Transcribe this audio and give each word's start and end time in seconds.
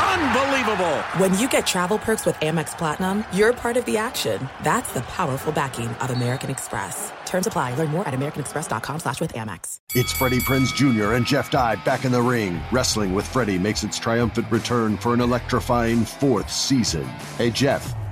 Unbelievable! 0.00 0.96
When 1.18 1.36
you 1.38 1.48
get 1.48 1.66
travel 1.66 1.98
perks 1.98 2.24
with 2.24 2.36
Amex 2.36 2.76
Platinum, 2.76 3.24
you're 3.32 3.52
part 3.52 3.76
of 3.76 3.84
the 3.84 3.96
action. 3.96 4.48
That's 4.62 4.92
the 4.92 5.02
powerful 5.02 5.52
backing 5.52 5.88
of 5.88 6.10
American 6.10 6.50
Express. 6.50 7.12
Terms 7.26 7.46
apply. 7.46 7.74
Learn 7.74 7.88
more 7.90 8.06
at 8.08 8.14
americanexpress.com 8.14 9.00
slash 9.00 9.20
with 9.20 9.32
Amex. 9.34 9.76
It's 9.94 10.12
Freddie 10.12 10.40
Prinze 10.40 10.74
Jr. 10.74 11.14
and 11.14 11.26
Jeff 11.26 11.50
Dye 11.50 11.76
back 11.84 12.04
in 12.04 12.12
the 12.12 12.22
ring. 12.22 12.60
Wrestling 12.72 13.14
with 13.14 13.26
Freddie 13.26 13.58
makes 13.58 13.82
its 13.84 13.98
triumphant 13.98 14.50
return 14.50 14.96
for 14.96 15.12
an 15.14 15.20
electrifying 15.20 16.04
fourth 16.04 16.50
season. 16.50 17.04
Hey, 17.36 17.50
Jeff. 17.50 17.94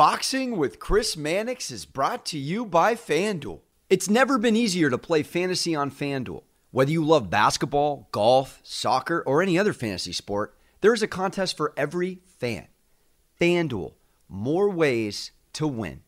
Boxing 0.00 0.56
with 0.56 0.78
Chris 0.78 1.14
Mannix 1.14 1.70
is 1.70 1.84
brought 1.84 2.24
to 2.24 2.38
you 2.38 2.64
by 2.64 2.94
FanDuel. 2.94 3.60
It's 3.90 4.08
never 4.08 4.38
been 4.38 4.56
easier 4.56 4.88
to 4.88 4.96
play 4.96 5.22
fantasy 5.22 5.74
on 5.74 5.90
FanDuel. 5.90 6.42
Whether 6.70 6.90
you 6.90 7.04
love 7.04 7.28
basketball, 7.28 8.08
golf, 8.10 8.60
soccer, 8.62 9.22
or 9.26 9.42
any 9.42 9.58
other 9.58 9.74
fantasy 9.74 10.12
sport, 10.12 10.56
there 10.80 10.94
is 10.94 11.02
a 11.02 11.06
contest 11.06 11.54
for 11.54 11.74
every 11.76 12.20
fan. 12.24 12.68
FanDuel, 13.38 13.92
more 14.26 14.70
ways 14.70 15.32
to 15.52 15.68
win. 15.68 16.00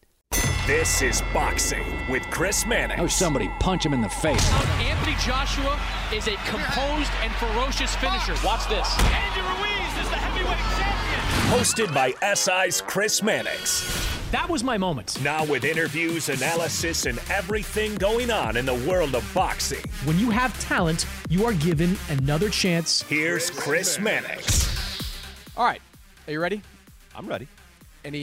This 0.67 1.03
is 1.03 1.21
Boxing 1.35 1.85
with 2.09 2.23
Chris 2.31 2.65
Mannix. 2.65 2.99
Oh, 2.99 3.07
somebody 3.07 3.51
punch 3.61 3.85
him 3.85 3.93
in 3.93 4.01
the 4.01 4.09
face. 4.09 4.51
Anthony 4.81 5.17
Joshua 5.23 5.79
is 6.15 6.29
a 6.29 6.37
composed 6.47 7.13
and 7.23 7.31
ferocious 7.35 7.95
finisher. 7.97 8.37
Watch 8.43 8.67
this. 8.71 8.89
Andy 9.01 9.43
Ruiz 9.43 9.72
Hosted 11.53 11.93
by 11.93 12.15
SI's 12.35 12.81
Chris 12.81 13.23
Mannix. 13.23 13.85
That 14.31 14.49
was 14.49 14.65
my 14.65 14.79
moment. 14.79 15.23
Now, 15.23 15.45
with 15.45 15.65
interviews, 15.65 16.31
analysis, 16.31 17.05
and 17.05 17.19
everything 17.29 17.95
going 17.97 18.31
on 18.31 18.57
in 18.57 18.65
the 18.65 18.75
world 18.89 19.15
of 19.15 19.35
boxing. 19.35 19.85
When 20.07 20.19
you 20.19 20.31
have 20.31 20.59
talent, 20.61 21.05
you 21.29 21.45
are 21.45 21.53
given 21.53 21.99
another 22.09 22.49
chance. 22.49 23.03
Here's 23.03 23.51
Chris 23.51 23.99
Mannix. 23.99 24.67
All 25.55 25.67
right. 25.67 25.83
Are 26.27 26.33
you 26.33 26.41
ready? 26.41 26.63
I'm 27.15 27.27
ready. 27.27 27.47
Any, 28.03 28.23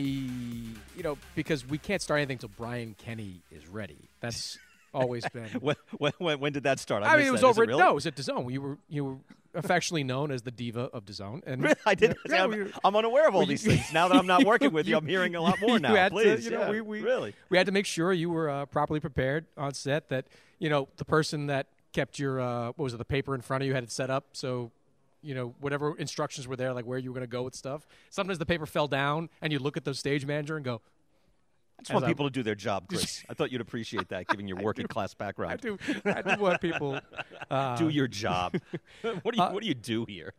you 0.98 1.04
know, 1.04 1.16
because 1.36 1.68
we 1.68 1.78
can't 1.78 2.02
start 2.02 2.18
anything 2.22 2.38
until 2.38 2.50
Brian 2.58 2.96
Kenny 2.98 3.42
is 3.52 3.68
ready. 3.68 4.10
That's 4.22 4.58
always 4.94 5.28
been. 5.30 5.50
when, 5.60 5.76
when, 6.18 6.40
when, 6.40 6.54
did 6.54 6.64
that 6.64 6.80
start? 6.80 7.04
I, 7.04 7.14
I 7.14 7.18
mean, 7.18 7.28
it 7.28 7.32
was 7.32 7.42
that. 7.42 7.48
over. 7.48 7.64
It 7.64 7.68
really? 7.68 7.82
No, 7.82 7.92
it 7.92 7.96
was 7.96 8.06
at 8.06 8.16
DAZN. 8.16 8.52
You 8.52 8.62
were 8.62 8.78
you 8.88 9.06
were 9.06 9.16
affectionately 9.54 10.04
known 10.04 10.32
as 10.32 10.44
the 10.44 10.52
diva 10.52 10.90
of 10.94 11.06
DAZN. 11.06 11.44
And 11.46 11.64
really? 11.64 11.76
I 11.86 11.96
did. 11.96 12.16
You 12.26 12.32
know, 12.32 12.44
I'm, 12.44 12.52
yeah, 12.52 12.64
we, 12.66 12.72
I'm, 12.84 12.96
unaware 12.96 13.28
of 13.28 13.36
all 13.36 13.46
these 13.46 13.64
things. 13.64 13.92
Now 13.94 14.08
that 14.08 14.18
I'm 14.18 14.28
not 14.28 14.46
working 14.46 14.72
with 14.72 14.88
you, 14.88 14.98
I'm 14.98 15.08
hearing 15.08 15.36
a 15.36 15.42
lot 15.42 15.60
more 15.62 15.80
now. 15.80 16.10
Please, 16.10 16.40
to, 16.40 16.44
you 16.44 16.52
know, 16.52 16.62
yeah, 16.62 16.70
we, 16.70 16.82
we, 16.82 17.02
really. 17.02 17.34
We 17.50 17.58
had 17.58 17.66
to 17.66 17.72
make 17.72 17.86
sure 17.86 18.14
you 18.14 18.30
were 18.30 18.50
uh, 18.50 18.66
properly 18.66 19.00
prepared 19.00 19.46
on 19.58 19.74
set. 19.74 20.10
That 20.10 20.26
you 20.60 20.70
know 20.70 20.88
the 20.98 21.06
person 21.06 21.48
that 21.48 21.68
kept 21.94 22.20
your 22.20 22.40
uh, 22.40 22.68
what 22.68 22.80
was 22.80 22.94
it 22.94 22.98
the 22.98 23.06
paper 23.06 23.36
in 23.36 23.42
front 23.42 23.64
of 23.64 23.68
you 23.68 23.74
had 23.74 23.84
it 23.84 23.92
set 23.92 24.10
up 24.10 24.26
so 24.34 24.72
you 25.22 25.34
know 25.34 25.56
whatever 25.60 25.98
instructions 25.98 26.48
were 26.48 26.56
there 26.56 26.74
like 26.74 26.86
where 26.86 26.98
you 26.98 27.10
were 27.10 27.16
going 27.16 27.28
to 27.28 27.32
go 27.32 27.44
with 27.44 27.56
stuff 27.56 27.86
sometimes 28.10 28.38
the 28.38 28.46
paper 28.46 28.66
fell 28.66 28.88
down 28.88 29.30
and 29.42 29.52
you 29.52 29.60
look 29.60 29.76
at 29.76 29.84
the 29.84 29.94
stage 29.94 30.26
manager 30.26 30.56
and 30.56 30.64
go 30.64 30.82
I 31.80 31.82
just 31.82 31.94
want 31.94 32.06
people 32.06 32.26
to 32.26 32.32
do 32.32 32.44
their 32.44 32.56
job, 32.56 32.86
Chris. 32.90 33.24
I 33.30 33.34
thought 33.34 33.52
you'd 33.52 33.62
appreciate 33.62 34.10
that, 34.10 34.28
given 34.28 34.48
your 34.48 34.58
working 34.62 34.88
class 34.88 35.14
background. 35.14 35.54
I 35.54 35.56
do. 35.56 35.78
I 36.06 36.22
do 36.22 36.42
want 36.42 36.62
people 36.62 37.00
uh, 37.50 37.76
do 37.78 37.90
your 37.90 38.08
job. 38.08 38.60
what 39.02 39.34
do 39.34 39.38
you 39.38 39.44
uh, 39.44 39.52
What 39.52 39.62
do 39.62 39.68
you 39.68 39.74
do 39.74 40.06
here? 40.06 40.34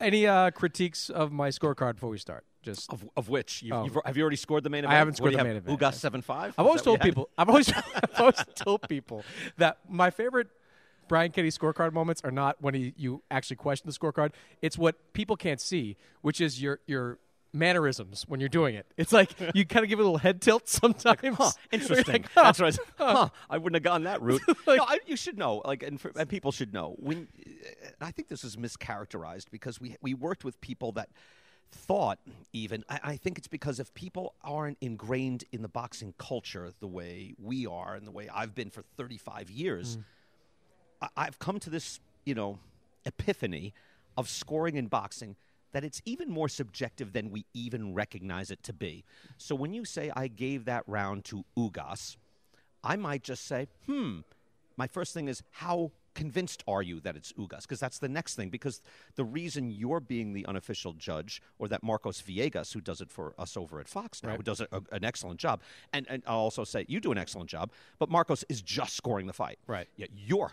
any 0.00 0.26
uh, 0.26 0.50
critiques 0.50 1.10
of 1.10 1.30
my 1.30 1.50
scorecard 1.50 1.94
before 1.94 2.10
we 2.10 2.18
start? 2.18 2.44
Just 2.62 2.92
of, 2.92 3.08
of 3.16 3.28
which 3.28 3.62
you, 3.62 3.72
oh. 3.72 3.88
have 4.04 4.16
you 4.16 4.22
already 4.22 4.36
scored 4.36 4.64
the 4.64 4.70
main 4.70 4.80
event? 4.80 4.92
I 4.92 4.98
haven't 4.98 5.14
scored 5.14 5.34
the 5.34 5.44
main 5.44 5.56
event. 5.56 5.78
Ugas 5.78 5.94
seven 5.94 6.22
five. 6.22 6.54
I've 6.58 6.66
always 6.66 6.82
told 6.82 7.00
people. 7.00 7.28
I've 7.38 7.48
always, 7.48 7.72
I've 7.72 8.18
always 8.20 8.44
told 8.56 8.88
people 8.88 9.24
that 9.58 9.78
my 9.88 10.10
favorite 10.10 10.48
Brian 11.06 11.30
Kenny 11.30 11.50
scorecard 11.50 11.92
moments 11.92 12.20
are 12.24 12.30
not 12.30 12.56
when 12.60 12.74
he, 12.74 12.94
you 12.96 13.22
actually 13.30 13.56
question 13.56 13.88
the 13.88 13.96
scorecard. 13.96 14.32
It's 14.60 14.76
what 14.76 15.12
people 15.12 15.36
can't 15.36 15.60
see, 15.60 15.96
which 16.20 16.40
is 16.40 16.60
your 16.60 16.80
your 16.86 17.18
mannerisms 17.58 18.24
when 18.28 18.40
you're 18.40 18.48
doing 18.48 18.74
it. 18.74 18.86
It's 18.96 19.12
like 19.12 19.30
you 19.54 19.64
kind 19.66 19.84
of 19.84 19.90
give 19.90 19.98
a 19.98 20.02
little 20.02 20.18
head 20.18 20.40
tilt 20.40 20.68
sometimes. 20.68 21.36
Huh, 21.36 21.50
interesting. 21.70 22.12
Like, 22.12 22.30
huh, 22.32 22.42
That's 22.44 22.60
right. 22.60 22.78
Huh, 22.96 23.28
I 23.50 23.58
wouldn't 23.58 23.76
have 23.76 23.82
gone 23.82 24.04
that 24.04 24.22
route. 24.22 24.42
like, 24.66 24.78
no, 24.78 24.84
I, 24.84 24.98
you 25.06 25.16
should 25.16 25.38
know, 25.38 25.62
like, 25.64 25.82
and, 25.82 26.00
for, 26.00 26.12
and 26.16 26.28
people 26.28 26.52
should 26.52 26.72
know. 26.72 26.94
When 26.98 27.28
I 28.00 28.10
think 28.10 28.28
this 28.28 28.44
is 28.44 28.56
mischaracterized 28.56 29.46
because 29.50 29.80
we 29.80 29.96
we 30.00 30.14
worked 30.14 30.44
with 30.44 30.60
people 30.60 30.92
that 30.92 31.08
thought 31.70 32.18
even 32.54 32.82
I, 32.88 33.00
I, 33.04 33.16
think 33.16 33.36
it's 33.36 33.46
because 33.46 33.78
if 33.78 33.92
people 33.92 34.34
aren't 34.42 34.78
ingrained 34.80 35.44
in 35.52 35.60
the 35.60 35.68
boxing 35.68 36.14
culture 36.16 36.72
the 36.80 36.86
way 36.86 37.34
we 37.38 37.66
are 37.66 37.94
and 37.94 38.06
the 38.06 38.10
way 38.10 38.26
I've 38.34 38.54
been 38.54 38.70
for 38.70 38.82
35 38.96 39.50
years, 39.50 39.98
mm. 39.98 40.04
I, 41.02 41.08
I've 41.16 41.38
come 41.38 41.60
to 41.60 41.68
this, 41.70 42.00
you 42.24 42.34
know, 42.34 42.58
epiphany 43.04 43.74
of 44.16 44.28
scoring 44.28 44.76
in 44.76 44.86
boxing 44.86 45.36
that 45.72 45.84
it's 45.84 46.00
even 46.04 46.30
more 46.30 46.48
subjective 46.48 47.12
than 47.12 47.30
we 47.30 47.44
even 47.54 47.94
recognize 47.94 48.50
it 48.50 48.62
to 48.64 48.72
be. 48.72 49.04
So 49.36 49.54
when 49.54 49.72
you 49.72 49.84
say 49.84 50.10
I 50.14 50.28
gave 50.28 50.64
that 50.64 50.84
round 50.86 51.24
to 51.26 51.44
Ugas, 51.56 52.16
I 52.82 52.96
might 52.96 53.22
just 53.22 53.46
say, 53.46 53.68
hmm, 53.86 54.20
my 54.76 54.86
first 54.86 55.12
thing 55.12 55.28
is 55.28 55.42
how 55.50 55.92
convinced 56.14 56.64
are 56.66 56.82
you 56.82 57.00
that 57.00 57.16
it's 57.16 57.32
Ugas? 57.34 57.62
Because 57.62 57.78
that's 57.78 57.98
the 57.98 58.08
next 58.08 58.34
thing. 58.34 58.48
Because 58.48 58.80
the 59.14 59.24
reason 59.24 59.70
you're 59.70 60.00
being 60.00 60.32
the 60.32 60.46
unofficial 60.46 60.92
judge, 60.94 61.42
or 61.58 61.68
that 61.68 61.82
Marcos 61.82 62.20
Villegas, 62.22 62.72
who 62.72 62.80
does 62.80 63.00
it 63.00 63.10
for 63.10 63.34
us 63.38 63.56
over 63.56 63.78
at 63.80 63.88
Fox 63.88 64.22
now, 64.22 64.30
right. 64.30 64.36
who 64.36 64.42
does 64.42 64.60
a, 64.60 64.68
a, 64.72 64.80
an 64.92 65.04
excellent 65.04 65.38
job, 65.38 65.60
and, 65.92 66.06
and 66.08 66.22
I'll 66.26 66.38
also 66.38 66.64
say 66.64 66.84
you 66.88 67.00
do 67.00 67.12
an 67.12 67.18
excellent 67.18 67.50
job, 67.50 67.70
but 67.98 68.10
Marcos 68.10 68.44
is 68.48 68.62
just 68.62 68.96
scoring 68.96 69.26
the 69.26 69.32
fight. 69.32 69.58
Right. 69.66 69.88
Yet 69.96 70.10
you're 70.16 70.52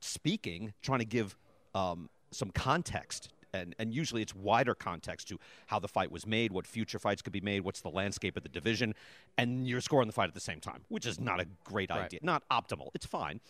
speaking, 0.00 0.74
trying 0.82 1.00
to 1.00 1.06
give 1.06 1.36
um, 1.74 2.10
some 2.30 2.50
context 2.50 3.30
and, 3.52 3.74
and 3.78 3.92
usually 3.92 4.22
it's 4.22 4.34
wider 4.34 4.74
context 4.74 5.28
to 5.28 5.38
how 5.66 5.78
the 5.78 5.88
fight 5.88 6.10
was 6.10 6.26
made, 6.26 6.52
what 6.52 6.66
future 6.66 6.98
fights 6.98 7.22
could 7.22 7.32
be 7.32 7.40
made, 7.40 7.62
what's 7.62 7.80
the 7.80 7.90
landscape 7.90 8.36
of 8.36 8.42
the 8.42 8.48
division, 8.48 8.94
and 9.36 9.66
you're 9.66 9.80
scoring 9.80 10.06
the 10.06 10.12
fight 10.12 10.28
at 10.28 10.34
the 10.34 10.40
same 10.40 10.60
time, 10.60 10.82
which 10.88 11.06
is 11.06 11.20
not 11.20 11.40
a 11.40 11.46
great 11.64 11.90
right. 11.90 12.04
idea. 12.04 12.20
Not 12.22 12.42
optimal. 12.50 12.90
It's 12.94 13.06
fine. 13.06 13.40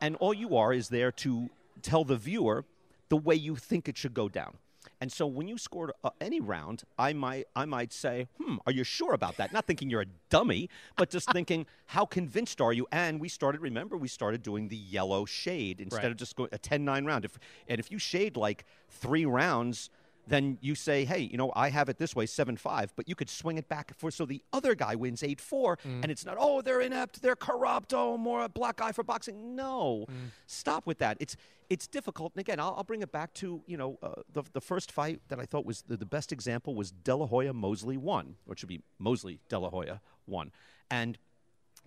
And 0.00 0.16
all 0.16 0.34
you 0.34 0.56
are 0.56 0.72
is 0.72 0.88
there 0.88 1.12
to 1.12 1.50
tell 1.82 2.04
the 2.04 2.16
viewer 2.16 2.64
the 3.08 3.16
way 3.16 3.34
you 3.34 3.56
think 3.56 3.88
it 3.88 3.96
should 3.96 4.14
go 4.14 4.28
down. 4.28 4.56
And 5.00 5.10
so 5.10 5.26
when 5.26 5.48
you 5.48 5.56
scored 5.56 5.92
uh, 6.04 6.10
any 6.20 6.40
round, 6.40 6.82
I 6.98 7.12
might 7.14 7.46
I 7.56 7.64
might 7.64 7.92
say, 7.92 8.28
"Hmm, 8.38 8.56
are 8.66 8.72
you 8.72 8.84
sure 8.84 9.14
about 9.14 9.36
that?" 9.38 9.52
Not 9.52 9.66
thinking 9.66 9.88
you're 9.88 10.02
a 10.02 10.12
dummy, 10.28 10.68
but 10.96 11.08
just 11.08 11.30
thinking, 11.32 11.66
"How 11.86 12.04
convinced 12.04 12.60
are 12.60 12.72
you?" 12.72 12.86
And 12.92 13.20
we 13.20 13.28
started. 13.28 13.62
Remember, 13.62 13.96
we 13.96 14.08
started 14.08 14.42
doing 14.42 14.68
the 14.68 14.76
yellow 14.76 15.24
shade 15.24 15.80
instead 15.80 16.02
right. 16.02 16.12
of 16.12 16.18
just 16.18 16.36
going 16.36 16.50
a 16.52 16.58
10-9 16.58 17.06
round. 17.06 17.24
If 17.24 17.38
and 17.66 17.80
if 17.80 17.90
you 17.90 17.98
shade 17.98 18.36
like 18.36 18.64
three 18.88 19.24
rounds, 19.24 19.88
then 20.30 20.56
you 20.62 20.74
say, 20.74 21.04
hey, 21.04 21.18
you 21.18 21.36
know, 21.36 21.52
I 21.54 21.68
have 21.70 21.88
it 21.88 21.98
this 21.98 22.16
way, 22.16 22.24
7 22.26 22.56
5, 22.56 22.94
but 22.96 23.08
you 23.08 23.14
could 23.14 23.28
swing 23.28 23.58
it 23.58 23.68
back 23.68 23.92
for 23.98 24.10
so 24.10 24.24
the 24.24 24.42
other 24.52 24.74
guy 24.74 24.94
wins 24.94 25.22
8 25.22 25.40
4, 25.40 25.76
Mm. 25.76 26.02
and 26.02 26.10
it's 26.10 26.24
not, 26.24 26.36
oh, 26.38 26.62
they're 26.62 26.80
inept, 26.80 27.20
they're 27.22 27.36
corrupt, 27.36 27.92
oh, 27.92 28.16
more 28.16 28.44
a 28.44 28.48
black 28.48 28.76
guy 28.76 28.92
for 28.92 29.02
boxing. 29.04 29.54
No. 29.54 30.06
Mm. 30.08 30.30
Stop 30.46 30.86
with 30.86 30.98
that. 30.98 31.16
It's 31.20 31.36
it's 31.68 31.86
difficult. 31.86 32.32
And 32.34 32.40
again, 32.40 32.58
I'll, 32.58 32.74
I'll 32.78 32.82
bring 32.84 33.00
it 33.02 33.12
back 33.12 33.32
to, 33.34 33.62
you 33.66 33.76
know, 33.76 33.96
uh, 34.02 34.22
the, 34.32 34.42
the 34.54 34.60
first 34.60 34.90
fight 34.90 35.20
that 35.28 35.38
I 35.38 35.46
thought 35.46 35.64
was 35.64 35.82
the, 35.82 35.96
the 35.96 36.04
best 36.06 36.32
example 36.32 36.74
was 36.74 36.90
De 36.90 37.14
La 37.14 37.26
Hoya 37.26 37.52
Mosley 37.52 37.96
1, 37.96 38.34
or 38.46 38.52
it 38.54 38.58
should 38.58 38.68
be 38.68 38.80
Mosley 38.98 39.38
De 39.48 39.56
La 39.56 39.70
Hoya 39.70 40.00
won. 40.26 40.50
And 40.90 41.16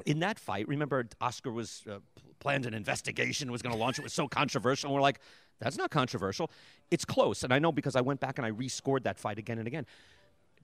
in 0.05 0.19
that 0.19 0.39
fight, 0.39 0.67
remember 0.67 1.07
Oscar 1.21 1.51
was 1.51 1.83
uh, 1.89 1.99
planned 2.39 2.65
an 2.65 2.73
investigation, 2.73 3.51
was 3.51 3.61
going 3.61 3.73
to 3.73 3.79
launch 3.79 3.99
it, 3.99 4.03
was 4.03 4.13
so 4.13 4.27
controversial. 4.27 4.87
And 4.89 4.95
we're 4.95 5.01
like, 5.01 5.19
that's 5.59 5.77
not 5.77 5.91
controversial. 5.91 6.51
It's 6.91 7.05
close. 7.05 7.43
And 7.43 7.53
I 7.53 7.59
know 7.59 7.71
because 7.71 7.95
I 7.95 8.01
went 8.01 8.19
back 8.19 8.37
and 8.37 8.45
I 8.45 8.51
rescored 8.51 9.03
that 9.03 9.17
fight 9.17 9.37
again 9.37 9.59
and 9.59 9.67
again. 9.67 9.85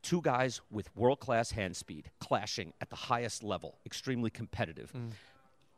Two 0.01 0.21
guys 0.21 0.61
with 0.71 0.95
world 0.95 1.19
class 1.19 1.51
hand 1.51 1.75
speed 1.75 2.09
clashing 2.19 2.73
at 2.81 2.89
the 2.89 2.95
highest 2.95 3.43
level, 3.43 3.77
extremely 3.85 4.29
competitive. 4.29 4.93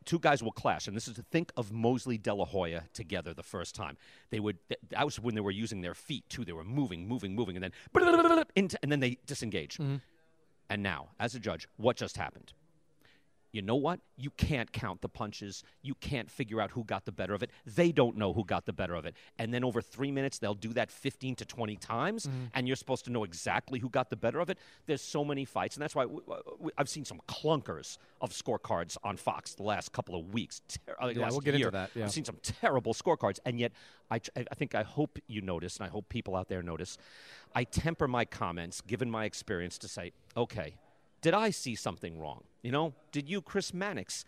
Two 0.05 0.17
guys 0.19 0.41
will 0.41 0.51
clash, 0.51 0.87
and 0.87 0.95
this 0.97 1.07
is 1.07 1.15
to 1.15 1.21
think 1.21 1.51
of 1.55 1.71
Mosley 1.71 2.17
De 2.17 2.33
La 2.33 2.45
Hoya 2.45 2.85
together 2.93 3.35
the 3.35 3.43
first 3.43 3.75
time. 3.75 3.97
They 4.31 4.39
would 4.39 4.57
that 4.89 5.05
was 5.05 5.19
when 5.19 5.35
they 5.35 5.41
were 5.41 5.51
using 5.51 5.81
their 5.81 5.93
feet 5.93 6.27
too. 6.27 6.43
They 6.43 6.53
were 6.53 6.63
moving, 6.63 7.07
moving, 7.07 7.35
moving, 7.35 7.55
and 7.55 7.63
then 7.63 7.71
into, 8.55 8.79
and 8.83 8.91
then 8.91 8.99
they 8.99 9.17
disengage. 9.27 9.77
And 10.71 10.81
now, 10.81 11.09
as 11.19 11.35
a 11.35 11.39
judge, 11.39 11.67
what 11.77 11.97
just 11.97 12.17
happened? 12.17 12.53
You 13.51 13.61
know 13.61 13.75
what? 13.75 13.99
You 14.17 14.29
can't 14.31 14.71
count 14.71 15.01
the 15.01 15.09
punches. 15.09 15.63
You 15.81 15.93
can't 15.95 16.29
figure 16.31 16.61
out 16.61 16.71
who 16.71 16.83
got 16.85 17.05
the 17.05 17.11
better 17.11 17.33
of 17.33 17.43
it. 17.43 17.51
They 17.65 17.91
don't 17.91 18.15
know 18.15 18.31
who 18.33 18.45
got 18.45 18.65
the 18.65 18.71
better 18.73 18.93
of 18.95 19.05
it. 19.05 19.15
And 19.37 19.53
then 19.53 19.63
over 19.63 19.81
three 19.81 20.11
minutes, 20.11 20.39
they'll 20.39 20.53
do 20.53 20.71
that 20.73 20.89
15 20.89 21.35
to 21.35 21.45
20 21.45 21.75
times, 21.75 22.29
and 22.53 22.67
you're 22.67 22.75
supposed 22.77 23.03
to 23.05 23.11
know 23.11 23.23
exactly 23.25 23.79
who 23.79 23.89
got 23.89 24.09
the 24.09 24.15
better 24.15 24.39
of 24.39 24.49
it. 24.49 24.57
There's 24.85 25.01
so 25.01 25.25
many 25.25 25.43
fights, 25.43 25.75
and 25.75 25.81
that's 25.83 25.95
why 25.95 26.03
w- 26.03 26.23
w- 26.25 26.71
I've 26.77 26.87
seen 26.89 27.03
some 27.03 27.19
clunkers 27.27 27.97
of 28.21 28.31
scorecards 28.31 28.95
on 29.03 29.17
Fox 29.17 29.53
the 29.55 29.63
last 29.63 29.91
couple 29.91 30.15
of 30.17 30.33
weeks. 30.33 30.61
Ter- 30.67 30.95
uh, 31.01 31.07
Yeah, 31.07 31.29
we'll 31.31 31.41
get 31.41 31.55
into 31.55 31.65
that, 31.71 31.89
yeah. 31.95 32.05
I've 32.05 32.11
seen 32.11 32.25
some 32.25 32.37
terrible 32.41 32.93
scorecards, 32.93 33.39
and 33.45 33.59
yet 33.59 33.73
I, 34.09 34.19
tr- 34.19 34.31
I 34.49 34.55
think 34.55 34.75
I 34.75 34.83
hope 34.83 35.19
you 35.27 35.41
notice, 35.41 35.77
and 35.77 35.85
I 35.85 35.89
hope 35.89 36.07
people 36.09 36.35
out 36.35 36.47
there 36.47 36.63
notice. 36.63 36.97
I 37.53 37.65
temper 37.65 38.07
my 38.07 38.23
comments, 38.23 38.79
given 38.81 39.09
my 39.11 39.25
experience, 39.25 39.77
to 39.79 39.87
say, 39.89 40.13
okay, 40.37 40.75
did 41.21 41.33
I 41.33 41.49
see 41.51 41.75
something 41.75 42.19
wrong? 42.19 42.43
You 42.61 42.71
know, 42.71 42.93
did 43.11 43.29
you, 43.29 43.41
Chris 43.41 43.73
Mannix, 43.73 44.25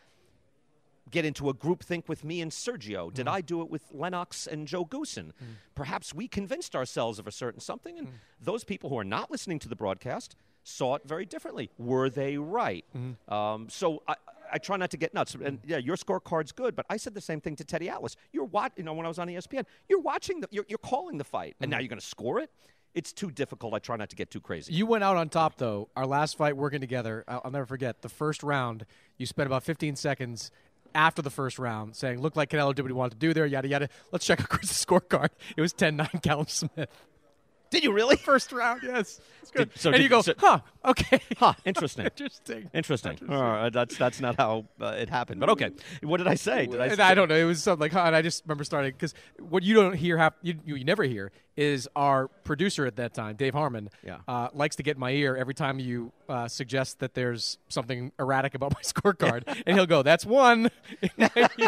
get 1.11 1.25
into 1.25 1.49
a 1.49 1.53
group 1.53 1.83
think 1.83 2.07
with 2.07 2.23
me 2.23 2.41
and 2.41 2.51
Sergio? 2.51 3.13
Did 3.13 3.27
mm. 3.27 3.31
I 3.31 3.41
do 3.41 3.61
it 3.61 3.69
with 3.69 3.83
Lennox 3.91 4.47
and 4.47 4.67
Joe 4.67 4.85
Goossen? 4.85 5.25
Mm. 5.25 5.55
Perhaps 5.75 6.13
we 6.13 6.27
convinced 6.27 6.75
ourselves 6.75 7.19
of 7.19 7.27
a 7.27 7.31
certain 7.31 7.59
something, 7.59 7.97
and 7.97 8.07
mm. 8.07 8.11
those 8.41 8.63
people 8.63 8.89
who 8.89 8.97
are 8.97 9.03
not 9.03 9.29
listening 9.29 9.59
to 9.59 9.69
the 9.69 9.75
broadcast 9.75 10.35
saw 10.63 10.95
it 10.95 11.01
very 11.05 11.25
differently. 11.25 11.69
Were 11.77 12.09
they 12.09 12.37
right? 12.37 12.85
Mm-hmm. 12.95 13.33
Um, 13.33 13.67
so 13.69 14.01
I, 14.07 14.15
I 14.51 14.57
try 14.59 14.77
not 14.77 14.91
to 14.91 14.97
get 14.97 15.13
nuts. 15.13 15.35
And 15.35 15.59
yeah, 15.65 15.77
your 15.77 15.97
scorecard's 15.97 16.51
good, 16.51 16.75
but 16.75 16.85
I 16.89 16.97
said 16.97 17.13
the 17.13 17.21
same 17.21 17.41
thing 17.41 17.55
to 17.57 17.65
Teddy 17.65 17.89
Atlas. 17.89 18.15
You're 18.31 18.45
what 18.45 18.71
you 18.77 18.83
know 18.83 18.93
when 18.93 19.05
I 19.05 19.09
was 19.09 19.19
on 19.19 19.27
ESPN. 19.27 19.65
You're 19.89 19.99
watching 19.99 20.39
the, 20.39 20.47
you're, 20.51 20.65
you're 20.67 20.77
calling 20.77 21.17
the 21.17 21.23
fight, 21.23 21.55
and 21.59 21.65
mm-hmm. 21.65 21.71
now 21.71 21.79
you're 21.79 21.89
going 21.89 21.99
to 21.99 22.05
score 22.05 22.39
it. 22.39 22.49
It's 22.95 23.11
too 23.11 23.31
difficult. 23.31 23.73
I 23.73 23.79
try 23.79 23.95
not 23.97 24.09
to 24.11 24.15
get 24.15 24.29
too 24.29 24.39
crazy. 24.39 24.71
You 24.73 24.85
went 24.85 25.03
out 25.03 25.17
on 25.17 25.29
top, 25.29 25.57
though. 25.57 25.89
Our 25.95 26.05
last 26.05 26.37
fight 26.37 26.55
working 26.55 26.79
together, 26.81 27.23
I'll, 27.27 27.41
I'll 27.45 27.51
never 27.51 27.65
forget. 27.65 28.01
The 28.03 28.09
first 28.09 28.43
round, 28.43 28.85
you 29.17 29.25
spent 29.25 29.47
about 29.47 29.63
15 29.63 29.95
seconds 29.95 30.51
after 30.93 31.23
the 31.23 31.31
first 31.31 31.57
round 31.57 31.95
saying, 31.95 32.21
looked 32.21 32.37
like 32.37 32.51
Canelo 32.51 32.73
did 32.75 32.83
what 32.83 32.89
he 32.89 32.93
wanted 32.93 33.13
to 33.13 33.17
do 33.17 33.33
there, 33.33 33.47
yada, 33.47 33.67
yada. 33.67 33.89
Let's 34.11 34.25
check 34.25 34.41
out 34.41 34.49
Chris's 34.49 34.85
scorecard. 34.85 35.29
It 35.57 35.61
was 35.61 35.73
10 35.73 35.95
9 35.95 36.07
Callum 36.23 36.45
Smith. 36.47 36.87
Did 37.71 37.83
you 37.83 37.91
really? 37.91 38.15
First 38.31 38.51
round, 38.51 38.81
yes. 38.83 39.19
It's 39.41 39.49
good. 39.49 39.71
Did- 39.71 39.79
so 39.79 39.89
and 39.89 39.97
did- 39.97 40.03
you 40.03 40.09
go, 40.09 40.21
so- 40.21 40.35
huh, 40.37 40.59
okay. 40.85 41.19
Huh, 41.39 41.53
interesting. 41.65 42.05
Interesting. 42.05 42.69
Interesting. 42.75 43.17
All 43.27 43.41
right, 43.41 43.73
that's 43.73 43.97
that's 43.97 44.21
not 44.21 44.35
how 44.37 44.65
uh, 44.79 44.89
it 44.99 45.09
happened. 45.09 45.39
But 45.39 45.49
okay, 45.49 45.71
what 46.03 46.17
did 46.17 46.27
I 46.27 46.35
say? 46.35 46.67
Did 46.67 46.79
I? 46.79 46.85
And 46.89 46.99
I 46.99 47.15
don't 47.15 47.27
know. 47.27 47.35
It 47.35 47.45
was 47.45 47.63
something 47.63 47.81
like, 47.81 47.91
huh, 47.91 48.03
and 48.05 48.15
I 48.15 48.21
just 48.21 48.43
remember 48.45 48.63
starting 48.63 48.91
because 48.91 49.15
what 49.39 49.63
you 49.63 49.73
don't 49.73 49.95
hear, 49.95 50.19
hap- 50.19 50.37
you, 50.43 50.59
you 50.63 50.83
never 50.83 51.03
hear, 51.03 51.31
is 51.55 51.87
our 51.95 52.27
producer 52.27 52.85
at 52.85 52.95
that 52.95 53.13
time, 53.13 53.35
Dave 53.35 53.53
Harmon, 53.53 53.89
Yeah. 54.03 54.17
uh, 54.27 54.49
likes 54.53 54.75
to 54.77 54.83
get 54.83 54.95
in 54.95 54.99
my 54.99 55.11
ear 55.11 55.35
every 55.35 55.53
time 55.53 55.79
you 55.79 56.11
uh, 56.27 56.47
suggest 56.47 56.99
that 56.99 57.13
there's 57.13 57.57
something 57.69 58.11
erratic 58.19 58.55
about 58.55 58.73
my 58.75 58.81
scorecard, 58.81 59.43
and 59.67 59.75
he'll 59.77 59.85
go, 59.85 60.01
"That's 60.03 60.25
one." 60.25 60.71
in 61.01 61.09
my 61.17 61.49
ear. 61.59 61.67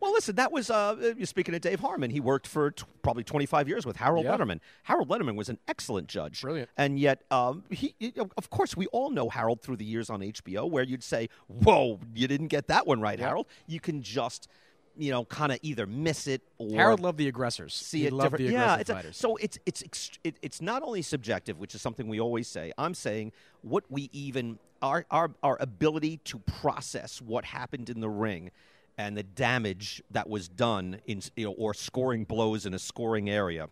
Well, 0.00 0.12
listen, 0.12 0.36
that 0.36 0.52
was 0.52 0.70
uh, 0.70 1.14
speaking 1.24 1.54
of 1.54 1.60
Dave 1.60 1.80
Harmon. 1.80 2.10
He 2.10 2.20
worked 2.20 2.46
for 2.46 2.70
t- 2.70 2.84
probably 3.02 3.24
25 3.24 3.68
years 3.68 3.84
with 3.86 3.96
Harold 3.96 4.24
Yeah. 4.24 4.36
Lederman. 4.36 4.60
Harold 4.84 5.08
Lederman 5.08 5.34
was 5.36 5.48
an 5.48 5.58
excellent 5.68 6.08
judge. 6.08 6.42
Brilliant. 6.42 6.68
And 6.76 6.98
yet, 6.98 7.22
um, 7.30 7.64
he, 7.70 7.94
he- 7.98 8.12
of 8.36 8.50
course, 8.50 8.76
we 8.76 8.86
all 8.88 9.10
know 9.10 9.28
Harold 9.28 9.60
through 9.62 9.76
the 9.76 9.84
years 9.84 10.08
on 10.10 10.20
HBO, 10.20 10.70
where 10.70 10.84
you'd 10.84 11.02
say, 11.02 11.28
"Whoa, 11.48 11.98
you 12.14 12.28
didn't 12.28 12.48
get 12.48 12.68
that 12.68 12.86
one 12.86 13.00
right, 13.00 13.18
Harold." 13.18 13.46
You 13.66 13.80
can 13.80 14.02
just, 14.02 14.48
you 14.98 15.10
know, 15.10 15.24
kind 15.24 15.52
of 15.52 15.58
either 15.62 15.86
miss 15.86 16.26
it 16.26 16.42
or 16.58 16.70
Harold 16.76 17.00
loved 17.00 17.18
the 17.18 17.28
aggressors. 17.28 17.74
see 17.74 18.00
he 18.00 18.06
it 18.06 18.12
loved 18.12 18.36
different. 18.36 18.48
the 18.48 18.52
yeah, 18.52 18.76
it's 18.76 18.90
a- 18.90 19.12
so 19.12 19.36
it's 19.36 19.58
it's 19.66 20.10
it, 20.24 20.36
it's 20.42 20.60
not 20.60 20.82
only 20.82 21.02
subjective, 21.02 21.58
which 21.58 21.74
is 21.74 21.82
something 21.82 22.08
we 22.08 22.20
always 22.20 22.48
say. 22.48 22.72
I'm 22.78 22.94
saying 22.94 23.32
what 23.62 23.84
we 23.88 24.08
even 24.12 24.58
our 24.82 25.06
our 25.10 25.32
our 25.42 25.56
ability 25.60 26.18
to 26.24 26.38
process 26.38 27.20
what 27.20 27.44
happened 27.44 27.90
in 27.90 28.00
the 28.00 28.08
ring 28.08 28.50
and 28.98 29.16
the 29.16 29.22
damage 29.22 30.02
that 30.10 30.28
was 30.28 30.48
done 30.48 31.00
in 31.06 31.20
you 31.36 31.46
know, 31.46 31.52
or 31.52 31.74
scoring 31.74 32.24
blows 32.24 32.66
in 32.66 32.74
a 32.74 32.78
scoring 32.78 33.28
area 33.28 33.68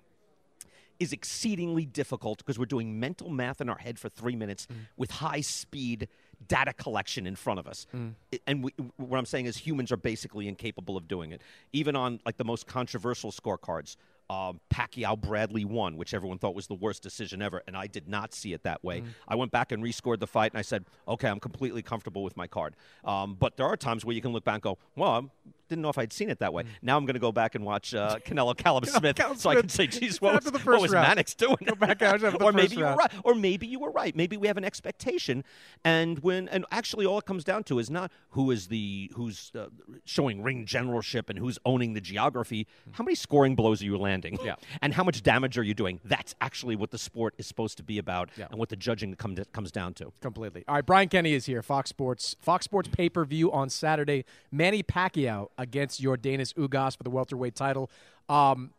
is 1.00 1.12
exceedingly 1.12 1.84
difficult 1.84 2.38
because 2.38 2.58
we're 2.58 2.66
doing 2.66 3.00
mental 3.00 3.28
math 3.28 3.60
in 3.60 3.68
our 3.68 3.78
head 3.78 3.98
for 3.98 4.08
three 4.08 4.36
minutes 4.36 4.66
mm. 4.66 4.76
with 4.96 5.10
high 5.10 5.40
speed 5.40 6.08
data 6.48 6.72
collection 6.72 7.26
in 7.26 7.36
front 7.36 7.58
of 7.60 7.66
us. 7.66 7.86
I- 8.32 8.40
And 8.46 8.64
we, 8.64 8.72
what 8.96 9.18
I'm 9.18 9.26
saying 9.26 9.46
is 9.46 9.56
humans 9.56 9.90
are 9.92 9.96
basically 9.96 10.48
incapable 10.48 10.96
of 10.96 11.08
doing 11.08 11.32
it. 11.32 11.40
Even 11.72 11.96
on 11.96 12.20
like 12.26 12.36
the 12.36 12.44
most 12.44 12.66
controversial 12.66 13.30
scorecards, 13.32 13.96
um, 14.30 14.58
Pacquiao 14.72 15.20
Bradley 15.20 15.66
won, 15.66 15.98
which 15.98 16.14
everyone 16.14 16.38
thought 16.38 16.54
was 16.54 16.66
the 16.66 16.74
worst 16.74 17.02
decision 17.02 17.42
ever, 17.42 17.62
and 17.66 17.76
I 17.76 17.86
did 17.86 18.08
not 18.08 18.32
see 18.34 18.54
it 18.54 18.62
that 18.62 18.82
way. 18.82 19.02
I 19.28 19.34
went 19.34 19.52
back 19.52 19.70
and 19.70 19.82
rescored 19.82 20.18
the 20.18 20.26
fight, 20.26 20.52
and 20.52 20.58
I 20.58 20.62
said, 20.62 20.86
okay, 21.06 21.28
I'm 21.28 21.40
completely 21.40 21.82
comfortable 21.82 22.22
with 22.24 22.34
my 22.34 22.46
card. 22.46 22.74
Um, 23.04 23.34
but 23.38 23.56
there 23.58 23.66
are 23.66 23.76
times 23.76 24.02
where 24.04 24.14
you 24.14 24.22
can 24.22 24.32
look 24.32 24.44
back 24.44 24.54
and 24.54 24.62
go, 24.62 24.78
well, 24.96 25.30
didn't 25.74 25.82
know 25.82 25.88
if 25.88 25.98
I'd 25.98 26.12
seen 26.12 26.30
it 26.30 26.38
that 26.38 26.52
way. 26.52 26.64
Now 26.82 26.96
I'm 26.96 27.04
going 27.04 27.14
to 27.14 27.20
go 27.20 27.32
back 27.32 27.54
and 27.54 27.64
watch 27.64 27.94
uh, 27.94 28.16
Canelo 28.26 28.56
Callum 28.56 28.84
Smith 28.84 29.16
Callum 29.16 29.36
so 29.36 29.50
I 29.50 29.56
can 29.56 29.68
say, 29.68 29.86
geez, 29.86 30.20
what 30.20 30.44
was, 30.44 30.52
what 30.64 30.80
was 30.80 30.92
round. 30.92 31.08
Mannix 31.08 31.34
doing? 31.34 31.56
Go 31.64 31.74
back 31.74 32.00
and 32.00 32.12
watch 32.12 32.22
after 32.22 32.38
the 32.38 32.44
or 32.44 32.52
maybe 32.52 32.76
you 32.76 32.84
were 32.84 32.94
right. 32.94 33.12
Or 33.24 33.34
maybe 33.34 33.66
you 33.66 33.78
were 33.78 33.90
right. 33.90 34.14
Maybe 34.14 34.36
we 34.36 34.46
have 34.46 34.56
an 34.56 34.64
expectation, 34.64 35.44
and 35.84 36.18
when 36.20 36.48
and 36.48 36.64
actually 36.70 37.06
all 37.06 37.18
it 37.18 37.26
comes 37.26 37.44
down 37.44 37.64
to 37.64 37.78
is 37.78 37.90
not 37.90 38.10
who 38.30 38.50
is 38.50 38.68
the 38.68 39.10
who's 39.14 39.50
uh, 39.58 39.66
showing 40.04 40.42
ring 40.42 40.66
generalship 40.66 41.28
and 41.30 41.38
who's 41.38 41.58
owning 41.64 41.94
the 41.94 42.00
geography. 42.00 42.66
How 42.92 43.04
many 43.04 43.14
scoring 43.14 43.54
blows 43.54 43.82
are 43.82 43.86
you 43.86 43.98
landing? 43.98 44.38
Yeah. 44.44 44.54
and 44.82 44.94
how 44.94 45.04
much 45.04 45.22
damage 45.22 45.58
are 45.58 45.62
you 45.62 45.74
doing? 45.74 46.00
That's 46.04 46.34
actually 46.40 46.76
what 46.76 46.90
the 46.90 46.98
sport 46.98 47.34
is 47.38 47.46
supposed 47.46 47.76
to 47.78 47.82
be 47.82 47.98
about, 47.98 48.30
Yeah. 48.36 48.46
and 48.50 48.58
what 48.58 48.68
the 48.68 48.76
judging 48.76 49.14
come 49.14 49.36
comes 49.52 49.72
down 49.72 49.94
to. 49.94 50.12
Completely. 50.20 50.64
All 50.68 50.76
right, 50.76 50.86
Brian 50.86 51.08
Kenny 51.08 51.32
is 51.34 51.46
here. 51.46 51.62
Fox 51.62 51.90
Sports. 51.90 52.36
Fox 52.40 52.64
Sports 52.64 52.88
pay 52.92 53.08
per 53.08 53.24
view 53.24 53.50
on 53.52 53.68
Saturday. 53.68 54.24
Manny 54.52 54.82
Pacquiao 54.82 55.48
against 55.64 56.00
Jordanis 56.00 56.54
Ugas 56.54 56.96
for 56.96 57.02
the 57.02 57.10
welterweight 57.10 57.56
title. 57.56 57.90
Um, 58.28 58.70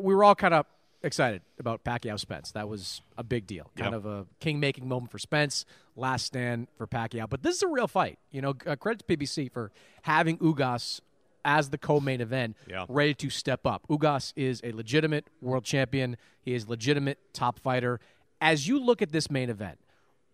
we 0.00 0.14
were 0.14 0.22
all 0.22 0.34
kind 0.34 0.52
of 0.54 0.66
excited 1.02 1.40
about 1.58 1.82
Pacquiao 1.82 2.18
Spence. 2.20 2.52
That 2.52 2.68
was 2.68 3.00
a 3.16 3.24
big 3.24 3.46
deal. 3.46 3.70
Kind 3.76 3.92
Yeah. 3.92 3.96
of 3.96 4.04
a 4.06 4.26
king 4.38 4.60
making 4.60 4.86
moment 4.86 5.10
for 5.10 5.18
Spence. 5.18 5.64
Last 5.96 6.26
stand 6.26 6.68
for 6.76 6.86
Pacquiao. 6.86 7.28
But 7.28 7.42
this 7.42 7.56
is 7.56 7.62
a 7.62 7.68
real 7.68 7.88
fight. 7.88 8.18
You 8.30 8.42
know, 8.42 8.54
uh, 8.66 8.76
credit 8.76 8.98
to 9.00 9.04
PBC 9.06 9.48
for 9.50 9.72
having 10.02 10.36
Ugas 10.38 11.00
as 11.42 11.70
the 11.70 11.78
co-main 11.78 12.20
event, 12.20 12.54
Yeah. 12.68 12.84
ready 12.90 13.14
to 13.14 13.30
step 13.30 13.66
up. 13.66 13.88
Ugas 13.88 14.34
is 14.36 14.60
a 14.62 14.72
legitimate 14.72 15.26
world 15.40 15.64
champion. 15.64 16.18
He 16.42 16.52
is 16.52 16.68
legitimate 16.68 17.18
top 17.32 17.58
fighter. 17.58 17.98
As 18.42 18.68
you 18.68 18.78
look 18.78 19.00
at 19.00 19.10
this 19.10 19.30
main 19.30 19.48
event, 19.48 19.78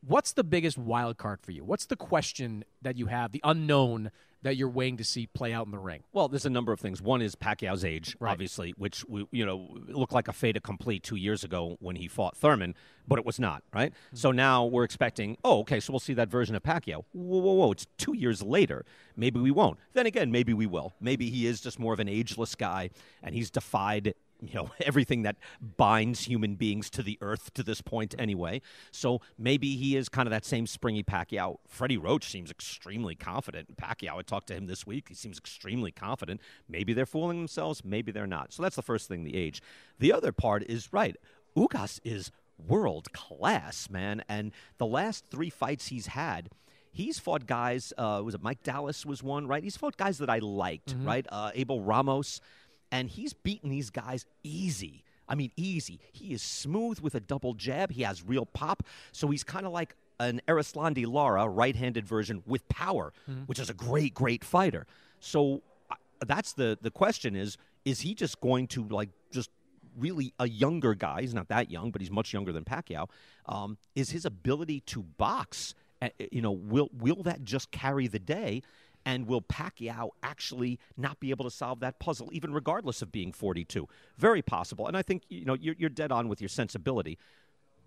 what's 0.05 0.33
the 0.33 0.43
biggest 0.45 0.77
wild 0.77 1.17
card 1.17 1.41
for 1.41 1.53
you? 1.53 1.65
What's 1.65 1.87
the 1.87 1.97
question 1.97 2.65
that 2.83 2.97
you 2.97 3.07
have, 3.07 3.31
the 3.31 3.41
unknown 3.45 4.11
that 4.47 4.57
you're 4.57 4.69
waiting 4.69 4.97
to 4.97 5.05
see 5.05 5.27
play 5.27 5.53
out 5.53 5.67
in 5.67 5.73
the 5.73 5.79
ring? 5.79 6.03
Well, 6.13 6.29
there's 6.29 6.47
a 6.47 6.51
number 6.51 6.73
of 6.73 6.81
things. 6.81 7.03
One 7.03 7.21
is 7.21 7.35
Pacquiao's 7.35 7.85
age, 7.85 8.17
Right. 8.19 8.31
obviously, 8.33 8.73
which 8.79 9.05
we, 9.09 9.27
you 9.31 9.45
know 9.45 9.77
looked 9.89 10.13
like 10.13 10.29
a 10.29 10.33
fait 10.33 10.57
accompli 10.57 10.99
two 10.99 11.17
years 11.17 11.45
ago 11.45 11.77
when 11.81 11.97
he 11.97 12.09
fought 12.09 12.37
Thurman, 12.37 12.75
but 13.07 13.19
it 13.19 13.27
was 13.27 13.39
not. 13.39 13.63
Right. 13.75 13.93
Mm-hmm. 13.93 14.17
So 14.17 14.31
now 14.33 14.65
we're 14.65 14.85
expecting. 14.85 15.37
Oh, 15.45 15.61
okay. 15.61 15.81
So 15.81 15.93
we'll 15.93 16.01
see 16.01 16.15
that 16.15 16.29
version 16.31 16.55
of 16.55 16.63
Pacquiao. 16.63 17.05
Whoa, 17.13 17.39
whoa, 17.39 17.53
whoa! 17.53 17.73
It's 17.73 17.87
two 17.99 18.17
years 18.17 18.43
later. 18.43 18.85
Maybe 19.17 19.41
we 19.41 19.51
won't. 19.51 19.79
Then 19.93 20.07
again, 20.07 20.31
maybe 20.31 20.55
we 20.55 20.67
will. 20.67 20.95
Maybe 21.01 21.29
he 21.31 21.47
is 21.47 21.61
just 21.61 21.79
more 21.79 21.93
of 21.93 22.01
an 22.01 22.09
ageless 22.09 22.55
guy, 22.55 22.91
and 23.23 23.35
he's 23.35 23.51
defied. 23.51 24.15
You 24.49 24.55
know 24.55 24.71
everything 24.81 25.23
that 25.23 25.37
binds 25.77 26.25
human 26.27 26.55
beings 26.55 26.91
to 26.91 27.03
the 27.03 27.19
earth 27.21 27.53
to 27.55 27.63
this 27.63 27.81
point, 27.81 28.15
anyway. 28.19 28.63
So 28.91 29.21
maybe 29.39 29.77
he 29.77 29.97
is 29.97 30.09
kind 30.09 30.27
of 30.27 30.31
that 30.31 30.45
same 30.45 30.67
springy 30.67 31.03
Pacquiao. 31.03 31.57
Freddie 31.69 31.97
Roach 31.99 32.31
seems 32.31 32.51
extremely 32.51 33.15
confident. 33.15 33.77
Pacquiao, 33.77 34.19
I 34.19 34.23
talked 34.23 34.49
to 34.49 34.55
him 34.55 34.67
this 34.67 34.87
week. 34.87 35.09
He 35.09 35.15
seems 35.15 35.39
extremely 35.39 35.91
confident. 35.93 36.41
Maybe 36.69 36.93
they're 36.93 37.07
fooling 37.07 37.39
themselves. 37.39 37.85
Maybe 37.85 38.13
they're 38.13 38.27
not. 38.27 38.53
So 38.53 38.63
that's 38.63 38.77
the 38.77 38.83
first 38.83 39.09
thing. 39.09 39.25
The 39.25 39.37
age. 39.37 39.61
The 39.99 40.13
other 40.13 40.33
part 40.33 40.63
is 40.65 40.93
right. 40.93 41.17
Ugas 41.57 42.01
is 42.05 42.31
world 42.67 43.13
class, 43.13 43.89
man. 43.91 44.23
And 44.29 44.53
the 44.79 44.87
last 44.87 45.27
three 45.31 45.51
fights 45.51 45.89
he's 45.89 46.09
had, 46.09 46.49
he's 46.93 47.19
fought 47.19 47.47
guys. 47.47 47.93
Uh, 47.99 48.23
was 48.25 48.35
it 48.35 48.43
Mike 48.43 48.63
Dallas 48.63 49.05
was 49.07 49.23
one, 49.23 49.47
right? 49.47 49.63
He's 49.63 49.77
fought 49.77 49.97
guys 49.97 50.19
that 50.19 50.31
I 50.31 50.39
liked, 50.39 50.95
Mm-hmm. 50.95 51.07
right? 51.07 51.27
Uh, 51.31 51.51
Abel 51.55 51.81
Ramos, 51.83 52.41
and 52.91 53.09
he's 53.09 53.33
beaten 53.33 53.71
these 53.71 53.91
guys 53.91 54.27
easy. 54.43 55.05
I 55.29 55.35
mean, 55.35 55.51
easy. 55.57 55.99
He 56.13 56.33
is 56.33 56.43
smooth 56.43 57.01
with 57.01 57.15
a 57.17 57.21
double 57.21 57.55
jab. 57.55 57.91
He 57.91 58.03
has 58.03 58.23
real 58.23 58.47
pop. 58.47 58.85
So 59.13 59.29
he's 59.29 59.43
kind 59.43 59.67
of 59.67 59.73
like 59.73 59.97
an 60.21 60.41
Erislandy 60.47 61.07
Lara 61.07 61.49
right-handed 61.49 62.07
version 62.07 62.43
with 62.47 62.69
power, 62.69 63.13
which 63.47 63.59
is 63.59 63.69
a 63.69 63.75
great, 63.75 64.15
great 64.15 64.45
fighter. 64.45 64.87
So 65.19 65.63
uh, 65.91 65.95
that's 66.27 66.53
the 66.53 66.79
the 66.81 66.91
question 66.93 67.35
is: 67.37 67.59
Is 67.85 68.01
he 68.03 68.15
just 68.15 68.41
going 68.41 68.69
to 68.69 68.85
like 68.89 69.11
just 69.33 69.51
really 69.99 70.33
a 70.39 70.49
younger 70.49 70.95
guy? 70.95 71.23
He's 71.23 71.35
not 71.35 71.49
that 71.49 71.71
young, 71.71 71.91
but 71.91 72.01
he's 72.01 72.11
much 72.11 72.33
younger 72.33 72.53
than 72.53 72.65
Pacquiao. 72.65 73.09
Um, 73.47 73.79
is 73.95 74.11
his 74.11 74.25
ability 74.25 74.81
to 74.93 75.03
box? 75.03 75.75
uh, 76.01 76.09
You 76.31 76.41
know, 76.43 76.53
will 76.53 76.89
will 76.99 77.23
that 77.25 77.43
just 77.45 77.71
carry 77.73 78.07
the 78.07 78.19
day? 78.21 78.63
And 79.07 79.27
will 79.29 79.41
Pacquiao 79.41 80.11
actually 80.23 80.79
not 80.97 81.21
be 81.21 81.31
able 81.31 81.45
to 81.45 81.51
solve 81.51 81.81
that 81.81 81.99
puzzle, 82.01 82.29
even 82.33 82.53
regardless 82.53 83.01
of 83.03 83.13
being 83.13 83.33
42? 83.33 83.89
Very 84.19 84.43
possible. 84.43 84.87
And 84.89 84.97
I 84.97 85.03
think 85.03 85.23
you 85.29 85.45
know 85.45 85.55
you're, 85.55 85.77
you're 85.79 85.89
dead 85.91 86.11
on 86.13 86.29
with 86.29 86.41
your 86.43 86.49
sensibility. 86.49 87.17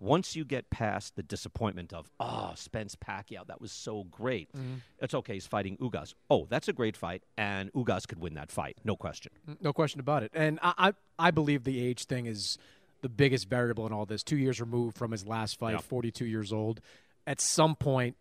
Once 0.00 0.34
you 0.34 0.46
get 0.46 0.70
past 0.70 1.14
the 1.16 1.22
disappointment 1.22 1.92
of, 1.92 2.10
oh, 2.18 2.52
Spence 2.54 2.96
Pacquiao, 2.96 3.46
that 3.48 3.60
was 3.60 3.70
so 3.70 4.04
great. 4.04 4.50
Mm-hmm. 4.56 4.76
It's 4.98 5.12
okay. 5.12 5.34
He's 5.34 5.46
fighting 5.46 5.76
Ugas. 5.76 6.14
Oh, 6.30 6.46
that's 6.48 6.68
a 6.68 6.72
great 6.72 6.96
fight, 6.96 7.22
and 7.36 7.70
Ugas 7.74 8.08
could 8.08 8.18
win 8.18 8.32
that 8.32 8.50
fight, 8.50 8.78
no 8.82 8.96
question. 8.96 9.30
Mm, 9.46 9.58
no 9.60 9.74
question 9.74 10.00
about 10.00 10.22
it. 10.22 10.30
And 10.32 10.58
I, 10.62 10.72
I, 10.78 10.92
I 11.26 11.30
believe 11.30 11.64
the 11.64 11.84
age 11.86 12.06
thing 12.06 12.24
is 12.24 12.56
the 13.02 13.10
biggest 13.10 13.46
variable 13.50 13.86
in 13.86 13.92
all 13.92 14.06
this. 14.06 14.22
Two 14.22 14.38
years 14.38 14.58
removed 14.58 14.96
from 14.96 15.10
his 15.10 15.26
last 15.26 15.58
fight, 15.58 15.72
Yeah. 15.72 15.80
42 15.80 16.24
years 16.24 16.50
old. 16.50 16.80
At 17.26 17.38
some 17.42 17.76
point, 17.76 18.16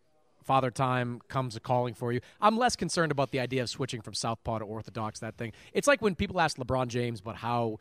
Father 0.50 0.72
Time 0.72 1.22
comes 1.28 1.56
a 1.56 1.60
calling 1.60 1.94
for 1.94 2.12
you. 2.12 2.22
I'm 2.42 2.58
less 2.58 2.76
concerned 2.76 3.12
about 3.12 3.30
the 3.30 3.40
idea 3.40 3.62
of 3.62 3.70
switching 3.70 4.02
from 4.02 4.16
Southpaw 4.16 4.58
to 4.58 4.66
Orthodox, 4.66 5.20
that 5.20 5.38
thing. 5.38 5.54
It's 5.74 5.88
like 5.88 6.02
when 6.02 6.16
people 6.16 6.42
ask 6.42 6.58
LeBron 6.58 6.88
James 6.88 7.20
about 7.20 7.36
how. 7.36 7.78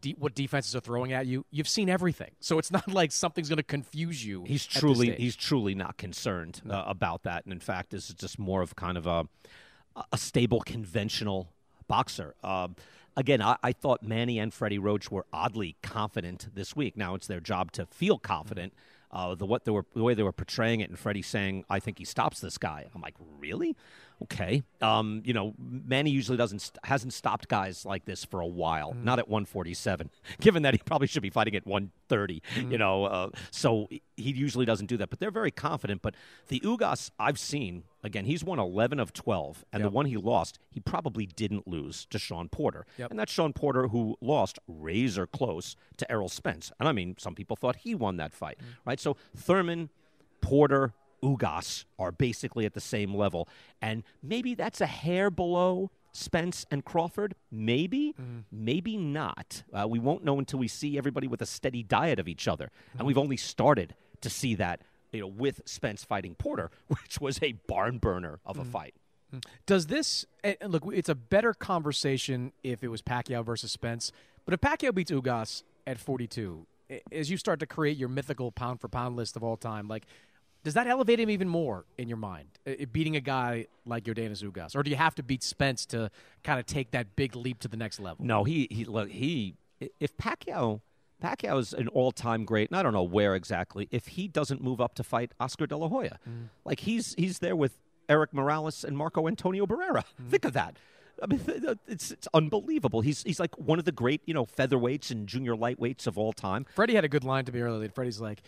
De- 0.00 0.14
what 0.18 0.34
defenses 0.34 0.74
are 0.74 0.80
throwing 0.80 1.12
at 1.12 1.26
you? 1.26 1.44
You've 1.50 1.68
seen 1.68 1.90
everything, 1.90 2.30
so 2.40 2.58
it's 2.58 2.70
not 2.70 2.88
like 2.94 3.12
something's 3.12 3.50
going 3.50 3.58
to 3.58 3.62
confuse 3.62 4.24
you. 4.24 4.42
He's 4.46 4.64
truly 4.64 5.14
he's 5.16 5.36
truly 5.36 5.74
not 5.74 5.98
concerned 5.98 6.62
uh, 6.66 6.84
about 6.86 7.24
that, 7.24 7.44
and 7.44 7.52
in 7.52 7.60
fact, 7.60 7.90
this 7.90 8.08
is 8.08 8.14
just 8.14 8.38
more 8.38 8.62
of 8.62 8.74
kind 8.74 8.96
of 8.96 9.06
a 9.06 9.26
a 10.10 10.16
stable, 10.16 10.60
conventional 10.60 11.52
boxer. 11.88 12.34
Um, 12.42 12.76
again, 13.18 13.42
I, 13.42 13.56
I 13.62 13.72
thought 13.72 14.02
Manny 14.02 14.38
and 14.38 14.54
Freddie 14.54 14.78
Roach 14.78 15.10
were 15.10 15.26
oddly 15.30 15.76
confident 15.82 16.48
this 16.54 16.74
week. 16.74 16.96
Now 16.96 17.14
it's 17.14 17.26
their 17.26 17.40
job 17.40 17.70
to 17.72 17.84
feel 17.84 18.18
confident. 18.18 18.72
Uh, 19.12 19.34
the 19.34 19.44
what 19.44 19.64
they 19.64 19.70
were 19.70 19.84
the 19.94 20.02
way 20.02 20.14
they 20.14 20.22
were 20.22 20.32
portraying 20.32 20.80
it, 20.80 20.88
and 20.88 20.98
Freddie 20.98 21.22
saying, 21.22 21.64
"I 21.68 21.80
think 21.80 21.98
he 21.98 22.04
stops 22.04 22.40
this 22.40 22.56
guy." 22.56 22.86
I'm 22.94 23.02
like, 23.02 23.14
really? 23.38 23.76
Okay. 24.22 24.62
Um, 24.80 25.22
you 25.24 25.32
know, 25.32 25.54
Manny 25.58 26.10
usually 26.10 26.36
doesn't 26.36 26.60
st- 26.60 26.78
hasn't 26.84 27.12
stopped 27.12 27.48
guys 27.48 27.84
like 27.86 28.04
this 28.04 28.24
for 28.24 28.40
a 28.40 28.46
while. 28.46 28.94
Not 28.94 29.18
at 29.18 29.28
147, 29.28 30.10
given 30.40 30.62
that 30.62 30.74
he 30.74 30.78
probably 30.84 31.06
should 31.06 31.22
be 31.22 31.30
fighting 31.30 31.54
at 31.56 31.66
130. 31.66 32.42
You 32.70 32.78
know, 32.78 33.04
uh, 33.04 33.30
so 33.50 33.88
he 33.90 34.02
usually 34.32 34.64
doesn't 34.66 34.86
do 34.86 34.96
that. 34.98 35.10
But 35.10 35.20
they're 35.20 35.30
very 35.30 35.50
confident. 35.50 36.02
But 36.02 36.14
the 36.48 36.60
Ugas 36.60 37.10
I've 37.18 37.38
seen 37.38 37.84
again, 38.04 38.24
he's 38.24 38.42
won 38.42 38.58
11 38.58 38.98
of 38.98 39.12
12, 39.12 39.64
and 39.72 39.84
the 39.84 39.88
one 39.90 40.06
he 40.06 40.16
lost, 40.16 40.58
he 40.70 40.80
probably 40.80 41.24
didn't 41.26 41.68
lose 41.68 42.04
to 42.06 42.18
Sean 42.18 42.48
Porter, 42.48 42.84
Yep. 42.98 43.10
and 43.10 43.18
that's 43.18 43.32
Sean 43.32 43.52
Porter 43.52 43.88
who 43.88 44.16
lost 44.20 44.58
razor 44.66 45.26
close 45.26 45.76
to 45.98 46.10
Errol 46.10 46.28
Spence. 46.28 46.72
And 46.80 46.88
I 46.88 46.92
mean, 46.92 47.14
some 47.18 47.34
people 47.36 47.54
thought 47.56 47.76
he 47.76 47.94
won 47.94 48.16
that 48.16 48.32
fight, 48.32 48.58
right? 48.84 48.98
So 48.98 49.16
Thurman, 49.36 49.88
Porter, 50.40 50.92
Ugas 51.22 51.84
are 51.98 52.12
basically 52.12 52.66
at 52.66 52.74
the 52.74 52.80
same 52.80 53.14
level. 53.14 53.48
And 53.80 54.02
maybe 54.22 54.54
that's 54.54 54.80
a 54.80 54.86
hair 54.86 55.30
below 55.30 55.90
Spence 56.12 56.66
and 56.70 56.84
Crawford. 56.84 57.34
Maybe, 57.50 58.14
mm-hmm. 58.20 58.40
maybe 58.50 58.96
not. 58.96 59.62
Uh, 59.72 59.86
we 59.88 59.98
won't 59.98 60.24
know 60.24 60.38
until 60.38 60.58
we 60.58 60.68
see 60.68 60.98
everybody 60.98 61.26
with 61.26 61.40
a 61.40 61.46
steady 61.46 61.82
diet 61.82 62.18
of 62.18 62.28
each 62.28 62.48
other. 62.48 62.64
And 62.64 62.98
mm-hmm. 62.98 63.06
we've 63.06 63.18
only 63.18 63.36
started 63.36 63.94
to 64.20 64.30
see 64.30 64.54
that, 64.56 64.80
you 65.12 65.20
know, 65.20 65.26
with 65.26 65.62
Spence 65.64 66.04
fighting 66.04 66.34
Porter, 66.34 66.70
which 66.88 67.20
was 67.20 67.38
a 67.42 67.52
barn 67.52 67.98
burner 67.98 68.40
of 68.44 68.56
a 68.56 68.60
mm-hmm. 68.60 68.70
fight. 68.70 68.94
Does 69.64 69.86
this 69.86 70.26
look? 70.62 70.82
It's 70.92 71.08
a 71.08 71.14
better 71.14 71.54
conversation 71.54 72.52
if 72.62 72.82
it 72.82 72.88
was 72.88 73.00
Pacquiao 73.00 73.42
versus 73.42 73.72
Spence. 73.72 74.12
But 74.44 74.52
if 74.54 74.60
Pacquiao 74.60 74.94
beats 74.94 75.10
Ugas 75.10 75.62
at 75.86 75.98
42, 75.98 76.66
as 77.10 77.30
you 77.30 77.36
start 77.36 77.60
to 77.60 77.66
create 77.66 77.96
your 77.96 78.08
mythical 78.08 78.52
pound 78.52 78.80
for 78.80 78.88
pound 78.88 79.16
list 79.16 79.36
of 79.36 79.42
all 79.42 79.56
time, 79.56 79.88
like 79.88 80.04
does 80.64 80.74
that 80.74 80.86
elevate 80.86 81.18
him 81.20 81.30
even 81.30 81.48
more 81.48 81.84
in 81.98 82.08
your 82.08 82.18
mind? 82.18 82.48
uh, 82.66 82.72
beating 82.92 83.16
a 83.16 83.20
guy 83.20 83.66
like 83.84 84.04
Jordanis 84.04 84.42
Ugas, 84.42 84.76
or 84.76 84.82
do 84.82 84.90
you 84.90 84.96
have 84.96 85.14
to 85.16 85.22
beat 85.22 85.42
Spence 85.42 85.86
to 85.86 86.10
kind 86.44 86.60
of 86.60 86.66
take 86.66 86.92
that 86.92 87.16
big 87.16 87.34
leap 87.34 87.60
to 87.60 87.68
the 87.68 87.76
next 87.76 88.00
level? 88.00 88.24
No, 88.24 88.44
he 88.44 88.68
he 88.70 88.84
look 88.84 89.08
he 89.10 89.54
if 90.00 90.16
Pacquiao 90.16 90.80
Pacquiao 91.22 91.58
is 91.58 91.72
an 91.72 91.88
all-time 91.88 92.44
great, 92.44 92.70
and 92.70 92.76
I 92.76 92.82
don't 92.82 92.92
know 92.92 93.02
where 93.02 93.34
exactly. 93.34 93.88
If 93.90 94.08
he 94.08 94.28
doesn't 94.28 94.62
move 94.62 94.80
up 94.80 94.94
to 94.94 95.04
fight 95.04 95.32
Oscar 95.38 95.66
De 95.66 95.76
La 95.76 95.88
Hoya, 95.88 96.18
like 96.64 96.80
he's 96.80 97.14
he's 97.14 97.38
there 97.40 97.56
with 97.56 97.76
Erik 98.08 98.32
Morales 98.32 98.84
and 98.84 98.96
Marco 98.96 99.28
Antonio 99.28 99.66
Barrera. 99.66 100.04
Think 100.28 100.44
of 100.44 100.52
that. 100.52 100.76
I 101.22 101.26
mean, 101.26 101.40
it's 101.86 102.10
it's 102.10 102.26
unbelievable. 102.34 103.00
He's 103.00 103.22
he's 103.22 103.38
like 103.38 103.56
one 103.56 103.78
of 103.78 103.84
the 103.84 103.92
great 103.92 104.22
you 104.24 104.34
know 104.34 104.44
featherweights 104.44 105.10
and 105.10 105.28
junior 105.28 105.54
lightweights 105.54 106.06
of 106.06 106.18
all 106.18 106.32
time. 106.32 106.66
Freddie 106.74 106.94
had 106.94 107.04
a 107.04 107.08
good 107.08 107.22
line 107.24 107.44
to 107.44 107.52
me 107.52 107.60
earlier. 107.60 107.88
Freddie's 107.90 108.20
like, 108.20 108.42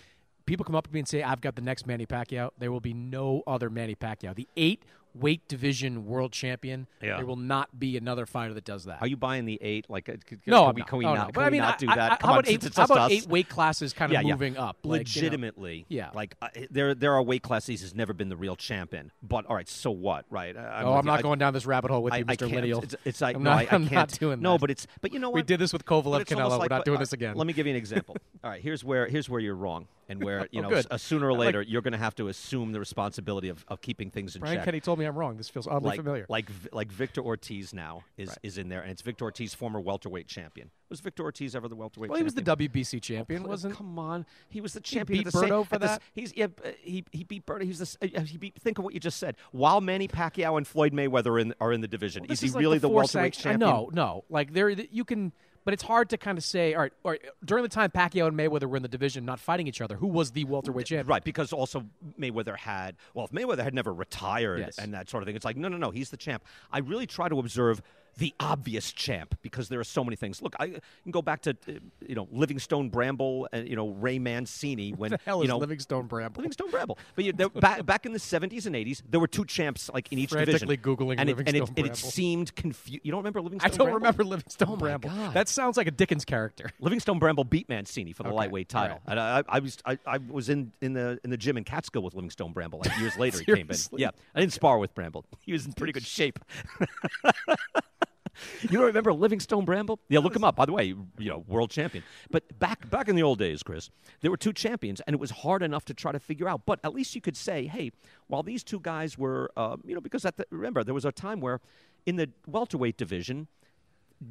people 0.47 0.65
come 0.65 0.75
up 0.75 0.87
to 0.87 0.93
me 0.93 1.01
and 1.01 1.09
say, 1.09 1.23
I've 1.23 1.41
got 1.41 1.57
the 1.57 1.63
next 1.63 1.87
Manny 1.87 2.07
Pacquiao. 2.07 2.51
There 2.59 2.71
will 2.71 2.81
be 2.81 2.95
no 2.95 3.43
other 3.47 3.71
Manny 3.71 3.95
Pacquiao. 3.95 4.35
The 4.35 4.49
eight 4.57 4.85
weight 5.15 5.47
division 5.49 6.07
world 6.07 6.33
champion. 6.33 6.87
Yeah. 7.03 7.17
There 7.17 7.27
will 7.27 7.37
not 7.37 7.79
be 7.79 7.97
another 7.97 8.27
fighter 8.27 8.53
that 8.55 8.65
does 8.65 8.85
that. 8.85 9.01
Are 9.01 9.07
you 9.07 9.17
buying 9.17 9.45
the 9.45 9.59
eight? 9.63 9.87
Like, 9.89 10.09
uh, 10.09 10.15
c- 10.29 10.37
no, 10.47 10.67
can 10.67 10.75
we, 10.75 10.81
not. 10.81 10.89
can 10.89 10.99
we 10.99 11.05
Oh, 11.05 11.15
not? 11.15 11.17
no. 11.19 11.25
Can 11.27 11.33
But 11.35 11.45
I 11.45 11.51
mean, 11.51 11.61
not 11.61 11.79
do 11.79 11.89
I- 11.89 11.95
that? 11.95 12.13
I- 12.13 12.27
how 12.27 12.33
on, 12.33 12.39
about 12.41 12.49
eight, 12.49 12.75
how 12.77 12.85
about 12.85 12.99
us. 12.99 13.11
eight 13.13 13.27
weight 13.29 13.49
classes 13.49 13.93
kind 13.93 14.11
of 14.11 14.15
Yeah, 14.15 14.27
yeah. 14.27 14.33
moving 14.35 14.57
up? 14.57 14.77
Like, 14.83 14.85
you 14.85 15.23
know. 15.23 15.27
legitimately. 15.27 15.87
Yeah. 15.89 16.11
Like 16.15 16.35
uh, 16.43 16.49
there, 16.71 16.95
there 16.95 17.13
are 17.15 17.23
weight 17.23 17.43
classes 17.43 17.81
he's 17.81 17.95
never 17.95 18.13
been 18.13 18.29
the 18.29 18.37
real 18.37 18.57
champion. 18.57 19.13
But 19.23 19.47
all 19.47 19.55
right, 19.57 19.69
so 19.69 19.91
what? 19.91 20.25
Right? 20.31 20.57
I- 20.57 20.83
oh, 20.83 20.95
I'm 20.95 21.07
not 21.07 21.23
going 21.23 21.39
down 21.39 21.53
this 21.55 21.67
rabbit 21.67 21.91
hole 21.91 22.03
with 22.03 22.15
you, 22.15 22.25
Mr. 22.25 22.51
Lineal. 22.51 22.83
It's, 22.83 22.97
it's 23.05 23.21
like 23.21 23.37
I'm 23.37 23.43
no, 23.43 23.51
not, 23.51 23.59
I, 23.61 23.63
I'm 23.71 23.83
can't. 23.89 23.93
not 24.11 24.19
doing 24.19 24.41
no, 24.41 24.53
that. 24.55 24.61
but 24.61 24.71
it's 24.71 24.87
but 25.01 25.13
you 25.13 25.19
know 25.21 25.31
what? 25.31 25.37
We 25.37 25.43
did 25.43 25.61
this 25.61 25.73
with 25.73 25.85
Kovalev 25.85 26.25
Canelo. 26.25 26.59
We're 26.59 26.67
not 26.69 26.85
doing 26.85 26.99
this 26.99 27.13
again. 27.13 27.37
Let 27.37 27.47
me 27.47 27.53
give 27.53 27.67
you 27.67 27.73
an 27.73 27.77
example. 27.85 28.17
all 28.43 28.51
right, 28.51 28.61
here's 28.63 28.83
where 28.85 29.07
here's 29.07 29.29
where 29.29 29.41
you're 29.41 29.55
wrong, 29.55 29.87
and 30.09 30.23
where 30.23 30.49
you 30.51 30.63
Oh, 30.65 30.69
know 30.69 30.83
uh, 30.91 30.97
sooner 30.99 31.29
or 31.29 31.35
later 31.35 31.61
you're 31.63 31.83
going 31.83 31.93
to 31.93 31.99
have 31.99 32.15
to 32.17 32.29
assume 32.29 32.73
the 32.73 32.81
responsibility 32.81 33.49
of, 33.49 33.65
of 33.69 33.81
keeping 33.81 34.11
things 34.11 34.35
in 34.35 34.41
check. 34.43 34.49
Brian. 34.51 34.65
Kenny 34.65 34.81
told 34.81 34.99
me 34.99 35.04
I'm 35.07 35.17
wrong. 35.17 35.37
This 35.37 35.49
feels 35.49 35.67
oddly 35.67 35.91
like, 35.91 35.97
familiar. 35.99 36.27
Like 36.29 36.49
like 36.73 36.91
Victor 36.91 37.21
Ortiz 37.23 37.73
now 37.75 38.05
is 38.17 38.37
is 38.43 38.59
in 38.59 38.69
there, 38.69 38.81
and 38.83 38.91
it's 38.91 39.03
Victor 39.03 39.25
Ortiz, 39.25 39.55
former 39.55 39.81
welterweight 39.81 40.27
champion. 40.27 40.71
Was 40.91 41.01
Victor 41.01 41.23
Ortiz 41.25 41.57
ever 41.57 41.67
the 41.69 41.75
welterweight? 41.77 42.11
well, 42.11 42.19
he 42.19 42.25
was 42.25 42.35
the? 42.35 42.43
WBC 42.43 43.01
champion, 43.03 43.43
Pl- 43.43 43.49
wasn't? 43.51 43.75
Come 43.77 43.99
on, 43.99 44.27
he 44.49 44.61
was 44.61 44.75
the 44.75 44.81
champion. 44.81 45.19
He 45.19 45.25
champion. 45.25 45.25
beat 45.25 45.27
at 45.27 45.33
the 45.33 45.39
same- 45.41 45.49
Berto 45.51 45.67
for 45.67 45.75
at 45.77 45.81
the 45.81 45.87
that? 45.87 46.03
He's 46.13 46.37
yeah, 46.37 46.47
uh, 46.65 46.71
he 46.81 47.05
he 47.11 47.25
beat 47.25 47.47
Berto. 47.47 47.63
He's 47.63 47.81
was 47.81 47.97
the, 48.01 48.17
uh, 48.17 48.21
he 48.21 48.39
beat. 48.39 48.55
Think 48.61 48.79
of 48.79 48.85
what 48.85 48.95
you 48.95 49.01
just 49.01 49.19
said. 49.19 49.37
While 49.53 49.81
Manny 49.81 50.09
Pacquiao 50.09 50.57
and 50.57 50.67
Floyd 50.67 50.93
Mayweather 50.93 51.27
are 51.27 51.39
in, 51.39 51.55
are 51.61 51.73
in 51.73 51.81
the 51.81 51.89
division, 51.89 52.23
Well, 52.25 52.33
is 52.33 52.41
this 52.41 52.51
he 52.51 52.55
like 52.55 52.61
really 52.61 52.79
the, 52.79 52.89
four 52.89 52.97
welterweight 52.97 53.35
sanction- 53.35 53.61
champion? 53.61 53.71
No, 53.71 53.91
no. 53.93 54.25
Like 54.29 54.53
there, 54.53 54.69
you 54.71 55.05
can, 55.05 55.33
but 55.65 55.75
it's 55.75 55.83
hard 55.83 56.11
to 56.11 56.17
kind 56.19 56.39
of 56.39 56.45
say. 56.45 56.75
All 56.75 56.83
right, 56.83 56.93
all 57.05 57.11
right, 57.13 57.21
during 57.45 57.63
the 57.63 57.69
time 57.69 57.91
Pacquiao 57.91 58.27
and 58.29 58.37
Mayweather 58.39 58.65
were 58.69 58.77
in 58.77 58.83
the 58.83 58.89
division, 58.89 59.25
not 59.25 59.41
fighting 59.41 59.67
each 59.67 59.81
other, 59.81 59.97
who 59.97 60.07
was 60.07 60.31
the 60.33 60.45
welterweight 60.45 60.87
champion? 60.87 61.07
Right, 61.07 61.25
because 61.25 61.53
also 61.53 61.85
Mayweather 62.19 62.57
had 62.57 62.97
well, 63.15 63.25
if 63.25 63.31
Mayweather 63.33 63.63
had 63.65 63.75
never 63.75 63.93
retired 63.93 64.61
Yes. 64.61 64.79
and 64.79 64.95
that 64.95 65.09
sort 65.09 65.23
of 65.23 65.27
thing, 65.27 65.37
it's 65.37 65.45
like 65.45 65.57
no, 65.57 65.69
no, 65.69 65.77
no, 65.77 65.91
he's 65.91 66.11
the 66.11 66.17
champ. 66.17 66.45
I 66.73 66.79
really 66.81 67.07
try 67.07 67.29
to 67.29 67.39
observe 67.39 67.83
the 68.19 68.35
obvious 68.41 68.93
champ 68.93 69.37
because 69.43 69.69
there 69.69 69.81
are 69.81 69.85
so 69.85 70.05
many 70.05 70.17
things. 70.17 70.41
Look, 70.43 70.55
I 70.61 70.81
can 71.03 71.11
go 71.11 71.23
back 71.23 71.43
to 71.43 71.51
uh, 71.51 71.73
you 72.07 72.15
know 72.15 72.29
Livingstone 72.31 72.89
Bramble 72.91 73.49
and 73.53 73.69
you 73.69 73.77
know 73.77 73.89
Ray 73.91 74.19
Mancini 74.19 74.93
when 74.93 75.13
the 75.13 75.19
hell 75.25 75.39
you 75.39 75.45
is 75.45 75.49
know 75.49 75.59
Livingstone 75.59 76.07
Bramble? 76.07 76.41
Livingstone 76.41 76.71
Bramble. 76.71 76.99
But 77.15 77.25
you, 77.25 77.33
there, 77.33 77.49
back, 77.49 77.85
back 77.87 78.07
in 78.07 78.13
the 78.13 78.19
70s 78.19 78.67
and 78.67 78.75
80s, 78.75 79.03
there 79.09 79.21
were 79.21 79.27
two 79.27 79.45
champs 79.45 79.91
like 79.93 80.11
in 80.13 80.19
each 80.19 80.31
division. 80.31 80.69
Googling 80.69 81.17
and 81.19 81.31
it, 81.31 81.39
and 81.39 81.49
it, 81.49 81.53
Livingstone 81.55 81.75
and 81.77 81.87
it 81.87 81.97
seemed 81.97 82.55
confused. 82.57 83.01
You 83.05 83.13
don't 83.13 83.21
remember 83.21 83.41
Livingstone? 83.41 83.71
I 83.71 83.77
don't 83.77 83.87
Bramble? 83.87 83.99
remember 83.99 84.25
Livingstone 84.25 84.69
Oh 84.71 84.77
Bramble. 84.77 85.11
God. 85.11 85.35
That 85.35 85.49
sounds 85.49 85.77
like 85.77 85.87
a 85.87 85.91
Dickens 85.91 86.25
character. 86.25 86.71
Livingstone 86.81 87.19
Bramble 87.19 87.45
beat 87.45 87.69
Mancini 87.69 88.13
for 88.13 88.23
the 88.23 88.29
Okay, 88.31 88.37
lightweight 88.37 88.69
title, 88.69 89.01
right. 89.07 89.13
and 89.13 89.21
I, 89.21 89.43
I 89.49 89.59
was 89.61 89.79
I, 89.85 89.99
I 90.07 90.19
was 90.19 90.49
in, 90.49 90.73
in 90.81 90.93
the 90.93 91.19
in 91.25 91.31
the 91.31 91.37
gym 91.37 91.57
in 91.57 91.65
Catskill 91.65 92.03
with 92.03 92.15
Livingstone 92.15 92.53
Bramble. 92.53 92.81
Like 92.85 92.99
years 92.99 93.17
later, 93.19 93.39
he 93.39 93.45
came 93.45 93.71
in. 93.71 93.77
Yeah, 93.97 94.11
I 94.35 94.41
didn't 94.41 94.53
spar 94.53 94.79
with 94.79 94.95
Bramble. 94.95 95.25
He 95.41 95.53
was 95.53 95.67
in 95.67 95.73
pretty 95.73 95.93
good 95.93 96.05
shape. 96.07 96.39
you 98.63 98.69
don't 98.69 98.87
remember 98.87 99.13
Livingstone 99.13 99.65
Bramble? 99.65 99.99
Yeah, 100.09 100.21
look 100.21 100.35
him 100.35 100.45
up. 100.45 100.57
By 100.57 100.67
the 100.67 100.73
way, 100.73 100.95
you 101.19 101.29
know, 101.31 101.45
world 101.47 101.71
champion. 101.71 102.05
But 102.31 102.59
back 102.59 102.89
back 102.91 103.09
in 103.09 103.17
the 103.17 103.23
old 103.23 103.39
days, 103.39 103.63
Chris, 103.63 103.91
there 104.21 104.31
were 104.31 104.37
two 104.37 104.53
champions, 104.53 105.01
and 105.03 105.15
it 105.15 105.21
was 105.21 105.31
hard 105.31 105.63
enough 105.63 105.85
to 105.87 105.95
try 105.95 106.13
to 106.13 106.19
figure 106.19 106.49
out. 106.49 106.67
But 106.67 106.81
at 106.85 106.95
least 106.95 107.15
you 107.15 107.21
could 107.21 107.37
say, 107.37 107.67
hey, 107.67 107.93
while 108.27 108.43
these 108.43 108.65
two 108.65 108.81
guys 108.81 109.19
were, 109.19 109.51
uh, 109.57 109.77
you 109.85 109.95
know, 109.95 110.01
because 110.01 110.23
the, 110.23 110.47
remember 110.51 110.85
there 110.85 110.95
was 110.95 111.05
a 111.05 111.13
time 111.13 111.41
where 111.41 111.61
in 112.07 112.17
the 112.17 112.31
welterweight 112.47 112.97
division, 112.97 113.49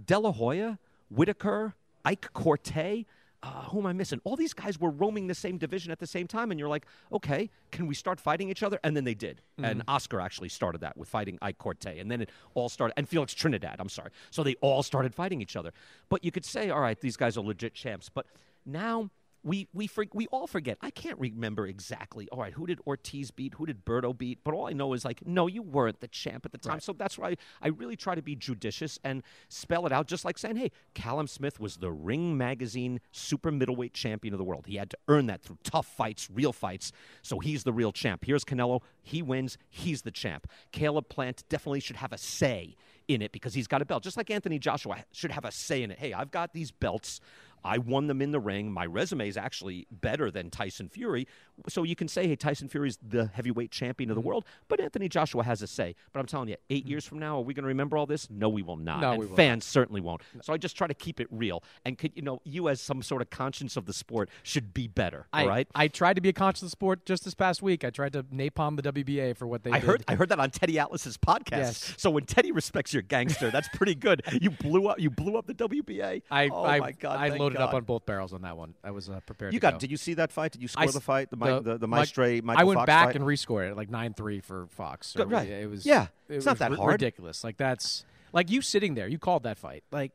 De 0.06 0.18
La 0.18 0.32
Hoya, 0.32 0.80
Whitaker, 1.10 1.76
Ike 2.06 2.34
Quartey. 2.34 3.06
Uh, 3.44 3.64
who 3.64 3.80
am 3.80 3.86
I 3.86 3.92
missing? 3.92 4.22
All 4.24 4.38
these 4.38 4.54
guys 4.54 4.80
were 4.80 4.90
roaming 4.90 5.28
the 5.28 5.36
same 5.36 5.58
division 5.58 5.92
at 5.92 6.00
the 6.00 6.08
same 6.08 6.28
time, 6.28 6.50
and 6.50 6.58
you're 6.60 6.70
like, 6.70 6.86
okay, 7.12 7.50
can 7.72 7.88
we 7.88 7.94
start 7.94 8.20
fighting 8.20 8.50
each 8.50 8.64
other? 8.64 8.80
And 8.86 8.96
then 8.96 9.04
they 9.04 9.14
did. 9.14 9.42
And 9.58 9.82
Mm-hmm. 9.82 9.90
Oscar 9.90 10.22
actually 10.22 10.48
started 10.50 10.80
that 10.82 10.96
with 10.96 11.10
fighting 11.10 11.38
Ike 11.42 11.58
Quartey, 11.58 12.00
and 12.00 12.10
then 12.10 12.22
it 12.22 12.30
all 12.54 12.70
started, 12.70 12.94
and 12.96 13.08
Felix 13.08 13.34
Trinidad, 13.34 13.76
I'm 13.80 13.90
sorry. 13.90 14.12
So 14.32 14.44
they 14.44 14.56
all 14.62 14.82
started 14.82 15.14
fighting 15.14 15.42
each 15.42 15.58
other. 15.58 15.74
But 16.08 16.24
you 16.24 16.32
could 16.32 16.46
say, 16.46 16.70
all 16.70 16.80
right, 16.80 17.00
these 17.00 17.18
guys 17.18 17.38
are 17.38 17.42
legit 17.42 17.74
champs. 17.74 18.08
But 18.08 18.28
now 18.66 19.10
we 19.44 19.68
we 19.74 19.88
for, 19.88 20.06
we 20.14 20.28
all 20.28 20.48
forget. 20.48 20.78
I 20.82 20.90
can't 20.90 21.20
remember 21.20 21.68
exactly. 21.68 22.28
All 22.32 22.40
right, 22.40 22.54
who 22.54 22.66
did 22.66 22.80
Ortiz 22.88 23.32
beat? 23.32 23.56
Who 23.56 23.66
did 23.66 23.86
Berto 23.86 24.18
beat? 24.18 24.40
But 24.44 24.54
all 24.54 24.68
I 24.68 24.74
know 24.74 24.94
is 24.94 25.04
like, 25.04 25.26
no, 25.26 25.48
you 25.48 25.62
weren't 25.62 26.00
the 26.00 26.08
champ 26.08 26.46
at 26.46 26.52
the 26.52 26.58
time. 26.58 26.80
So 26.80 26.94
that's 26.94 27.18
why 27.18 27.36
I 27.62 27.68
really 27.70 27.96
try 27.96 28.16
to 28.16 28.22
be 28.22 28.36
judicious 28.36 29.00
and 29.04 29.22
spell 29.50 29.86
it 29.86 29.92
out, 29.92 30.08
just 30.08 30.26
like 30.26 30.38
saying, 30.38 30.56
hey, 30.56 30.72
Callum 30.94 31.28
Smith 31.28 31.60
was 31.60 31.78
the 31.78 31.92
Ring 31.92 32.38
Magazine 32.38 33.00
super 33.12 33.52
middleweight 33.52 33.94
champion 33.94 34.34
of 34.34 34.38
the 34.38 34.44
world. 34.44 34.66
He 34.68 34.78
had 34.78 34.90
to 34.92 34.98
earn 35.08 35.28
that 35.28 35.42
through 35.42 35.58
tough 35.64 35.88
fights, 35.88 36.30
real 36.32 36.54
fights. 36.54 36.92
So 37.22 37.40
he's 37.40 37.64
the 37.64 37.74
real 37.74 37.92
champ. 37.92 38.24
Here's 38.26 38.46
Canelo. 38.46 38.82
He 39.02 39.22
wins. 39.22 39.58
He's 39.70 40.04
the 40.04 40.12
champ. 40.12 40.48
Caleb 40.72 41.10
Plant 41.10 41.44
definitely 41.50 41.82
should 41.82 41.98
have 41.98 42.14
a 42.14 42.18
say 42.18 42.76
in 43.08 43.22
it 43.22 43.32
because 43.32 43.54
he's 43.54 43.68
got 43.68 43.82
a 43.82 43.86
belt, 43.86 44.04
just 44.04 44.18
like 44.18 44.30
Anthony 44.30 44.60
Joshua 44.60 45.04
should 45.12 45.32
have 45.32 45.46
a 45.46 45.52
say 45.52 45.84
in 45.84 45.92
it. 45.92 46.00
Hey, 46.00 46.14
I've 46.14 46.32
got 46.32 46.54
these 46.54 46.72
belts. 46.72 47.20
I 47.64 47.78
won 47.78 48.08
them 48.08 48.22
in 48.22 48.32
the 48.32 48.40
ring. 48.40 48.72
My 48.72 48.86
resume 48.86 49.28
is 49.28 49.38
actually 49.38 49.88
better 49.92 50.30
than 50.30 50.50
Tyson 50.50 50.90
Fury. 50.90 51.28
So 51.68 51.84
you 51.84 51.96
can 51.96 52.08
say, 52.08 52.28
hey, 52.28 52.36
Tyson 52.36 52.68
Fury's 52.68 52.98
the 53.02 53.28
heavyweight 53.28 53.72
champion 53.72 54.10
of 54.10 54.16
the 54.16 54.22
world, 54.22 54.46
but 54.68 54.80
Anthony 54.80 55.08
Joshua 55.10 55.44
has 55.44 55.62
a 55.62 55.68
say. 55.68 55.96
But 56.12 56.20
I'm 56.20 56.26
telling 56.26 56.50
you, 56.50 56.56
8 56.70 56.86
years 56.86 57.06
from 57.06 57.20
now, 57.20 57.38
are 57.38 57.42
we 57.42 57.54
going 57.54 57.64
to 57.64 57.68
remember 57.68 57.98
all 57.98 58.06
this? 58.06 58.30
No, 58.30 58.50
we 58.50 58.62
will 58.62 58.78
not. 58.78 59.02
No, 59.02 59.12
and 59.12 59.20
we 59.20 59.26
will 59.26 59.36
fans 59.36 59.66
certainly 59.66 60.02
won't. 60.02 60.22
So 60.42 60.54
I 60.54 60.58
just 60.58 60.76
try 60.76 60.88
to 60.88 60.94
keep 60.94 61.20
it 61.20 61.28
real. 61.32 61.64
And 61.86 61.98
could, 61.98 62.12
you 62.16 62.22
know, 62.22 62.42
you 62.44 62.70
as 62.70 62.82
some 62.82 63.02
sort 63.02 63.22
of 63.22 63.30
conscience 63.30 63.78
of 63.78 63.86
the 63.86 63.94
sport 63.94 64.30
should 64.42 64.74
be 64.74 64.88
better. 64.88 65.28
I, 65.32 65.44
all 65.44 65.48
right. 65.48 65.68
I 65.76 65.88
tried 65.88 66.16
to 66.16 66.22
be 66.22 66.30
a 66.30 66.34
conscience 66.34 66.64
of 66.64 66.68
the 66.68 66.72
sport 66.72 67.06
just 67.06 67.24
this 67.26 67.34
past 67.34 67.62
week. 67.62 67.84
I 67.84 67.90
tried 67.90 68.14
to 68.14 68.24
napalm 68.24 68.82
the 68.82 68.92
WBA 68.92 69.38
for 69.38 69.48
what 69.48 69.64
they 69.64 69.72
I 69.72 69.80
did. 69.80 69.88
heard 69.88 70.04
I 70.08 70.16
heard 70.16 70.30
that 70.30 70.40
on 70.40 70.50
Teddy 70.52 70.80
Atlas's 70.80 71.18
podcast. 71.18 71.52
Yes. 71.52 71.94
So 71.98 72.10
when 72.10 72.26
Teddy 72.26 72.52
respects 72.52 72.94
your 72.94 73.04
gangster, 73.04 73.52
that's 73.52 73.70
pretty 73.70 73.96
good. 73.96 74.22
You 74.44 74.50
blew 74.50 74.88
up 74.88 75.00
you 75.00 75.10
blew 75.10 75.38
up 75.38 75.46
the 75.46 75.54
WBA. 75.54 76.24
I, 76.30 76.50
oh 76.50 76.66
I, 76.66 76.80
my 76.80 76.92
god. 76.92 77.18
I 77.18 77.38
loaded 77.38 77.60
up 77.60 77.74
on 77.74 77.84
both 77.84 78.06
barrels 78.06 78.34
on 78.34 78.42
that 78.42 78.58
one. 78.58 78.74
I 78.84 78.92
was 78.92 79.10
uh, 79.10 79.20
prepared. 79.26 79.54
You 79.54 79.60
got 79.60 79.74
go. 79.74 79.80
did 79.80 79.92
you 79.92 79.96
see 79.96 80.16
that 80.16 80.32
fight? 80.32 80.52
Did 80.52 80.62
you 80.62 80.68
score 80.68 80.84
s- 80.84 80.94
the 80.94 81.00
fight? 81.00 81.30
The 81.30 81.38
Mi- 81.44 81.60
the, 81.60 81.78
the 81.78 81.88
Maestre 81.88 82.22
Mike- 82.22 82.44
Michael 82.44 82.62
I 82.62 82.64
went 82.64 82.78
Fox 82.80 82.88
back 82.88 83.06
fight? 83.08 83.16
and 83.16 83.26
rescored 83.26 83.72
it 83.72 83.78
like 83.78 83.90
nine 83.90 84.14
three 84.14 84.40
for 84.40 84.68
Fox. 84.68 85.14
Good, 85.16 85.32
right. 85.32 85.48
It 85.48 85.70
was 85.70 85.86
Yeah. 85.86 86.08
It 86.30 86.36
It's 86.36 86.46
not 86.46 86.60
that 86.60 86.72
ri- 86.72 86.78
hard. 86.78 86.94
Ridiculous. 86.94 87.44
Like 87.44 87.58
that's 87.58 88.06
like 88.32 88.50
you 88.50 88.62
sitting 88.62 88.96
there. 88.96 89.08
You 89.08 89.20
called 89.20 89.44
that 89.44 89.58
fight. 89.58 89.84
Like 89.92 90.12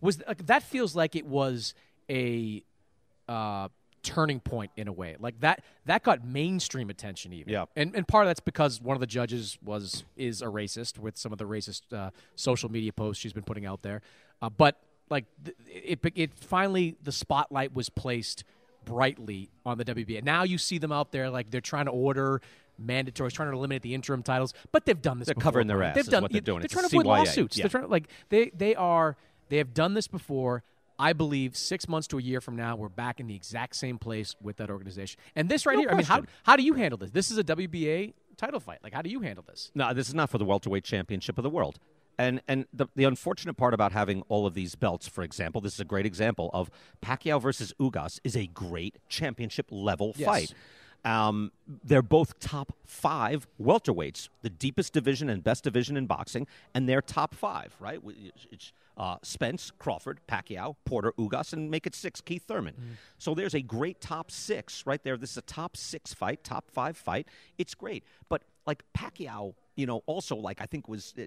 was 0.00 0.20
like, 0.26 0.46
that 0.46 0.62
feels 0.62 0.94
like 0.94 1.16
it 1.16 1.26
was 1.26 1.74
a 2.10 2.62
uh, 3.28 3.68
turning 4.02 4.40
point 4.40 4.70
in 4.76 4.88
a 4.88 4.92
way. 4.92 5.16
Like 5.18 5.40
that 5.40 5.62
that 5.86 6.02
got 6.02 6.24
mainstream 6.24 6.88
attention 6.90 7.32
even. 7.32 7.52
Yeah. 7.52 7.64
And 7.76 7.94
and 7.96 8.06
part 8.06 8.24
of 8.24 8.28
that's 8.28 8.40
because 8.40 8.80
one 8.80 8.96
of 8.96 9.00
the 9.00 9.06
judges 9.06 9.58
was 9.64 10.04
is 10.16 10.40
a 10.42 10.46
racist 10.46 10.98
with 10.98 11.16
some 11.16 11.32
of 11.32 11.38
the 11.38 11.46
racist 11.46 11.82
uh, 11.92 12.10
social 12.36 12.70
media 12.70 12.92
posts 12.92 13.20
she's 13.20 13.32
been 13.32 13.42
putting 13.44 13.66
out 13.66 13.82
there. 13.82 14.02
Uh, 14.40 14.48
but 14.50 14.80
like 15.10 15.24
th- 15.44 15.56
it 15.66 16.00
it 16.14 16.34
finally 16.34 16.96
the 17.02 17.12
spotlight 17.12 17.74
was 17.74 17.88
placed 17.88 18.44
brightly 18.88 19.50
on 19.66 19.78
the 19.78 19.84
WBA. 19.84 20.22
Now 20.24 20.42
you 20.44 20.58
see 20.58 20.78
them 20.78 20.92
out 20.92 21.12
there 21.12 21.30
like 21.30 21.50
they're 21.50 21.60
trying 21.60 21.84
to 21.86 21.90
order 21.92 22.40
mandatories, 22.82 23.32
trying 23.32 23.50
to 23.50 23.56
eliminate 23.56 23.82
the 23.82 23.94
interim 23.94 24.22
titles, 24.22 24.54
but 24.72 24.86
they've 24.86 25.00
done 25.00 25.18
this. 25.18 25.26
They're 25.26 25.34
before. 25.34 25.50
covering 25.50 25.66
their 25.66 25.82
ass. 25.82 25.94
They've 25.96 26.06
done. 26.06 26.22
what 26.22 26.32
they're 26.32 26.40
doing. 26.40 26.60
They're 26.60 26.66
It's 26.66 26.72
trying 26.74 26.88
to 26.88 26.96
avoid 26.96 27.06
CYA, 27.06 27.18
lawsuits. 27.18 27.56
yeah. 27.58 27.62
They're 27.64 27.70
trying 27.70 27.84
to, 27.84 27.90
like 27.90 28.08
they 28.28 28.50
they 28.56 28.74
are 28.74 29.16
they 29.48 29.58
have 29.58 29.74
done 29.74 29.94
this 29.94 30.06
before. 30.08 30.62
I 31.00 31.12
believe 31.12 31.56
six 31.56 31.88
months 31.88 32.08
to 32.08 32.18
a 32.18 32.22
year 32.22 32.40
from 32.40 32.56
now, 32.56 32.74
we're 32.74 32.88
back 32.88 33.20
in 33.20 33.28
the 33.28 33.36
exact 33.36 33.76
same 33.76 33.98
place 33.98 34.34
with 34.42 34.56
that 34.56 34.68
organization. 34.68 35.20
And 35.36 35.48
this 35.48 35.64
right 35.64 35.74
No 35.76 35.80
here, 35.82 35.90
I 35.90 35.94
mean, 35.94 36.04
how 36.06 36.22
how 36.42 36.56
do 36.56 36.62
you 36.64 36.74
handle 36.74 36.98
this? 36.98 37.10
This 37.12 37.30
is 37.30 37.38
a 37.38 37.44
WBA 37.44 38.14
title 38.36 38.58
fight. 38.58 38.78
Like, 38.82 38.94
how 38.94 39.02
do 39.02 39.10
you 39.10 39.20
handle 39.20 39.44
this? 39.46 39.70
No, 39.76 39.92
this 39.94 40.08
is 40.08 40.14
not 40.14 40.28
for 40.30 40.38
the 40.38 40.44
welterweight 40.44 40.82
championship 40.84 41.38
of 41.38 41.44
the 41.44 41.50
world. 41.50 41.78
And 42.18 42.40
and 42.48 42.66
the 42.72 42.86
the 42.96 43.04
unfortunate 43.04 43.54
part 43.54 43.74
about 43.74 43.92
having 43.92 44.22
all 44.28 44.44
of 44.46 44.54
these 44.54 44.74
belts, 44.74 45.06
for 45.06 45.22
example, 45.22 45.60
this 45.60 45.74
is 45.74 45.80
a 45.80 45.84
great 45.84 46.04
example 46.06 46.50
of 46.52 46.70
Pacquiao 47.00 47.40
versus 47.40 47.72
Ugas 47.80 48.18
is 48.24 48.36
a 48.36 48.46
great 48.48 48.96
championship 49.08 49.66
level 49.70 50.12
Yes. 50.16 50.26
fight. 50.26 50.54
Um, 51.04 51.52
they're 51.84 52.02
both 52.02 52.40
top 52.40 52.72
five 52.84 53.46
welterweights, 53.62 54.28
the 54.42 54.50
deepest 54.50 54.92
division 54.92 55.30
and 55.30 55.44
best 55.44 55.62
division 55.62 55.96
in 55.96 56.06
boxing, 56.06 56.46
and 56.74 56.88
they're 56.88 57.00
top 57.00 57.34
five, 57.36 57.76
right? 57.78 58.00
It's- 58.04 58.46
It's 58.50 58.72
uh, 58.96 59.16
Spence, 59.22 59.70
Crawford, 59.78 60.18
Pacquiao, 60.26 60.74
Porter, 60.84 61.12
Ugas, 61.12 61.52
and 61.52 61.70
make 61.70 61.86
it 61.86 61.94
six, 61.94 62.20
Keith 62.20 62.42
Thurman. 62.48 62.96
So 63.16 63.32
there's 63.32 63.54
a 63.54 63.62
great 63.62 64.00
top 64.00 64.28
six 64.32 64.84
right 64.86 65.00
there. 65.04 65.16
This 65.16 65.30
is 65.30 65.36
a 65.36 65.42
top 65.42 65.76
six 65.76 66.12
fight, 66.12 66.42
top 66.42 66.68
five 66.68 66.96
fight. 66.96 67.28
It's 67.58 67.76
great, 67.76 68.02
but 68.28 68.42
like 68.66 68.82
Pacquiao, 68.92 69.54
you 69.78 69.86
know, 69.86 70.02
also 70.06 70.34
like 70.34 70.60
I 70.60 70.66
think 70.66 70.88
was 70.88 71.14
uh, 71.16 71.22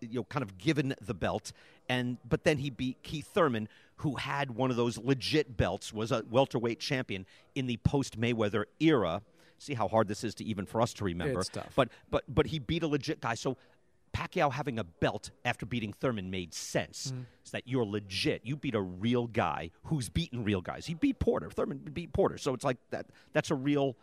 you 0.00 0.20
know 0.20 0.24
kind 0.24 0.44
of 0.44 0.56
given 0.56 0.94
the 1.00 1.12
belt, 1.12 1.52
and 1.88 2.18
but 2.26 2.44
then 2.44 2.56
he 2.56 2.70
beat 2.70 3.02
Keith 3.02 3.26
Thurman, 3.34 3.68
who 3.96 4.14
had 4.14 4.52
one 4.52 4.70
of 4.70 4.76
those 4.76 4.96
legit 4.96 5.56
belts, 5.56 5.92
was 5.92 6.12
a 6.12 6.24
welterweight 6.30 6.78
champion 6.78 7.26
in 7.56 7.66
the 7.66 7.78
post 7.78 8.18
Mayweather 8.18 8.66
era. 8.78 9.22
See 9.58 9.74
how 9.74 9.88
hard 9.88 10.06
this 10.06 10.22
is 10.22 10.36
to 10.36 10.44
even 10.44 10.66
for 10.66 10.80
us 10.80 10.94
to 10.94 11.04
remember. 11.04 11.40
It's 11.40 11.48
tough. 11.48 11.72
But 11.74 11.88
but 12.08 12.22
but 12.28 12.46
he 12.46 12.60
beat 12.60 12.84
a 12.84 12.86
legit 12.86 13.20
guy. 13.20 13.34
So 13.34 13.56
Pacquiao 14.14 14.52
having 14.52 14.78
a 14.78 14.84
belt 14.84 15.32
after 15.44 15.66
beating 15.66 15.92
Thurman 15.92 16.30
made 16.30 16.54
sense. 16.54 17.12
Mm. 17.12 17.24
It's 17.42 17.50
that 17.50 17.66
you're 17.66 17.84
legit. 17.84 18.42
You 18.44 18.54
beat 18.54 18.76
a 18.76 18.80
real 18.80 19.26
guy 19.26 19.72
who's 19.82 20.08
beaten 20.08 20.44
real 20.44 20.60
guys. 20.60 20.86
He 20.86 20.94
beat 20.94 21.18
Porter. 21.18 21.50
Thurman 21.50 21.78
beat 21.92 22.12
Porter. 22.12 22.38
So 22.38 22.54
it's 22.54 22.64
like 22.64 22.78
that. 22.90 23.06
That's 23.32 23.50
a 23.50 23.56
real 23.56 23.96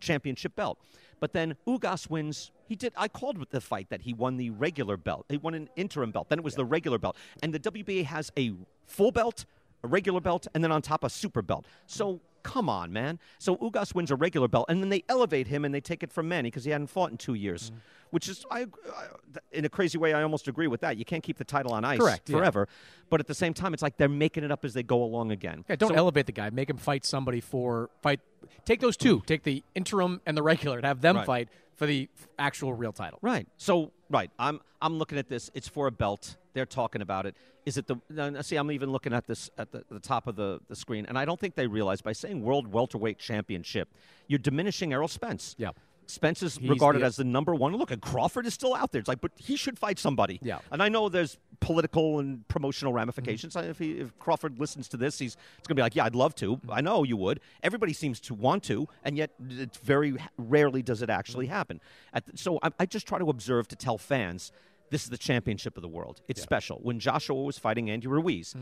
championship 0.00 0.56
belt. 0.56 0.78
But 1.20 1.34
then 1.34 1.56
Ugas 1.66 2.08
wins. 2.08 2.50
He 2.66 2.76
did. 2.76 2.92
I 2.96 3.08
called 3.08 3.38
with 3.38 3.50
the 3.50 3.60
fight 3.60 3.88
that 3.90 4.02
he 4.02 4.12
won 4.14 4.36
the 4.36 4.50
regular 4.50 4.96
belt. 4.96 5.26
He 5.28 5.36
won 5.36 5.54
an 5.54 5.68
interim 5.76 6.10
belt. 6.10 6.28
Then 6.28 6.38
it 6.38 6.44
was 6.44 6.54
the 6.54 6.64
regular 6.64 6.98
belt. 6.98 7.16
And 7.42 7.52
the 7.52 7.60
WBA 7.60 8.04
has 8.06 8.30
a 8.38 8.52
full 8.86 9.12
belt, 9.12 9.44
a 9.82 9.88
regular 9.88 10.20
belt, 10.20 10.46
and 10.54 10.62
then 10.64 10.72
on 10.72 10.82
top 10.82 11.04
a 11.04 11.10
super 11.10 11.42
belt. 11.42 11.66
So 11.86 12.20
come 12.42 12.68
on, 12.68 12.92
man. 12.92 13.18
So 13.38 13.56
Ugas 13.56 13.94
wins 13.94 14.10
a 14.10 14.16
regular 14.16 14.48
belt, 14.48 14.66
and 14.68 14.80
then 14.82 14.90
they 14.90 15.02
elevate 15.08 15.46
him 15.48 15.64
and 15.64 15.74
they 15.74 15.80
take 15.80 16.02
it 16.02 16.12
from 16.12 16.28
Manny 16.28 16.48
because 16.48 16.64
he 16.64 16.70
hadn't 16.70 16.88
fought 16.88 17.10
in 17.10 17.16
two 17.16 17.34
years. 17.34 17.70
Mm-hmm. 17.70 17.78
Which 18.10 18.28
is, 18.28 18.46
I, 18.48 18.60
I, 18.60 18.66
in 19.50 19.64
a 19.64 19.68
crazy 19.68 19.98
way, 19.98 20.12
I 20.12 20.22
almost 20.22 20.46
agree 20.46 20.68
with 20.68 20.82
that. 20.82 20.96
You 20.96 21.04
can't 21.04 21.22
keep 21.22 21.36
the 21.36 21.44
title 21.44 21.72
on 21.72 21.84
ice 21.84 21.98
Correct, 21.98 22.30
yeah. 22.30 22.36
forever, 22.36 22.68
but 23.10 23.18
at 23.18 23.26
the 23.26 23.34
same 23.34 23.54
time, 23.54 23.74
it's 23.74 23.82
like 23.82 23.96
they're 23.96 24.08
making 24.08 24.44
it 24.44 24.52
up 24.52 24.64
as 24.64 24.72
they 24.72 24.84
go 24.84 25.02
along 25.02 25.32
again. 25.32 25.64
Yeah, 25.68 25.74
don't 25.74 25.88
So- 25.88 25.96
elevate 25.96 26.26
the 26.26 26.32
guy. 26.32 26.48
Make 26.50 26.70
him 26.70 26.76
fight 26.76 27.04
somebody 27.04 27.40
for 27.40 27.90
fight. 28.02 28.20
Take 28.64 28.80
those 28.80 28.96
two. 28.96 29.18
Mm. 29.18 29.26
Take 29.26 29.42
the 29.42 29.64
interim 29.74 30.20
and 30.26 30.36
the 30.36 30.42
regular, 30.44 30.76
and 30.76 30.86
have 30.86 31.00
them 31.00 31.16
Right. 31.16 31.26
fight 31.26 31.48
for 31.76 31.86
the 31.86 32.08
actual 32.38 32.72
real 32.74 32.92
title. 32.92 33.18
Right. 33.22 33.46
So 33.56 33.92
right, 34.10 34.30
I'm 34.38 34.60
I'm 34.80 34.98
looking 34.98 35.18
at 35.18 35.28
this. 35.28 35.50
It's 35.54 35.68
for 35.68 35.86
a 35.86 35.92
belt. 35.92 36.36
They're 36.52 36.66
talking 36.66 37.02
about 37.02 37.26
it. 37.26 37.36
Is 37.66 37.78
it 37.78 37.86
the? 37.86 38.42
See, 38.42 38.56
I'm 38.56 38.70
even 38.70 38.90
looking 38.90 39.12
at 39.12 39.26
this 39.26 39.50
at 39.58 39.72
the, 39.72 39.84
the 39.90 39.98
top 39.98 40.26
of 40.26 40.36
the, 40.36 40.60
the 40.68 40.76
screen, 40.76 41.06
and 41.06 41.18
I 41.18 41.24
don't 41.24 41.40
think 41.40 41.54
they 41.54 41.66
realize 41.66 42.00
by 42.00 42.12
saying 42.12 42.42
World 42.42 42.68
Welterweight 42.68 43.18
Championship, 43.18 43.88
you're 44.28 44.38
diminishing 44.38 44.92
Errol 44.92 45.08
Spence. 45.08 45.54
Yeah. 45.58 45.70
Spence 46.06 46.42
is 46.42 46.58
He's 46.58 46.68
regarded 46.68 47.02
the- 47.02 47.06
as 47.06 47.16
the 47.16 47.24
number 47.24 47.54
one. 47.54 47.74
Look, 47.76 47.90
and 47.90 48.00
Crawford 48.00 48.46
is 48.46 48.54
still 48.54 48.74
out 48.74 48.92
there. 48.92 49.00
It's 49.00 49.08
like, 49.08 49.20
but 49.20 49.32
he 49.36 49.56
should 49.56 49.78
fight 49.78 49.98
somebody. 49.98 50.38
Yeah. 50.42 50.58
And 50.70 50.82
I 50.82 50.88
know 50.88 51.08
there's 51.08 51.38
political 51.60 52.18
and 52.18 52.46
promotional 52.48 52.92
ramifications. 52.92 53.54
Mm-hmm. 53.54 53.70
If, 53.70 53.78
he, 53.78 53.92
if 53.92 54.18
Crawford 54.18 54.58
listens 54.58 54.88
to 54.88 54.96
this, 54.96 55.18
he's 55.18 55.36
it's 55.58 55.66
going 55.66 55.76
to 55.76 55.80
be 55.80 55.82
like, 55.82 55.96
yeah, 55.96 56.04
I'd 56.04 56.14
love 56.14 56.34
to. 56.36 56.56
Mm-hmm. 56.56 56.70
I 56.70 56.80
know 56.80 57.02
you 57.04 57.16
would. 57.16 57.40
Everybody 57.62 57.92
seems 57.92 58.20
to 58.20 58.34
want 58.34 58.62
to, 58.64 58.88
and 59.02 59.16
yet 59.16 59.30
it's 59.48 59.78
very 59.78 60.16
rarely 60.36 60.82
does 60.82 61.02
it 61.02 61.10
actually 61.10 61.46
mm-hmm. 61.46 61.54
happen. 61.54 61.80
At 62.12 62.26
the- 62.26 62.36
so 62.36 62.58
I, 62.62 62.70
I 62.80 62.86
just 62.86 63.06
try 63.06 63.18
to 63.18 63.28
observe 63.30 63.68
to 63.68 63.76
tell 63.76 63.98
fans, 63.98 64.52
this 64.90 65.04
is 65.04 65.10
the 65.10 65.18
championship 65.18 65.76
of 65.76 65.82
the 65.82 65.88
world. 65.88 66.20
It's 66.28 66.42
special. 66.42 66.78
When 66.82 67.00
Joshua 67.00 67.42
was 67.42 67.58
fighting 67.58 67.90
Andy 67.90 68.06
Ruiz, 68.06 68.54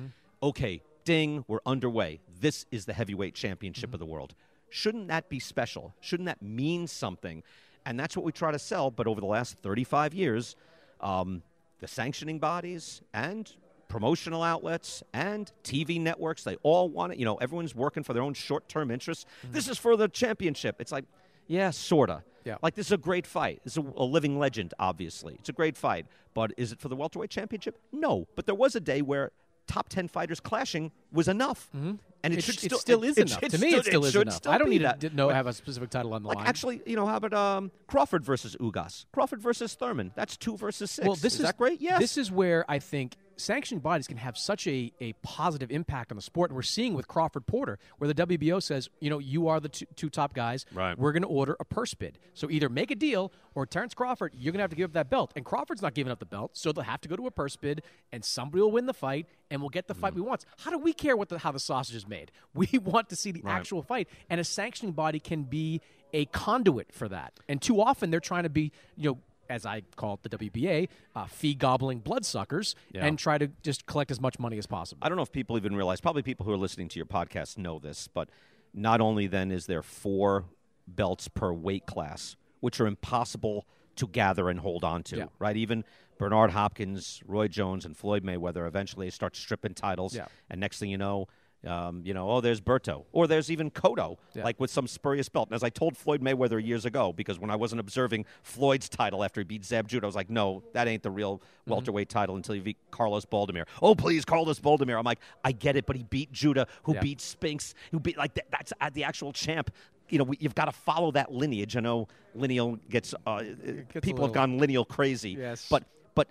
okay, 0.42 0.82
ding, 1.04 1.44
we're 1.48 1.60
underway. 1.66 2.20
This 2.40 2.66
is 2.70 2.84
the 2.84 2.92
heavyweight 2.92 3.34
championship 3.34 3.92
of 3.92 3.98
the 3.98 4.06
world. 4.06 4.34
Shouldn't 4.72 5.08
that 5.08 5.28
be 5.28 5.38
special? 5.38 5.94
Shouldn't 6.00 6.26
that 6.26 6.40
mean 6.40 6.86
something? 6.86 7.42
And 7.84 8.00
that's 8.00 8.16
what 8.16 8.24
we 8.24 8.32
try 8.32 8.50
to 8.50 8.58
sell. 8.58 8.90
But 8.90 9.06
over 9.06 9.20
the 9.20 9.26
last 9.26 9.58
35 9.58 10.14
years, 10.14 10.56
um, 11.00 11.42
the 11.80 11.86
sanctioning 11.86 12.38
bodies 12.38 13.02
and 13.12 13.52
promotional 13.88 14.42
outlets 14.42 15.02
and 15.12 15.52
TV 15.62 16.00
networks, 16.00 16.42
they 16.42 16.56
all 16.62 16.88
want 16.88 17.12
it. 17.12 17.18
You 17.18 17.26
know, 17.26 17.36
everyone's 17.36 17.74
working 17.74 18.02
for 18.02 18.14
their 18.14 18.22
own 18.22 18.32
short 18.32 18.66
term 18.66 18.90
interests. 18.90 19.26
This 19.50 19.68
is 19.68 19.76
for 19.76 19.94
the 19.94 20.08
championship. 20.08 20.76
It's 20.80 20.90
like, 20.92 21.04
yeah, 21.48 21.68
sorta. 21.70 22.22
Yeah. 22.44 22.56
Like 22.62 22.74
this 22.74 22.86
is 22.86 22.92
a 22.92 22.98
great 22.98 23.26
fight. 23.26 23.60
It's 23.66 23.76
a, 23.76 23.84
a 23.96 24.04
living 24.04 24.38
legend, 24.38 24.72
obviously. 24.78 25.34
It's 25.34 25.50
a 25.50 25.52
great 25.52 25.76
fight. 25.76 26.06
But 26.32 26.52
is 26.56 26.72
it 26.72 26.80
for 26.80 26.88
the 26.88 26.96
welterweight 26.96 27.28
championship? 27.28 27.78
No. 27.92 28.26
But 28.36 28.46
there 28.46 28.54
was 28.54 28.74
a 28.74 28.80
day 28.80 29.02
where 29.02 29.32
top 29.72 29.88
ten 29.88 30.06
fighters 30.08 30.40
clashing 30.40 30.92
was 31.12 31.28
enough, 31.28 31.68
and 31.72 31.98
it, 32.24 32.24
Mm-hmm. 32.24 32.38
It, 32.38 32.44
should 32.44 32.58
still, 32.60 32.78
still 32.78 33.02
it- 33.04 33.08
is 33.10 33.18
it- 33.18 33.30
enough. 33.30 33.42
it 33.42 33.50
to 33.52 33.58
me, 33.58 33.70
still- 33.70 33.80
it 33.80 33.84
still 33.86 34.04
is 34.04 34.14
enough. 34.16 34.34
still 34.34 34.52
I 34.52 34.58
don't 34.58 34.68
need 34.70 34.82
that. 34.82 35.00
to 35.00 35.10
know 35.10 35.28
have 35.30 35.46
a 35.46 35.52
specific 35.52 35.90
title 35.90 36.14
on 36.14 36.22
the 36.22 36.28
like 36.28 36.38
line. 36.38 36.46
actually, 36.46 36.80
you 36.86 36.94
know, 36.96 37.06
how 37.06 37.16
about 37.16 37.32
um, 37.34 37.70
Crawford 37.88 38.24
versus 38.24 38.54
Ugas? 38.60 39.06
Crawford 39.12 39.40
versus 39.42 39.74
Thurman. 39.74 40.12
That's 40.14 40.36
two 40.36 40.56
versus 40.56 40.90
six. 40.90 41.06
well, 41.06 41.16
this 41.16 41.34
is, 41.34 41.40
that 41.42 41.56
great? 41.58 41.80
Yes. 41.80 41.98
This 42.00 42.16
is 42.18 42.30
where 42.30 42.64
I 42.68 42.78
think 42.78 43.16
sanctioning 43.42 43.80
bodies 43.80 44.06
can 44.06 44.16
have 44.16 44.38
such 44.38 44.66
a, 44.66 44.92
a 45.00 45.12
positive 45.22 45.70
impact 45.70 46.10
on 46.12 46.16
the 46.16 46.22
sport. 46.22 46.50
And 46.50 46.56
we're 46.56 46.62
seeing 46.62 46.94
with 46.94 47.08
Crawford 47.08 47.46
Porter, 47.46 47.78
where 47.98 48.12
the 48.12 48.26
WBO 48.26 48.62
says, 48.62 48.88
you 49.00 49.10
know, 49.10 49.18
you 49.18 49.48
are 49.48 49.60
the 49.60 49.68
two, 49.68 49.86
two 49.96 50.08
top 50.08 50.34
guys. 50.34 50.64
Right. 50.72 50.98
We're 50.98 51.12
going 51.12 51.22
to 51.22 51.28
order 51.28 51.56
a 51.60 51.64
purse 51.64 51.94
bid. 51.94 52.18
So 52.34 52.50
either 52.50 52.68
make 52.68 52.90
a 52.90 52.94
deal 52.94 53.32
or 53.54 53.66
Terrence 53.66 53.94
Crawford, 53.94 54.32
you're 54.36 54.52
going 54.52 54.58
to 54.58 54.62
have 54.62 54.70
to 54.70 54.76
give 54.76 54.90
up 54.90 54.94
that 54.94 55.10
belt. 55.10 55.32
And 55.36 55.44
Crawford's 55.44 55.82
not 55.82 55.94
giving 55.94 56.10
up 56.10 56.18
the 56.18 56.26
belt, 56.26 56.52
so 56.54 56.72
they'll 56.72 56.84
have 56.84 57.00
to 57.02 57.08
go 57.08 57.16
to 57.16 57.26
a 57.26 57.30
purse 57.30 57.56
bid, 57.56 57.82
and 58.12 58.24
somebody 58.24 58.62
will 58.62 58.72
win 58.72 58.86
the 58.86 58.94
fight, 58.94 59.26
and 59.50 59.60
we'll 59.60 59.70
get 59.70 59.88
the 59.88 59.94
fight 59.94 60.12
mm. 60.12 60.16
we 60.16 60.22
want. 60.22 60.44
How 60.58 60.70
do 60.70 60.78
we 60.78 60.92
care 60.92 61.16
what 61.16 61.28
the, 61.28 61.38
how 61.38 61.52
the 61.52 61.60
sausage 61.60 61.96
is 61.96 62.08
made? 62.08 62.30
We 62.54 62.78
want 62.78 63.08
to 63.08 63.16
see 63.16 63.32
the 63.32 63.42
Right. 63.42 63.54
actual 63.54 63.82
fight, 63.82 64.08
and 64.30 64.40
a 64.40 64.44
sanctioning 64.44 64.92
body 64.92 65.18
can 65.18 65.42
be 65.42 65.80
a 66.12 66.26
conduit 66.26 66.92
for 66.92 67.08
that. 67.08 67.32
And 67.48 67.60
too 67.60 67.80
often 67.80 68.10
they're 68.10 68.20
trying 68.20 68.44
to 68.44 68.50
be, 68.50 68.72
you 68.96 69.10
know, 69.10 69.18
as 69.52 69.66
I 69.66 69.82
call 69.96 70.14
it 70.14 70.22
the 70.22 70.30
WBA, 70.38 70.88
uh, 71.14 71.26
fee 71.26 71.54
gobbling 71.54 72.00
bloodsuckers, 72.00 72.74
Yeah. 72.92 73.04
and 73.04 73.18
try 73.18 73.38
to 73.38 73.48
just 73.62 73.86
collect 73.86 74.10
as 74.10 74.20
much 74.20 74.38
money 74.38 74.58
as 74.58 74.66
possible. 74.66 75.00
I 75.04 75.08
don't 75.08 75.16
know 75.16 75.22
if 75.22 75.32
people 75.32 75.56
even 75.56 75.76
realize. 75.76 76.00
Probably 76.00 76.22
people 76.22 76.46
who 76.46 76.52
are 76.52 76.56
listening 76.56 76.88
to 76.88 76.98
your 76.98 77.06
podcast 77.06 77.58
know 77.58 77.78
this, 77.78 78.08
but 78.08 78.28
not 78.72 79.00
only 79.00 79.26
then 79.26 79.50
is 79.52 79.66
there 79.66 79.82
four 79.82 80.46
belts 80.88 81.28
per 81.28 81.52
weight 81.52 81.86
class, 81.86 82.36
which 82.60 82.80
are 82.80 82.86
impossible 82.86 83.66
to 83.96 84.06
gather 84.06 84.48
and 84.48 84.60
hold 84.60 84.84
on 84.84 85.02
to. 85.04 85.16
Yeah. 85.18 85.26
Right? 85.38 85.56
Even 85.56 85.84
Bernard 86.18 86.50
Hopkins, 86.52 87.22
Roy 87.26 87.48
Jones, 87.48 87.84
and 87.84 87.94
Floyd 87.96 88.24
Mayweather 88.24 88.66
eventually 88.66 89.10
start 89.10 89.36
stripping 89.36 89.74
titles, 89.74 90.14
Yeah. 90.14 90.26
and 90.48 90.60
next 90.60 90.78
thing 90.78 90.88
you 90.90 90.98
know. 90.98 91.26
Um, 91.64 92.02
you 92.04 92.12
know, 92.12 92.28
oh, 92.28 92.40
there's 92.40 92.60
Berto, 92.60 93.04
or 93.12 93.28
there's 93.28 93.48
even 93.48 93.70
Cotto, 93.70 94.16
Yeah. 94.34 94.42
like 94.42 94.58
with 94.58 94.68
some 94.70 94.88
spurious 94.88 95.28
belt. 95.28 95.48
And 95.48 95.54
as 95.54 95.62
I 95.62 95.68
told 95.68 95.96
Floyd 95.96 96.20
Mayweather 96.20 96.60
years 96.64 96.84
ago, 96.84 97.12
because 97.12 97.38
when 97.38 97.50
I 97.50 97.56
wasn't 97.56 97.78
observing 97.78 98.24
Floyd's 98.42 98.88
title 98.88 99.22
after 99.22 99.40
he 99.40 99.44
beat 99.44 99.64
Zab 99.64 99.86
Judah, 99.86 100.04
I 100.04 100.08
was 100.08 100.16
like, 100.16 100.28
no, 100.28 100.64
that 100.72 100.88
ain't 100.88 101.02
the 101.04 101.10
real 101.10 101.40
Mm-hmm. 101.62 101.70
welterweight 101.74 102.08
title 102.08 102.34
until 102.34 102.56
you 102.56 102.62
beat 102.62 102.76
Carlos 102.90 103.24
Baldomir. 103.24 103.66
Oh, 103.80 103.94
please, 103.94 104.24
Carlos 104.24 104.58
Baldomir. 104.58 104.98
I'm 104.98 105.04
like, 105.04 105.20
I 105.44 105.52
get 105.52 105.76
it, 105.76 105.86
but 105.86 105.94
he 105.94 106.02
beat 106.02 106.32
Judah, 106.32 106.66
who 106.82 106.94
Yeah. 106.94 107.00
beat 107.00 107.20
Spinks, 107.20 107.74
who 107.92 108.00
beat 108.00 108.18
like 108.18 108.34
that, 108.34 108.46
that's 108.50 108.72
uh, 108.80 108.90
the 108.92 109.04
actual 109.04 109.32
champ. 109.32 109.70
You 110.08 110.18
know, 110.18 110.24
we, 110.24 110.36
you've 110.40 110.56
got 110.56 110.64
to 110.64 110.72
follow 110.72 111.12
that 111.12 111.30
lineage. 111.30 111.76
I 111.76 111.80
know 111.80 112.08
lineal 112.34 112.80
gets, 112.90 113.14
uh, 113.24 113.42
gets 113.42 113.94
a 113.94 114.00
people 114.00 114.24
have 114.24 114.34
gone 114.34 114.58
lineal 114.58 114.84
crazy. 114.84 115.30
Yes. 115.38 115.68
but 115.70 115.84
but 116.16 116.28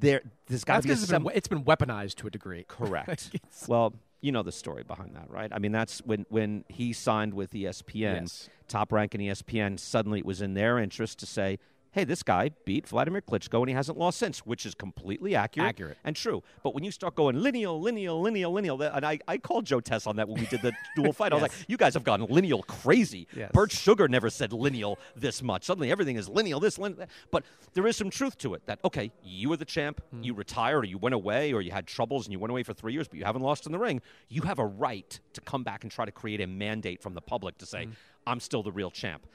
there 0.00 0.22
there's 0.46 0.64
got 0.64 0.80
to 0.80 0.88
be 0.88 0.88
a 0.88 0.92
because 0.94 1.02
it's 1.02 1.12
been, 1.12 1.22
sem- 1.26 1.36
it's 1.36 1.48
been 1.48 1.64
weaponized 1.64 2.14
to 2.14 2.26
a 2.28 2.30
degree. 2.30 2.64
Correct. 2.66 3.30
Well, 3.68 3.92
you 4.22 4.32
know 4.32 4.42
the 4.42 4.52
story 4.52 4.84
behind 4.84 5.14
that, 5.16 5.28
right? 5.30 5.52
I 5.52 5.58
mean, 5.58 5.72
that's 5.72 5.98
when 6.06 6.24
when 6.30 6.64
he 6.68 6.92
signed 6.94 7.34
with 7.34 7.50
ESPN, 7.52 8.22
Yes. 8.22 8.48
top 8.68 8.92
rank 8.92 9.14
in 9.14 9.20
ESPN. 9.20 9.78
Suddenly, 9.78 10.20
it 10.20 10.24
was 10.26 10.40
in 10.40 10.54
their 10.54 10.78
interest 10.78 11.18
to 11.18 11.26
say, 11.26 11.58
"Hey, 11.92 12.04
this 12.04 12.22
guy 12.22 12.50
beat 12.64 12.86
Vladimir 12.88 13.20
Klitschko, 13.20 13.60
and 13.60 13.68
he 13.68 13.74
hasn't 13.74 13.96
lost 13.98 14.18
since," 14.18 14.40
which 14.40 14.66
is 14.66 14.74
completely 14.74 15.34
accurate, 15.34 15.68
Accurate. 15.68 15.98
and 16.04 16.16
true. 16.16 16.42
But 16.62 16.74
when 16.74 16.82
you 16.84 16.90
start 16.90 17.14
going 17.14 17.40
lineal, 17.40 17.80
lineal, 17.80 18.20
lineal, 18.20 18.50
lineal, 18.52 18.80
and 18.82 19.04
I, 19.04 19.18
I 19.28 19.38
called 19.38 19.66
Joe 19.66 19.80
Tess 19.80 20.06
on 20.06 20.16
that 20.16 20.28
when 20.28 20.40
we 20.40 20.46
did 20.46 20.62
the 20.62 20.72
dual 20.96 21.12
fight. 21.12 21.32
I 21.32 21.36
was 21.36 21.42
Yes. 21.42 21.58
like, 21.60 21.68
"You 21.70 21.76
guys 21.76 21.94
have 21.94 22.04
gone 22.04 22.20
lineal 22.28 22.62
crazy." 22.62 23.28
Yes. 23.36 23.50
Bert 23.52 23.70
Sugar 23.72 24.08
never 24.08 24.30
said 24.30 24.52
lineal 24.52 24.98
this 25.14 25.42
much. 25.42 25.64
Suddenly, 25.64 25.90
everything 25.90 26.16
is 26.16 26.28
lineal. 26.28 26.60
This, 26.60 26.78
lineal, 26.78 26.98
that. 26.98 27.10
But 27.30 27.44
there 27.74 27.86
is 27.86 27.96
some 27.96 28.10
truth 28.10 28.36
to 28.38 28.54
it. 28.54 28.66
That 28.66 28.78
okay, 28.84 29.10
you 29.22 29.48
were 29.50 29.56
the 29.56 29.64
champ. 29.64 30.00
Hmm. 30.10 30.22
You 30.22 30.34
retired, 30.34 30.84
or 30.84 30.86
you 30.86 30.98
went 30.98 31.14
away, 31.14 31.52
or 31.52 31.60
you 31.60 31.70
had 31.70 31.86
troubles 31.86 32.26
and 32.26 32.32
you 32.32 32.38
went 32.38 32.50
away 32.50 32.62
for 32.62 32.72
three 32.74 32.92
years, 32.92 33.06
but 33.08 33.18
you 33.18 33.24
haven't 33.24 33.42
lost 33.42 33.66
in 33.66 33.72
the 33.72 33.78
ring. 33.78 34.00
You 34.28 34.42
have 34.42 34.58
a 34.58 34.66
right 34.66 35.20
to 35.34 35.40
come 35.40 35.62
back 35.62 35.82
and 35.84 35.90
try 35.92 36.04
to 36.04 36.12
create 36.12 36.40
a 36.40 36.46
mandate 36.46 37.02
from 37.02 37.14
the 37.14 37.20
public 37.20 37.58
to 37.58 37.66
say, 37.66 37.88
"I'm 38.26 38.40
still 38.40 38.62
the 38.62 38.72
real 38.72 38.90
champ." 38.90 39.26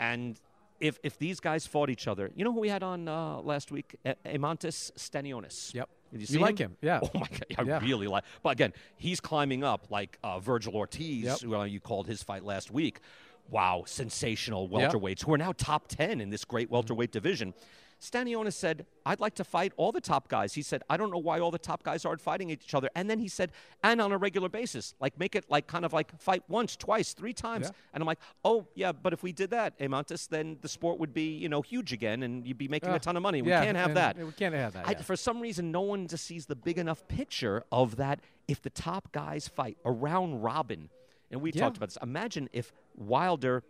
And 0.00 0.38
if 0.82 0.98
if 1.02 1.18
these 1.18 1.40
guys 1.40 1.66
fought 1.66 1.88
each 1.90 2.06
other, 2.08 2.30
you 2.36 2.44
know 2.44 2.52
who 2.52 2.60
we 2.60 2.68
had 2.68 2.82
on 2.82 3.08
uh, 3.08 3.40
last 3.40 3.70
week? 3.72 3.96
E- 4.06 4.10
Eimantas 4.26 4.92
Stanionis. 4.96 5.72
Yep. 5.74 5.88
Did 6.12 6.20
you, 6.28 6.34
You 6.34 6.40
like 6.40 6.58
him, 6.58 6.76
yeah. 6.82 7.00
Oh 7.02 7.10
my 7.14 7.26
god, 7.28 7.44
I 7.56 7.62
Yeah. 7.62 7.80
really 7.80 8.06
like. 8.06 8.24
But 8.42 8.50
again, 8.50 8.72
he's 8.96 9.20
climbing 9.20 9.64
up 9.64 9.86
like 9.90 10.18
uh, 10.22 10.40
Virgil 10.40 10.74
Ortiz, 10.76 11.24
Yep. 11.24 11.40
who 11.40 11.56
uh, 11.56 11.64
you 11.64 11.80
called 11.80 12.06
his 12.06 12.22
fight 12.22 12.44
last 12.44 12.70
week. 12.70 13.00
Wow, 13.48 13.84
sensational 13.86 14.68
Yep. 14.70 14.92
welterweights 14.92 15.24
who 15.24 15.32
are 15.34 15.38
now 15.38 15.52
top 15.52 15.88
ten 15.88 16.20
in 16.20 16.28
this 16.30 16.44
great 16.44 16.70
welterweight 16.70 17.12
division. 17.12 17.54
Stanionis 18.02 18.54
said, 18.54 18.84
I'd 19.06 19.20
like 19.20 19.34
to 19.36 19.44
fight 19.44 19.72
all 19.76 19.92
the 19.92 20.00
top 20.00 20.26
guys. 20.26 20.54
He 20.54 20.62
said, 20.62 20.82
I 20.90 20.96
don't 20.96 21.12
know 21.12 21.18
why 21.18 21.38
all 21.38 21.52
the 21.52 21.58
top 21.58 21.84
guys 21.84 22.04
aren't 22.04 22.20
fighting 22.20 22.50
each 22.50 22.74
other. 22.74 22.90
And 22.96 23.08
then 23.08 23.20
he 23.20 23.28
said, 23.28 23.52
and 23.84 24.00
on 24.00 24.10
a 24.10 24.18
regular 24.18 24.48
basis, 24.48 24.94
like 24.98 25.16
make 25.20 25.36
it 25.36 25.44
like 25.48 25.68
kind 25.68 25.84
of 25.84 25.92
like 25.92 26.20
fight 26.20 26.42
once, 26.48 26.74
twice, 26.74 27.14
three 27.14 27.32
times. 27.32 27.66
Yeah. 27.66 27.76
And 27.94 28.02
I'm 28.02 28.06
like, 28.06 28.18
oh, 28.44 28.66
yeah, 28.74 28.90
but 28.90 29.12
if 29.12 29.22
we 29.22 29.32
did 29.32 29.50
that, 29.50 29.78
Eimantas, 29.78 30.28
then 30.28 30.58
the 30.62 30.68
sport 30.68 30.98
would 30.98 31.14
be, 31.14 31.36
you 31.36 31.48
know, 31.48 31.62
huge 31.62 31.92
again 31.92 32.24
and 32.24 32.44
you'd 32.44 32.58
be 32.58 32.66
making 32.66 32.90
Uh, 32.90 32.96
a 32.96 32.98
ton 32.98 33.16
of 33.16 33.22
money. 33.22 33.40
We 33.40 33.50
yeah, 33.50 33.64
can't 33.64 33.76
have 33.76 33.94
that. 33.94 34.18
We 34.18 34.32
can't 34.32 34.54
have 34.54 34.72
that. 34.72 34.88
I, 34.88 34.90
yeah. 34.92 35.02
for 35.02 35.14
some 35.14 35.40
reason, 35.40 35.70
no 35.70 35.82
one 35.82 36.08
just 36.08 36.24
sees 36.24 36.46
the 36.46 36.56
big 36.56 36.78
enough 36.78 37.06
picture 37.06 37.64
of 37.70 37.96
that. 37.96 38.18
If 38.48 38.62
the 38.62 38.70
top 38.70 39.12
guys 39.12 39.46
fight 39.46 39.78
around 39.84 40.42
Robin, 40.42 40.90
and 41.30 41.40
we 41.40 41.52
talked 41.52 41.76
about 41.76 41.90
this. 41.90 41.98
Imagine 42.02 42.50
if 42.52 42.72
Wilder, 42.96 43.62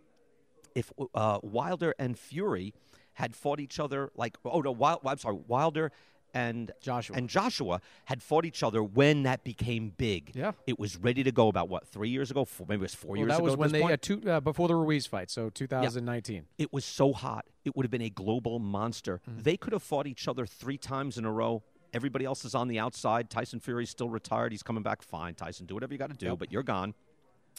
if 0.73 0.91
uh, 1.13 1.39
Wilder 1.43 1.93
and 1.99 2.17
Fury 2.17 2.73
had 3.13 3.35
fought 3.35 3.59
each 3.59 3.79
other 3.79 4.09
like 4.15 4.37
oh 4.45 4.61
no, 4.61 4.71
Wild, 4.71 5.01
I'm 5.05 5.17
sorry, 5.17 5.37
Wilder 5.47 5.91
and 6.33 6.71
Joshua. 6.81 7.15
and 7.15 7.29
Joshua 7.29 7.79
had 8.05 8.23
fought 8.23 8.45
each 8.45 8.63
other 8.63 8.81
when 8.83 9.23
that 9.23 9.43
became 9.43 9.93
big. 9.97 10.31
Yeah. 10.33 10.53
it 10.65 10.79
was 10.79 10.97
ready 10.97 11.23
to 11.23 11.31
go 11.31 11.47
about 11.47 11.69
what 11.69 11.87
three 11.87 12.09
years 12.09 12.31
ago, 12.31 12.43
four, 12.45 12.65
maybe 12.67 12.79
it 12.79 12.81
was 12.81 12.95
four 12.95 13.11
well, 13.11 13.19
years 13.19 13.29
that 13.29 13.37
ago. 13.37 13.43
was 13.43 13.55
when 13.57 13.71
they 13.71 13.83
uh, 13.83 13.97
two, 14.01 14.21
uh, 14.27 14.39
before 14.39 14.67
the 14.67 14.75
Ruiz 14.75 15.05
fight, 15.05 15.29
so 15.29 15.49
2019. 15.49 16.45
It 16.57 16.73
was 16.73 16.85
so 16.85 17.13
hot. 17.13 17.45
It 17.65 17.75
would 17.75 17.85
have 17.85 17.91
been 17.91 18.01
a 18.01 18.09
global 18.09 18.59
monster. 18.59 19.21
Mm-hmm. 19.29 19.41
They 19.43 19.57
could 19.57 19.73
have 19.73 19.83
fought 19.83 20.07
each 20.07 20.27
other 20.27 20.45
three 20.45 20.77
times 20.77 21.17
in 21.17 21.25
a 21.25 21.31
row. 21.31 21.63
Everybody 21.93 22.25
else 22.25 22.43
is 22.43 22.55
on 22.55 22.67
the 22.67 22.79
outside. 22.79 23.29
Tyson 23.29 23.59
Fury's 23.59 23.91
still 23.91 24.09
retired. 24.09 24.51
He's 24.51 24.63
coming 24.63 24.81
back. 24.81 25.03
Fine, 25.03 25.35
Tyson, 25.35 25.67
do 25.67 25.75
whatever 25.75 25.93
you 25.93 25.99
got 25.99 26.09
to 26.09 26.17
do, 26.17 26.29
Yep. 26.29 26.39
but 26.39 26.51
you're 26.51 26.63
gone. 26.63 26.95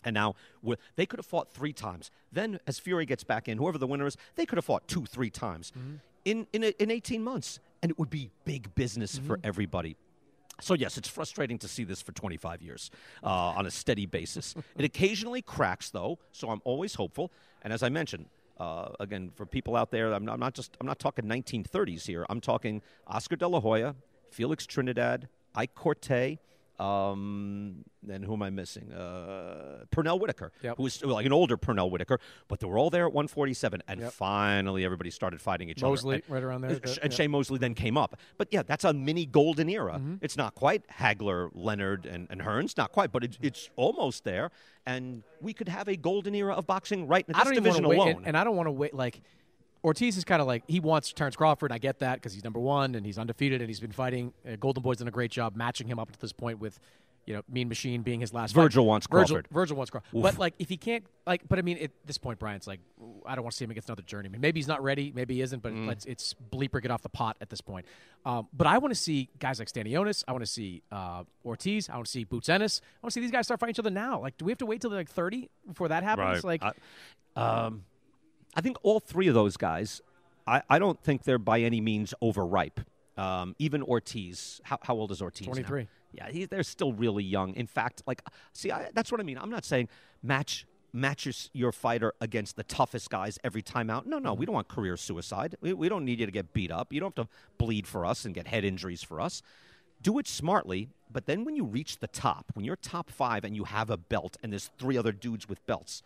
And 0.05 0.15
now 0.15 0.35
they 0.97 1.07
could 1.07 1.19
have 1.19 1.27
fought 1.27 1.51
three 1.53 1.73
times. 1.73 2.11
Then, 2.33 2.61
as 2.67 2.79
Fury 2.79 3.07
gets 3.07 3.25
back 3.25 3.49
in, 3.49 3.59
whoever 3.59 3.79
the 3.79 3.87
winner 3.87 4.07
is, 4.07 4.17
they 4.37 4.45
could 4.47 4.57
have 4.59 4.65
fought 4.65 4.87
two, 4.87 5.07
three 5.07 5.31
times 5.31 5.73
Mm-hmm. 5.79 5.95
in 6.25 6.47
in, 6.53 6.65
a, 6.65 6.83
in 6.83 6.91
18 6.91 7.23
months, 7.23 7.59
and 7.83 7.91
it 7.91 7.99
would 7.99 8.11
be 8.11 8.31
big 8.45 8.75
business 8.75 9.19
for 9.19 9.37
Mm-hmm. 9.39 9.47
everybody. 9.47 9.97
So 10.61 10.75
yes, 10.75 10.97
it's 10.99 11.09
frustrating 11.09 11.59
to 11.59 11.69
see 11.69 11.83
this 11.85 12.01
for 12.01 12.13
25 12.13 12.63
years 12.63 12.91
uh, 13.25 13.29
on 13.59 13.67
a 13.67 13.71
steady 13.73 14.07
basis. 14.07 14.55
it 14.79 14.85
occasionally 14.85 15.43
cracks, 15.43 15.91
though, 15.91 16.19
so 16.33 16.49
I'm 16.51 16.61
always 16.65 16.95
hopeful. 16.95 17.33
And 17.63 17.73
as 17.73 17.83
I 17.83 17.89
mentioned, 17.89 18.27
uh, 18.61 18.91
again, 19.01 19.33
for 19.35 19.47
people 19.47 19.75
out 19.75 19.91
there, 19.91 20.13
I'm 20.13 20.25
not, 20.25 20.35
I'm 20.35 20.41
not 20.41 20.55
just 20.55 20.77
I'm 20.81 20.87
not 20.87 20.99
talking 21.01 21.25
1930s 21.25 22.07
here. 22.07 22.25
I'm 22.31 22.41
talking 22.41 22.83
Oscar 23.09 23.35
De 23.37 23.49
La 23.49 23.59
Hoya, 23.61 23.97
Felix 24.31 24.65
Trinidad, 24.67 25.29
Ike 25.57 25.75
Quartey. 25.75 26.39
Um, 26.81 27.85
and 28.11 28.25
who 28.25 28.35
am 28.35 28.43
I 28.43 28.51
missing? 28.51 28.93
Uh, 28.93 29.85
Pernell 29.95 30.21
Whitaker, 30.21 30.53
Yep. 30.63 30.77
who 30.77 30.83
was 30.83 31.03
like 31.05 31.25
an 31.25 31.33
older 31.33 31.57
Pernell 31.57 31.91
Whitaker, 31.91 32.19
but 32.49 32.61
they 32.61 32.67
were 32.67 32.79
all 32.79 32.91
there 32.91 33.07
at 33.07 33.13
147, 33.13 33.83
and 33.89 34.01
Yep. 34.01 34.13
finally 34.13 34.85
everybody 34.85 35.11
started 35.11 35.41
fighting 35.41 35.71
each 35.71 35.81
Mosley, 35.83 36.17
other. 36.17 36.25
And- 36.27 36.35
right 36.35 36.43
around 36.43 36.61
there, 36.63 36.71
and- 36.73 36.99
and. 37.03 37.13
Shane 37.15 37.31
Mosley 37.31 37.59
then 37.59 37.75
came 37.75 37.97
up. 37.97 38.19
But 38.37 38.49
yeah, 38.51 38.63
that's 38.63 38.85
a 38.85 38.93
mini 38.93 39.25
golden 39.27 39.69
era. 39.69 39.95
Mm-hmm. 39.95 40.17
It's 40.21 40.37
not 40.37 40.55
quite 40.55 40.87
Hagler, 40.89 41.51
Leonard, 41.55 42.07
and, 42.07 42.27
and 42.31 42.41
Hearns, 42.43 42.77
not 42.77 42.93
quite, 42.93 43.13
but 43.13 43.25
it's, 43.25 43.39
it's 43.41 43.71
almost 43.77 44.25
there. 44.25 44.51
And 44.87 45.23
we 45.41 45.53
could 45.55 45.69
have 45.69 45.89
a 45.89 45.97
golden 45.97 46.35
era 46.35 46.55
of 46.55 46.67
boxing 46.67 47.07
right 47.07 47.25
in 47.29 47.35
I 47.35 47.45
this 47.45 47.55
division 47.55 47.85
alone. 47.85 48.09
and, 48.09 48.27
and 48.27 48.37
I 48.37 48.45
don't 48.45 48.57
want 48.57 48.67
to 48.67 48.73
wait. 48.73 48.93
Like 48.95 49.23
Ortiz 49.85 50.17
is 50.17 50.25
kind 50.25 50.41
of 50.41 50.49
like 50.49 50.65
he 50.67 50.81
wants 50.81 51.13
Terrence 51.13 51.37
Crawford. 51.37 51.71
And 51.71 51.75
I 51.75 51.79
get 51.79 51.99
that 52.01 52.15
because 52.15 52.33
he's 52.33 52.43
number 52.45 52.59
one 52.61 52.95
and 52.95 53.05
he's 53.05 53.19
undefeated 53.19 53.61
and 53.61 53.69
he's 53.69 53.81
been 53.81 53.93
fighting. 53.93 54.33
Uh, 54.51 54.57
Golden 54.57 54.83
Boy's 54.83 54.97
done 54.97 55.09
a 55.09 55.13
great 55.13 55.31
job 55.31 55.55
matching 55.57 55.87
him 55.87 55.99
up 55.99 56.11
to 56.11 56.19
this 56.19 56.33
point 56.33 56.59
with. 56.59 56.81
You 57.27 57.33
know, 57.33 57.41
Mean 57.51 57.71
Machine 57.71 58.03
being 58.03 58.21
his 58.21 58.35
last. 58.35 58.55
fight. 58.55 58.61
Virgil 58.65 58.85
wants 58.85 59.07
Virgil, 59.11 59.37
Crawford. 59.37 59.49
Virgil 59.51 59.77
wants 59.79 59.91
Crawford. 59.91 60.15
Oof. 60.15 60.23
But 60.23 60.37
like, 60.39 60.53
if 60.59 60.69
he 60.69 60.77
can't, 60.77 61.07
like, 61.27 61.41
but 61.49 61.59
I 61.59 61.63
mean, 61.63 61.79
at 61.79 61.91
this 62.05 62.19
point, 62.19 62.39
Brian's 62.39 62.67
like, 62.67 62.81
I 63.25 63.35
don't 63.35 63.43
want 63.43 63.53
to 63.53 63.57
see 63.57 63.65
him 63.65 63.71
against 63.71 63.89
another 63.89 64.03
journeyman. 64.03 64.43
Maybe 64.43 64.59
he's 64.61 64.69
not 64.69 64.83
ready. 64.83 65.11
Maybe 65.15 65.37
he 65.37 65.41
isn't. 65.41 65.63
But 65.63 65.73
Mm. 65.73 65.87
let's 65.89 66.05
it's 66.05 66.35
bleeper 66.53 66.83
get 66.83 66.91
off 66.91 67.01
the 67.01 67.09
pot 67.09 67.39
at 67.41 67.49
this 67.49 67.63
point. 67.63 67.87
Um, 68.27 68.49
but 68.53 68.67
I 68.67 68.77
want 68.77 68.93
to 68.93 69.01
see 69.01 69.31
guys 69.39 69.59
like 69.59 69.69
Stanionis. 69.73 70.23
I 70.29 70.33
want 70.33 70.45
to 70.45 70.51
see 70.51 70.83
uh, 70.93 71.23
Ortiz. 71.47 71.89
I 71.89 71.95
want 71.95 72.05
to 72.05 72.13
see 72.13 72.25
Boots 72.25 72.51
Ennis. 72.51 72.83
I 72.85 73.07
want 73.07 73.13
to 73.13 73.15
see 73.15 73.21
these 73.23 73.31
guys 73.31 73.47
start 73.47 73.59
fighting 73.59 73.73
each 73.73 73.79
other 73.79 73.89
now. 73.89 74.21
Like, 74.21 74.37
do 74.37 74.45
we 74.45 74.53
have 74.53 74.59
to 74.59 74.67
wait 74.67 74.83
till 74.83 74.91
they're 74.91 75.01
like 75.01 75.09
thirty 75.09 75.49
before 75.67 75.89
that 75.89 76.03
happens? 76.03 76.45
Like, 76.45 76.63
I, 76.63 76.73
um, 77.41 77.85
I 78.55 78.61
think 78.61 78.77
all 78.83 79.01
three 79.01 79.29
of 79.29 79.35
those 79.35 79.57
guys, 79.57 80.01
I, 80.47 80.63
I 80.69 80.79
don't 80.79 81.01
think 81.03 81.25
they're 81.25 81.39
by 81.39 81.61
any 81.61 81.81
means 81.81 82.15
overripe. 82.21 82.81
Um, 83.17 83.55
even 83.59 83.83
Ortiz, 83.83 84.61
how, 84.65 84.79
how 84.83 84.95
old 84.95 85.13
is 85.13 85.23
Ortiz? 85.23 85.47
now? 85.47 85.53
23. 85.53 85.89
Yeah, 86.13 86.31
he, 86.31 86.45
they're 86.47 86.63
still 86.63 86.93
really 86.93 87.25
young. 87.25 87.55
In 87.55 87.67
fact, 87.67 88.03
like, 88.07 88.23
see, 88.53 88.71
I, 88.71 88.91
that's 88.95 89.11
what 89.11 89.21
I 89.21 89.25
mean. 89.25 89.39
I'm 89.39 89.51
not 89.51 89.65
saying 89.65 89.89
match 90.23 90.67
matches 90.93 91.51
your, 91.53 91.67
your 91.67 91.73
fighter 91.73 92.15
against 92.21 92.55
the 92.55 92.63
toughest 92.63 93.11
guys 93.11 93.39
every 93.43 93.63
time 93.63 93.91
out. 93.91 94.07
No, 94.07 94.19
no, 94.19 94.33
we 94.33 94.47
don't 94.47 94.55
want 94.55 94.69
career 94.69 94.97
suicide. 94.97 95.57
We, 95.61 95.73
we 95.73 95.89
don't 95.89 96.05
need 96.05 96.21
you 96.21 96.27
to 96.27 96.33
get 96.33 96.53
beat 96.53 96.71
up. 96.71 96.93
You 96.93 97.01
don't 97.01 97.17
have 97.19 97.27
to 97.27 97.33
bleed 97.59 97.87
for 97.87 98.07
us 98.07 98.25
and 98.25 98.33
get 98.33 98.47
head 98.47 98.65
injuries 98.65 99.03
for 99.03 99.21
us. 99.21 99.43
Do 100.01 100.19
it 100.19 100.29
smartly, 100.29 100.91
but 101.11 101.27
then 101.27 101.45
when 101.45 101.57
you 101.57 101.65
reach 101.65 101.99
the 101.99 102.07
top, 102.07 102.47
when 102.55 102.65
you're 102.65 102.77
top 102.77 103.11
five 103.11 103.45
and 103.45 103.57
you 103.57 103.65
have 103.65 103.91
a 103.91 103.97
belt 103.97 104.37
and 104.43 104.53
there's 104.53 104.71
three 104.79 104.97
other 104.97 105.13
dudes 105.13 105.49
with 105.49 105.65
belts, 105.67 106.03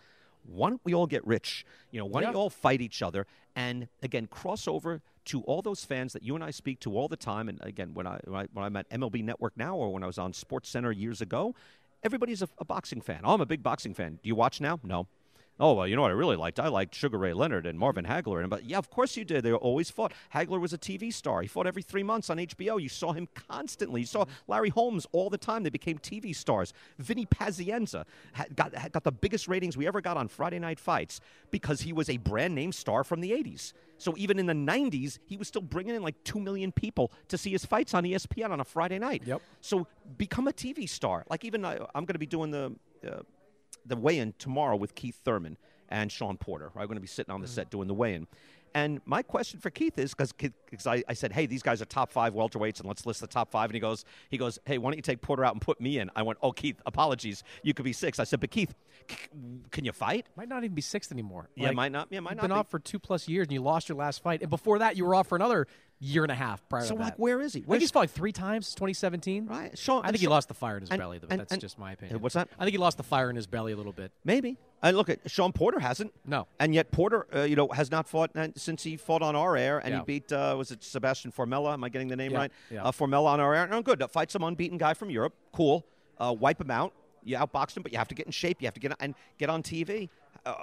why 0.50 0.70
don't 0.70 0.80
we 0.84 0.94
all 0.94 1.06
get 1.06 1.26
rich? 1.26 1.64
You 1.90 1.98
know, 2.00 2.06
why 2.06 2.20
don't 2.20 2.30
Yeah. 2.30 2.34
you 2.36 2.40
all 2.40 2.50
fight 2.50 2.80
each 2.80 3.02
other? 3.02 3.26
And 3.54 3.88
again, 4.02 4.26
cross 4.26 4.66
over 4.66 5.00
to 5.26 5.42
all 5.42 5.62
those 5.62 5.84
fans 5.84 6.12
that 6.14 6.22
you 6.22 6.34
and 6.34 6.42
I 6.42 6.50
speak 6.50 6.80
to 6.80 6.96
all 6.96 7.06
the 7.08 7.16
time. 7.16 7.48
And 7.48 7.60
again, 7.62 7.92
when 7.94 8.06
I 8.06 8.18
when, 8.24 8.40
I, 8.40 8.46
when 8.52 8.64
I'm 8.64 8.76
at 8.76 8.88
MLB 8.90 9.22
Network 9.22 9.56
now, 9.56 9.76
or 9.76 9.92
when 9.92 10.02
I 10.02 10.06
was 10.06 10.18
on 10.18 10.32
Sports 10.32 10.68
Center 10.70 10.90
years 10.92 11.20
ago, 11.20 11.54
everybody's 12.02 12.40
a, 12.42 12.48
a 12.58 12.64
boxing 12.64 13.00
fan. 13.00 13.20
Oh, 13.24 13.34
I'm 13.34 13.40
a 13.40 13.46
big 13.46 13.62
boxing 13.62 13.94
fan. 13.94 14.18
Do 14.22 14.28
you 14.28 14.34
watch 14.34 14.60
now? 14.60 14.80
No. 14.82 15.06
Oh 15.60 15.72
well, 15.72 15.88
you 15.88 15.96
know 15.96 16.02
what 16.02 16.12
I 16.12 16.14
really 16.14 16.36
liked? 16.36 16.60
I 16.60 16.68
liked 16.68 16.94
Sugar 16.94 17.18
Ray 17.18 17.32
Leonard 17.32 17.66
and 17.66 17.78
Marvin 17.78 18.04
Hagler. 18.04 18.40
And 18.40 18.48
but 18.48 18.64
yeah, 18.64 18.78
of 18.78 18.90
course 18.90 19.16
you 19.16 19.24
did. 19.24 19.42
They 19.42 19.52
always 19.52 19.90
fought. 19.90 20.12
Hagler 20.32 20.60
was 20.60 20.72
a 20.72 20.78
TV 20.78 21.12
star. 21.12 21.42
He 21.42 21.48
fought 21.48 21.66
every 21.66 21.82
three 21.82 22.04
months 22.04 22.30
on 22.30 22.38
HBO. 22.38 22.80
You 22.80 22.88
saw 22.88 23.12
him 23.12 23.28
constantly. 23.48 24.02
You 24.02 24.06
saw 24.06 24.24
Larry 24.46 24.68
Holmes 24.68 25.06
all 25.12 25.30
the 25.30 25.38
time. 25.38 25.64
They 25.64 25.70
became 25.70 25.98
TV 25.98 26.34
stars. 26.34 26.72
Vinny 26.98 27.26
Pazienza 27.26 28.04
had 28.32 28.54
got 28.54 28.74
had 28.74 28.92
got 28.92 29.02
the 29.02 29.12
biggest 29.12 29.48
ratings 29.48 29.76
we 29.76 29.86
ever 29.86 30.00
got 30.00 30.16
on 30.16 30.28
Friday 30.28 30.60
Night 30.60 30.78
Fights 30.78 31.20
because 31.50 31.80
he 31.80 31.92
was 31.92 32.08
a 32.08 32.18
brand 32.18 32.54
name 32.54 32.70
star 32.70 33.02
from 33.02 33.20
the 33.20 33.32
'80s. 33.32 33.72
So 33.98 34.14
even 34.16 34.38
in 34.38 34.46
the 34.46 34.52
'90s, 34.52 35.18
he 35.26 35.36
was 35.36 35.48
still 35.48 35.62
bringing 35.62 35.96
in 35.96 36.02
like 36.02 36.22
two 36.22 36.38
million 36.38 36.70
people 36.70 37.10
to 37.28 37.36
see 37.36 37.50
his 37.50 37.64
fights 37.64 37.94
on 37.94 38.04
ESPN 38.04 38.50
on 38.50 38.60
a 38.60 38.64
Friday 38.64 39.00
night. 39.00 39.22
Yep. 39.26 39.42
So 39.60 39.88
become 40.16 40.46
a 40.46 40.52
TV 40.52 40.88
star. 40.88 41.24
Like 41.28 41.44
even 41.44 41.64
I, 41.64 41.78
I'm 41.94 42.04
going 42.04 42.14
to 42.14 42.18
be 42.20 42.26
doing 42.26 42.52
the. 42.52 42.76
Uh, 43.04 43.22
the 43.86 43.96
weigh-in 43.96 44.34
tomorrow 44.38 44.76
with 44.76 44.94
Keith 44.94 45.20
Thurman 45.24 45.56
and 45.88 46.12
Sean 46.12 46.36
Porter. 46.36 46.70
I'm 46.76 46.86
going 46.86 46.96
to 46.96 47.00
be 47.00 47.06
sitting 47.06 47.32
on 47.32 47.40
the 47.40 47.48
set 47.48 47.66
mm-hmm. 47.66 47.78
doing 47.78 47.88
the 47.88 47.94
weigh-in. 47.94 48.26
And 48.74 49.00
my 49.04 49.22
question 49.22 49.60
for 49.60 49.70
Keith 49.70 49.98
is 49.98 50.14
because 50.14 50.86
I, 50.86 51.02
I 51.08 51.14
said, 51.14 51.32
hey, 51.32 51.46
these 51.46 51.62
guys 51.62 51.80
are 51.82 51.84
top 51.84 52.10
five 52.12 52.34
welterweights, 52.34 52.78
and 52.80 52.88
let's 52.88 53.06
list 53.06 53.20
the 53.20 53.26
top 53.26 53.50
five. 53.50 53.70
And 53.70 53.74
he 53.74 53.80
goes, 53.80 54.04
he 54.30 54.38
goes, 54.38 54.58
hey, 54.64 54.78
why 54.78 54.90
don't 54.90 54.96
you 54.96 55.02
take 55.02 55.20
Porter 55.20 55.44
out 55.44 55.52
and 55.54 55.60
put 55.60 55.80
me 55.80 55.98
in? 55.98 56.10
I 56.16 56.22
went, 56.22 56.38
oh, 56.42 56.52
Keith, 56.52 56.80
apologies, 56.86 57.42
you 57.62 57.74
could 57.74 57.84
be 57.84 57.92
six. 57.92 58.18
I 58.18 58.24
said, 58.24 58.40
but 58.40 58.50
Keith, 58.50 58.74
c- 59.10 59.16
can 59.70 59.84
you 59.84 59.92
fight? 59.92 60.26
Might 60.36 60.48
not 60.48 60.64
even 60.64 60.74
be 60.74 60.82
sixth 60.82 61.10
anymore. 61.12 61.48
Yeah, 61.54 61.70
might 61.72 61.92
not- 61.92 62.08
yeah, 62.10 62.20
might 62.20 62.36
not 62.36 62.42
been 62.42 62.50
be. 62.50 62.56
off 62.56 62.70
for 62.70 62.78
two 62.78 62.98
plus 62.98 63.28
years, 63.28 63.46
and 63.46 63.52
you 63.52 63.62
lost 63.62 63.88
your 63.88 63.98
last 63.98 64.22
fight, 64.22 64.40
and 64.42 64.50
before 64.50 64.78
that, 64.80 64.96
you 64.96 65.04
were 65.04 65.14
off 65.14 65.28
for 65.28 65.36
another 65.36 65.66
year 66.00 66.22
and 66.22 66.30
a 66.30 66.34
half 66.36 66.66
prior 66.68 66.82
So, 66.84 66.94
to 66.94 67.00
like, 67.00 67.12
that. 67.14 67.20
where 67.20 67.40
is 67.40 67.52
he? 67.54 67.58
I 67.58 67.62
think 67.62 67.68
Where's- 67.68 67.82
he's 67.82 67.90
fought 67.90 68.00
like 68.00 68.10
three 68.10 68.32
times 68.32 68.66
since 68.66 68.74
2017. 68.76 69.46
Right. 69.46 69.76
Sean, 69.76 70.04
I 70.04 70.08
think 70.08 70.20
he 70.20 70.28
lost 70.28 70.48
the 70.48 70.54
fire 70.54 70.76
in 70.76 70.82
his 70.82 70.90
and- 70.90 70.98
belly. 71.00 71.18
Though. 71.18 71.26
and- 71.30 71.40
That's 71.40 71.52
and- 71.52 71.60
just 71.60 71.78
my 71.78 71.92
opinion. 71.92 72.20
What's 72.20 72.34
that? 72.34 72.48
I 72.58 72.64
think 72.64 72.72
he 72.72 72.78
lost 72.78 72.96
the 72.98 73.02
fire 73.02 73.30
in 73.30 73.36
his 73.36 73.46
belly 73.46 73.72
a 73.72 73.76
little 73.76 73.92
bit. 73.92 74.12
Maybe. 74.24 74.58
And 74.82 74.96
look 74.96 75.08
at 75.08 75.18
Sean 75.28 75.52
Porter 75.52 75.80
hasn't. 75.80 76.12
No. 76.24 76.46
And 76.60 76.72
yet 76.74 76.92
Porter, 76.92 77.26
uh, 77.34 77.42
you 77.42 77.56
know, 77.56 77.68
has 77.68 77.90
not 77.90 78.08
fought 78.08 78.30
uh, 78.36 78.48
since 78.56 78.84
he 78.84 78.96
fought 78.96 79.22
on 79.22 79.34
our 79.34 79.56
air, 79.56 79.78
and 79.78 79.90
Yeah. 79.92 79.98
he 80.00 80.04
beat 80.04 80.32
uh, 80.32 80.54
was 80.56 80.70
it 80.70 80.84
Sebastian 80.84 81.32
Formella? 81.32 81.72
Am 81.72 81.82
I 81.82 81.88
getting 81.88 82.06
the 82.08 82.16
name 82.16 82.30
Yeah, 82.32 82.38
right? 82.38 82.52
yeah. 82.70 82.84
Uh, 82.84 82.92
Formella 82.92 83.26
on 83.26 83.40
our 83.40 83.54
air. 83.54 83.66
No, 83.66 83.82
good. 83.82 84.00
Uh, 84.02 84.06
fight 84.06 84.30
some 84.30 84.44
unbeaten 84.44 84.78
guy 84.78 84.94
from 84.94 85.10
Europe. 85.10 85.34
Cool. 85.52 85.84
Uh, 86.18 86.34
wipe 86.38 86.60
him 86.60 86.70
out. 86.70 86.92
You 87.24 87.36
outboxed 87.36 87.76
him, 87.76 87.82
but 87.82 87.90
you 87.92 87.98
have 87.98 88.08
to 88.08 88.14
get 88.14 88.26
in 88.26 88.32
shape. 88.32 88.62
You 88.62 88.66
have 88.66 88.74
to 88.74 88.80
get 88.80 88.92
and 89.00 89.14
get 89.38 89.50
on 89.50 89.62
TV. 89.62 90.08
Uh, 90.46 90.54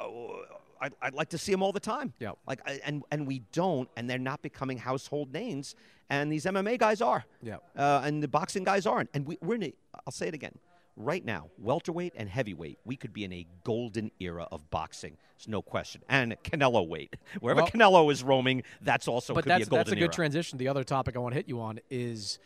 I'd, 0.81 0.93
I'd 1.01 1.13
like 1.13 1.29
to 1.29 1.37
see 1.37 1.51
him 1.51 1.61
all 1.63 1.71
the 1.73 1.79
time. 1.79 2.13
Yeah. 2.19 2.31
Like, 2.47 2.59
and 2.85 3.03
and 3.11 3.27
we 3.27 3.39
don't, 3.51 3.89
and 3.97 4.09
they're 4.09 4.17
not 4.17 4.41
becoming 4.41 4.77
household 4.77 5.33
names. 5.33 5.75
And 6.09 6.31
these 6.31 6.45
MMA 6.45 6.77
guys 6.79 7.01
are. 7.01 7.25
Yeah. 7.41 7.57
Uh, 7.75 8.01
and 8.05 8.21
the 8.23 8.27
boxing 8.27 8.63
guys 8.63 8.85
aren't. 8.85 9.09
And 9.13 9.25
we, 9.25 9.37
we're 9.41 9.55
in 9.55 9.63
a. 9.63 9.73
I'll 10.05 10.11
say 10.11 10.27
it 10.27 10.33
again. 10.33 10.57
Right 10.97 11.25
now, 11.25 11.49
welterweight 11.57 12.13
and 12.15 12.29
heavyweight, 12.29 12.79
we 12.85 12.95
could 12.95 13.11
be 13.11 13.25
in 13.25 13.33
a 13.33 13.45
golden 13.65 14.11
era 14.19 14.47
of 14.51 14.69
boxing. 14.69 15.17
There's 15.37 15.49
no 15.49 15.61
question. 15.61 16.01
And 16.07 16.37
Canelo 16.43 16.87
weight, 16.87 17.13
wherever 17.41 17.63
Well- 17.63 17.69
Canelo 17.69 18.09
is 18.11 18.23
roaming, 18.23 18.63
that's 18.81 19.07
also 19.07 19.33
but 19.33 19.43
could 19.43 19.49
that's 19.51 19.59
be 19.59 19.63
a 19.63 19.69
golden 19.69 19.79
that's 19.85 19.91
a 19.91 19.95
good 19.95 20.01
era. 20.03 20.13
transition. 20.13 20.57
The 20.57 20.69
other 20.69 20.85
topic 20.85 21.17
I 21.17 21.19
want 21.19 21.33
to 21.33 21.37
hit 21.37 21.49
you 21.49 21.59
on 21.59 21.79
is 21.89 22.39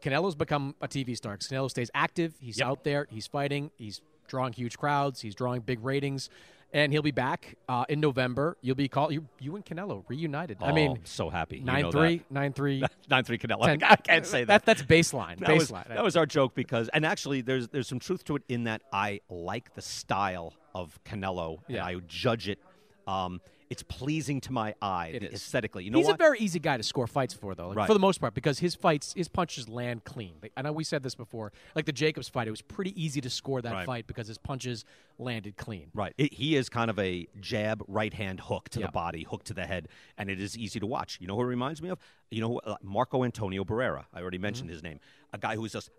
Canelo's 0.00 0.36
become 0.36 0.76
a 0.80 0.86
TV 0.86 1.16
star. 1.16 1.36
Canelo 1.38 1.68
stays 1.68 1.90
active. 1.92 2.34
He's 2.40 2.58
Yep. 2.60 2.66
out 2.68 2.84
there. 2.84 3.08
He's 3.10 3.26
fighting. 3.26 3.72
He's 3.76 4.00
drawing 4.28 4.52
huge 4.52 4.78
crowds. 4.78 5.20
He's 5.20 5.34
drawing 5.34 5.62
big 5.62 5.82
ratings. 5.84 6.30
And 6.72 6.92
he'll 6.92 7.00
be 7.02 7.12
back 7.12 7.56
uh, 7.68 7.86
in 7.88 7.98
November. 7.98 8.58
You'll 8.60 8.76
be 8.76 8.88
called 8.88 9.12
you, 9.14 9.26
you 9.40 9.56
and 9.56 9.64
Canelo 9.64 10.04
reunited. 10.06 10.58
I 10.60 10.70
Oh, 10.70 10.74
mean, 10.74 10.90
I'm 10.98 11.06
so 11.06 11.30
happy. 11.30 11.58
You 11.58 11.64
Nine 11.64 11.82
know 11.84 11.90
three, 11.90 12.18
that. 12.18 12.30
nine 12.30 12.52
three, 12.52 12.82
Nine 13.10 13.24
three 13.24 13.38
Canelo. 13.38 13.64
ten- 13.64 13.82
I 13.88 13.96
can't 13.96 14.26
say 14.26 14.44
that. 14.44 14.66
That's 14.66 14.82
baseline. 14.82 15.38
That 15.38 15.54
was, 15.54 15.70
baseline. 15.70 15.88
that 15.88 16.04
was 16.04 16.14
our 16.16 16.26
joke 16.26 16.54
because, 16.54 16.88
and 16.92 17.06
actually, 17.06 17.40
there's 17.40 17.68
there's 17.68 17.88
some 17.88 17.98
truth 17.98 18.22
to 18.24 18.36
it 18.36 18.42
in 18.50 18.64
that 18.64 18.82
I 18.92 19.20
like 19.30 19.74
the 19.74 19.82
style 19.82 20.52
of 20.74 20.98
Canelo 21.04 21.58
Yeah. 21.68 21.86
and 21.88 21.96
I 21.96 22.00
judge 22.06 22.48
it. 22.50 22.58
Um, 23.06 23.40
it's 23.70 23.82
pleasing 23.82 24.40
to 24.40 24.52
my 24.52 24.74
eye 24.80 25.08
It 25.08 25.22
aesthetically. 25.24 25.84
You 25.84 25.90
know 25.90 25.98
He's 25.98 26.06
what? 26.06 26.14
a 26.14 26.18
very 26.18 26.38
easy 26.38 26.58
guy 26.58 26.76
to 26.78 26.82
score 26.82 27.06
fights 27.06 27.34
for, 27.34 27.54
though, 27.54 27.68
like, 27.68 27.76
Right. 27.76 27.86
for 27.86 27.92
the 27.92 27.98
most 28.00 28.18
part, 28.20 28.32
because 28.34 28.58
his 28.60 28.74
fights, 28.74 29.12
his 29.14 29.28
punches 29.28 29.68
land 29.68 30.04
clean. 30.04 30.34
Like, 30.42 30.52
I 30.56 30.62
know 30.62 30.72
we 30.72 30.84
said 30.84 31.02
this 31.02 31.14
before. 31.14 31.52
Like 31.74 31.84
the 31.84 31.92
Jacobs 31.92 32.28
fight, 32.28 32.48
it 32.48 32.50
was 32.50 32.62
pretty 32.62 32.98
easy 33.02 33.20
to 33.20 33.28
score 33.30 33.60
that 33.60 33.72
Right. 33.72 33.86
fight 33.86 34.06
because 34.06 34.26
his 34.26 34.38
punches 34.38 34.84
landed 35.18 35.56
clean. 35.56 35.90
Right. 35.94 36.14
It, 36.16 36.32
he 36.32 36.56
is 36.56 36.68
kind 36.68 36.90
of 36.90 36.98
a 36.98 37.26
jab, 37.40 37.82
right 37.88 38.14
hand 38.14 38.40
hook 38.40 38.68
to 38.70 38.80
Yeah. 38.80 38.86
the 38.86 38.92
body, 38.92 39.24
hook 39.24 39.44
to 39.44 39.54
the 39.54 39.66
head, 39.66 39.88
and 40.16 40.30
it 40.30 40.40
is 40.40 40.56
easy 40.56 40.80
to 40.80 40.86
watch. 40.86 41.18
You 41.20 41.26
know 41.26 41.36
who 41.36 41.42
it 41.42 41.46
reminds 41.46 41.82
me 41.82 41.90
of? 41.90 41.98
You 42.30 42.40
know, 42.40 42.48
who, 42.48 42.58
uh, 42.60 42.76
Marco 42.82 43.22
Antonio 43.24 43.64
Barrera. 43.64 44.06
I 44.14 44.20
already 44.22 44.38
mentioned 44.38 44.70
his 44.70 44.82
name. 44.82 45.00
A 45.32 45.38
guy 45.38 45.56
who 45.56 45.64
is 45.64 45.72
just 45.72 45.90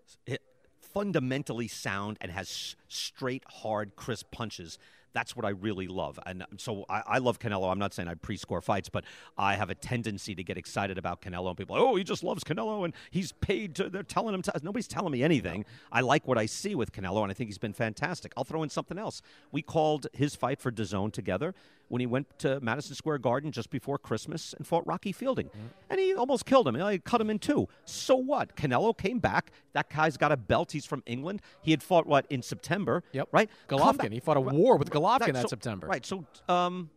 fundamentally 0.80 1.68
sound 1.68 2.18
and 2.20 2.32
has 2.32 2.74
straight, 2.88 3.44
hard, 3.46 3.94
crisp 3.96 4.30
punches. 4.32 4.78
That's 5.12 5.34
what 5.34 5.44
I 5.44 5.50
really 5.50 5.88
love. 5.88 6.18
And 6.26 6.44
so 6.56 6.84
I, 6.88 7.02
I 7.06 7.18
love 7.18 7.38
Canelo. 7.38 7.70
I'm 7.70 7.78
not 7.78 7.92
saying 7.94 8.08
I 8.08 8.14
pre 8.14 8.36
score 8.36 8.60
fights, 8.60 8.88
but 8.88 9.04
I 9.36 9.56
have 9.56 9.70
a 9.70 9.74
tendency 9.74 10.34
to 10.34 10.42
get 10.42 10.56
excited 10.56 10.98
about 10.98 11.20
Canelo. 11.22 11.48
And 11.48 11.56
people 11.56 11.76
oh, 11.76 11.96
he 11.96 12.04
just 12.04 12.22
loves 12.22 12.44
Canelo 12.44 12.84
and 12.84 12.94
he's 13.10 13.32
paid 13.32 13.74
to, 13.76 13.88
they're 13.88 14.02
telling 14.02 14.34
him 14.34 14.42
to. 14.42 14.52
Nobody's 14.62 14.88
telling 14.88 15.12
me 15.12 15.22
anything. 15.22 15.64
I 15.90 16.00
like 16.00 16.26
what 16.26 16.38
I 16.38 16.46
see 16.46 16.74
with 16.74 16.92
Canelo, 16.92 17.22
and 17.22 17.30
I 17.30 17.34
think 17.34 17.48
he's 17.48 17.58
been 17.58 17.72
fantastic. 17.72 18.32
I'll 18.36 18.44
throw 18.44 18.62
in 18.62 18.70
something 18.70 18.98
else. 18.98 19.22
We 19.52 19.62
called 19.62 20.06
his 20.12 20.34
fight 20.34 20.60
for 20.60 20.70
DAZN 20.70 21.12
together 21.12 21.54
when 21.90 21.98
he 22.00 22.06
went 22.06 22.38
to 22.38 22.60
Madison 22.60 22.94
Square 22.94 23.18
Garden 23.18 23.50
just 23.50 23.68
before 23.68 23.98
Christmas 23.98 24.54
and 24.54 24.64
fought 24.64 24.86
Rocky 24.86 25.10
Fielding. 25.10 25.50
And 25.90 25.98
he 25.98 26.14
almost 26.14 26.46
killed 26.46 26.68
him. 26.68 26.76
He 26.76 26.98
cut 27.00 27.20
him 27.20 27.28
in 27.30 27.40
two. 27.40 27.68
So 27.84 28.14
what? 28.14 28.54
Canelo 28.56 28.96
came 28.96 29.18
back. 29.18 29.50
That 29.72 29.90
guy's 29.90 30.16
got 30.16 30.30
a 30.30 30.36
belt. 30.36 30.70
He's 30.70 30.86
from 30.86 31.02
England. 31.04 31.42
He 31.62 31.72
had 31.72 31.82
fought, 31.82 32.06
what, 32.06 32.26
in 32.30 32.42
September? 32.42 33.02
Yep. 33.12 33.28
Right? 33.32 33.50
Golovkin. 33.68 34.12
He 34.12 34.20
fought 34.20 34.36
a 34.36 34.40
war 34.40 34.76
with. 34.76 34.90
Golovkin 34.90 35.32
that 35.32 35.42
So- 35.42 35.48
September. 35.48 35.88
Right. 35.88 36.06
So, 36.06 36.24
um, 36.48 36.90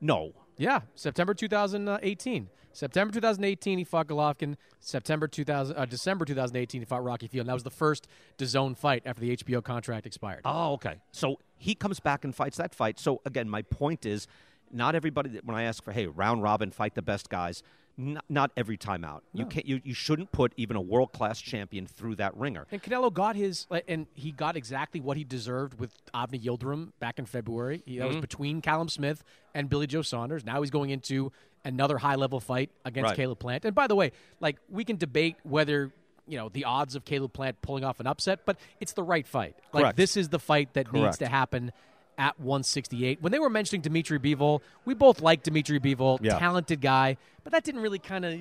no. 0.00 0.34
Yeah, 0.58 0.80
September 0.94 1.32
2018. 1.34 2.48
September 2.72 3.12
2018, 3.12 3.78
he 3.78 3.84
fought 3.84 4.06
Golovkin. 4.06 4.56
September 4.80 5.26
2000, 5.28 5.76
uh, 5.76 5.84
December 5.84 6.24
2018, 6.24 6.80
he 6.80 6.84
fought 6.84 7.02
Rocky 7.04 7.26
Field. 7.26 7.42
And 7.44 7.48
that 7.48 7.54
was 7.54 7.64
the 7.64 7.70
first 7.70 8.06
DAZN 8.38 8.76
fight 8.76 9.02
after 9.04 9.20
the 9.20 9.36
HBO 9.36 9.62
contract 9.62 10.06
expired. 10.06 10.42
Oh, 10.44 10.72
okay. 10.74 10.96
So 11.12 11.38
he 11.56 11.74
comes 11.74 12.00
back 12.00 12.24
and 12.24 12.34
fights 12.34 12.56
that 12.58 12.74
fight. 12.74 12.98
So 12.98 13.20
again, 13.24 13.48
my 13.48 13.62
point 13.62 14.06
is, 14.06 14.26
not 14.70 14.94
everybody. 14.94 15.30
that- 15.30 15.44
When 15.44 15.56
I 15.56 15.62
ask 15.64 15.82
for, 15.82 15.92
hey, 15.92 16.06
round 16.06 16.42
robin, 16.42 16.70
fight 16.70 16.94
the 16.94 17.02
best 17.02 17.28
guys. 17.28 17.62
Not, 18.00 18.24
not 18.28 18.52
every 18.56 18.76
time 18.76 19.02
out. 19.04 19.24
You 19.34 19.44
can't. 19.44 19.66
You, 19.66 19.80
you 19.82 19.92
shouldn't 19.92 20.30
put 20.30 20.52
even 20.56 20.76
a 20.76 20.80
world 20.80 21.12
class 21.12 21.40
champion 21.40 21.84
through 21.84 22.14
that 22.16 22.36
ringer. 22.36 22.64
And 22.70 22.80
Canelo 22.80 23.12
got 23.12 23.34
his, 23.34 23.66
and 23.88 24.06
he 24.14 24.30
got 24.30 24.56
exactly 24.56 25.00
what 25.00 25.16
he 25.16 25.24
deserved 25.24 25.80
with 25.80 25.90
Avni 26.14 26.40
Yildirim 26.40 26.92
back 27.00 27.18
in 27.18 27.26
February. 27.26 27.82
He, 27.86 27.98
that 27.98 28.06
was 28.06 28.16
Mhm. 28.18 28.20
between 28.20 28.60
Callum 28.60 28.88
Smith 28.88 29.24
and 29.52 29.68
Billy 29.68 29.88
Joe 29.88 30.02
Saunders. 30.02 30.44
Now 30.44 30.60
he's 30.62 30.70
going 30.70 30.90
into 30.90 31.32
another 31.64 31.98
high 31.98 32.14
level 32.14 32.40
fight 32.40 32.70
against 32.84 33.08
Right. 33.10 33.16
Caleb 33.16 33.38
Plant. 33.38 33.64
And 33.64 33.74
by 33.74 33.86
the 33.86 33.94
way, 33.94 34.12
like 34.40 34.56
we 34.70 34.84
can 34.84 34.96
debate 34.96 35.36
whether 35.42 35.92
you 36.26 36.36
know 36.38 36.48
the 36.50 36.64
odds 36.64 36.94
of 36.94 37.04
Caleb 37.04 37.32
Plant 37.32 37.60
pulling 37.62 37.84
off 37.84 38.00
an 38.00 38.06
upset, 38.06 38.40
but 38.44 38.58
it's 38.80 38.92
the 38.92 39.02
right 39.02 39.26
fight. 39.26 39.54
Like 39.72 39.82
Correct. 39.82 39.96
this 39.96 40.16
is 40.16 40.28
the 40.28 40.38
fight 40.38 40.74
that 40.74 40.92
needs 40.92 41.18
to 41.18 41.26
happen 41.28 41.72
at 42.18 42.38
168. 42.40 43.22
When 43.22 43.30
they 43.32 43.38
were 43.38 43.48
mentioning 43.48 43.80
Dimitri 43.80 44.18
Bivol, 44.18 44.60
we 44.84 44.92
both 44.94 45.20
like 45.22 45.42
Dimitri 45.44 45.78
Bivol, 45.78 46.18
Yeah. 46.20 46.38
talented 46.38 46.80
guy, 46.80 47.16
but 47.44 47.52
that 47.52 47.62
didn't 47.64 47.80
really 47.80 47.98
kind 48.00 48.24
of 48.24 48.38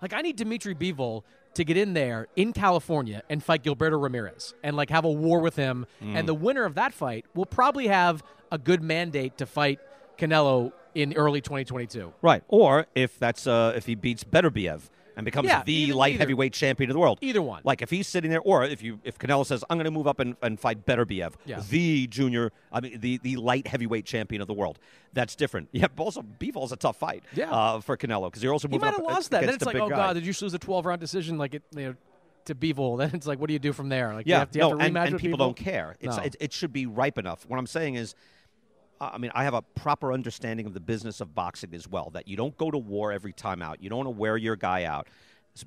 like 0.00 0.12
I 0.12 0.20
need 0.22 0.36
Dimitri 0.36 0.74
Bivol 0.74 1.22
to 1.54 1.64
get 1.64 1.76
in 1.76 1.92
there 1.92 2.28
in 2.36 2.52
California 2.54 3.22
and 3.28 3.44
fight 3.44 3.62
Gilberto 3.62 4.02
Ramirez 4.02 4.54
and 4.62 4.74
like 4.74 4.88
have 4.88 5.04
a 5.04 5.10
war 5.10 5.40
with 5.40 5.56
him 5.56 5.86
Mm. 6.02 6.16
and 6.16 6.26
the 6.28 6.32
winner 6.34 6.64
of 6.64 6.74
that 6.76 6.94
fight 6.94 7.26
will 7.34 7.44
probably 7.46 7.88
have 7.88 8.22
a 8.50 8.56
good 8.58 8.82
mandate 8.82 9.36
to 9.38 9.44
fight 9.46 9.78
Canelo 10.18 10.72
in 10.94 11.14
early 11.14 11.40
2022. 11.40 12.12
Right. 12.22 12.42
Or 12.48 12.86
if 12.94 13.18
that's 13.18 13.46
uh, 13.46 13.72
if 13.76 13.86
he 13.86 13.94
beats 13.94 14.24
Beterbiev 14.24 14.82
and 15.16 15.24
becomes 15.26 15.46
Yeah, 15.48 15.62
the 15.62 15.72
either- 15.74 15.94
light 15.94 16.14
either. 16.14 16.20
heavyweight 16.20 16.52
champion 16.54 16.90
of 16.90 16.94
the 16.94 17.00
world. 17.00 17.18
Either 17.20 17.42
one. 17.42 17.60
Like 17.64 17.82
if 17.82 17.90
he's 17.90 18.06
sitting 18.08 18.30
there, 18.30 18.40
or 18.40 18.64
if 18.64 18.82
you 18.82 18.98
if 19.04 19.18
Canelo 19.18 19.44
says, 19.44 19.62
"I'm 19.68 19.76
going 19.76 19.84
to 19.84 19.90
move 19.90 20.06
up 20.06 20.20
and, 20.20 20.36
and 20.42 20.58
fight 20.58 20.86
Beterbiev, 20.86 21.34
Yeah. 21.44 21.60
the 21.68 22.06
junior, 22.06 22.50
I 22.72 22.80
mean 22.80 22.98
the 23.00 23.18
the 23.18 23.36
light 23.36 23.66
heavyweight 23.66 24.04
champion 24.06 24.40
of 24.40 24.48
the 24.48 24.54
world." 24.54 24.78
That's 25.12 25.36
different. 25.36 25.68
Yeah. 25.72 25.88
but 25.94 26.02
Also, 26.04 26.22
Bivol's 26.22 26.72
a 26.72 26.76
tough 26.76 26.96
fight. 26.96 27.24
Yeah. 27.34 27.50
Uh, 27.50 27.80
for 27.80 27.96
Canelo 27.96 28.26
because 28.30 28.42
you're 28.42 28.52
also 28.52 28.68
moving. 28.68 28.80
He 28.80 28.84
might 28.86 28.94
have 28.96 29.04
lost 29.04 29.30
that. 29.32 29.40
Then 29.44 29.54
it's 29.54 29.64
like, 29.66 29.76
oh 29.76 29.88
guy. 29.90 29.96
god, 29.96 30.12
did 30.14 30.24
you 30.26 30.32
lose 30.40 30.54
a 30.54 30.58
12 30.58 30.86
round 30.86 31.00
decision 31.00 31.36
like 31.38 31.54
it 31.54 31.62
you 31.76 31.82
know 31.88 31.94
to 32.46 32.54
Bivol? 32.54 32.96
Then 33.02 33.10
it's 33.14 33.26
like, 33.26 33.38
what 33.38 33.48
do 33.48 33.52
you 33.52 33.58
do 33.58 33.72
from 33.74 33.88
there? 33.90 34.14
Like, 34.14 34.26
Yeah, 34.26 34.36
you 34.36 34.38
have, 34.40 34.50
do 34.50 34.58
you 34.58 34.62
no, 34.64 34.68
have 34.70 34.78
to 34.78 34.84
and, 34.86 34.96
rematch 34.96 35.06
and 35.08 35.18
people 35.20 35.36
Bivol? 35.36 35.40
don't 35.40 35.56
care. 35.56 35.96
It's, 36.00 36.16
No. 36.16 36.22
it, 36.22 36.36
it 36.40 36.52
should 36.54 36.72
be 36.72 36.86
ripe 36.86 37.18
enough. 37.18 37.44
What 37.46 37.58
I'm 37.58 37.66
saying 37.66 37.96
is, 37.96 38.14
I 39.12 39.18
mean, 39.18 39.30
I 39.34 39.44
have 39.44 39.54
a 39.54 39.62
proper 39.62 40.12
understanding 40.12 40.66
of 40.66 40.74
the 40.74 40.80
business 40.80 41.20
of 41.20 41.34
boxing 41.34 41.74
as 41.74 41.88
well. 41.88 42.10
That 42.10 42.28
you 42.28 42.36
don't 42.36 42.56
go 42.56 42.70
to 42.70 42.78
war 42.78 43.12
every 43.12 43.32
time 43.32 43.62
out. 43.62 43.82
You 43.82 43.90
don't 43.90 43.98
want 43.98 44.06
to 44.06 44.20
wear 44.20 44.36
your 44.36 44.56
guy 44.56 44.84
out. 44.84 45.08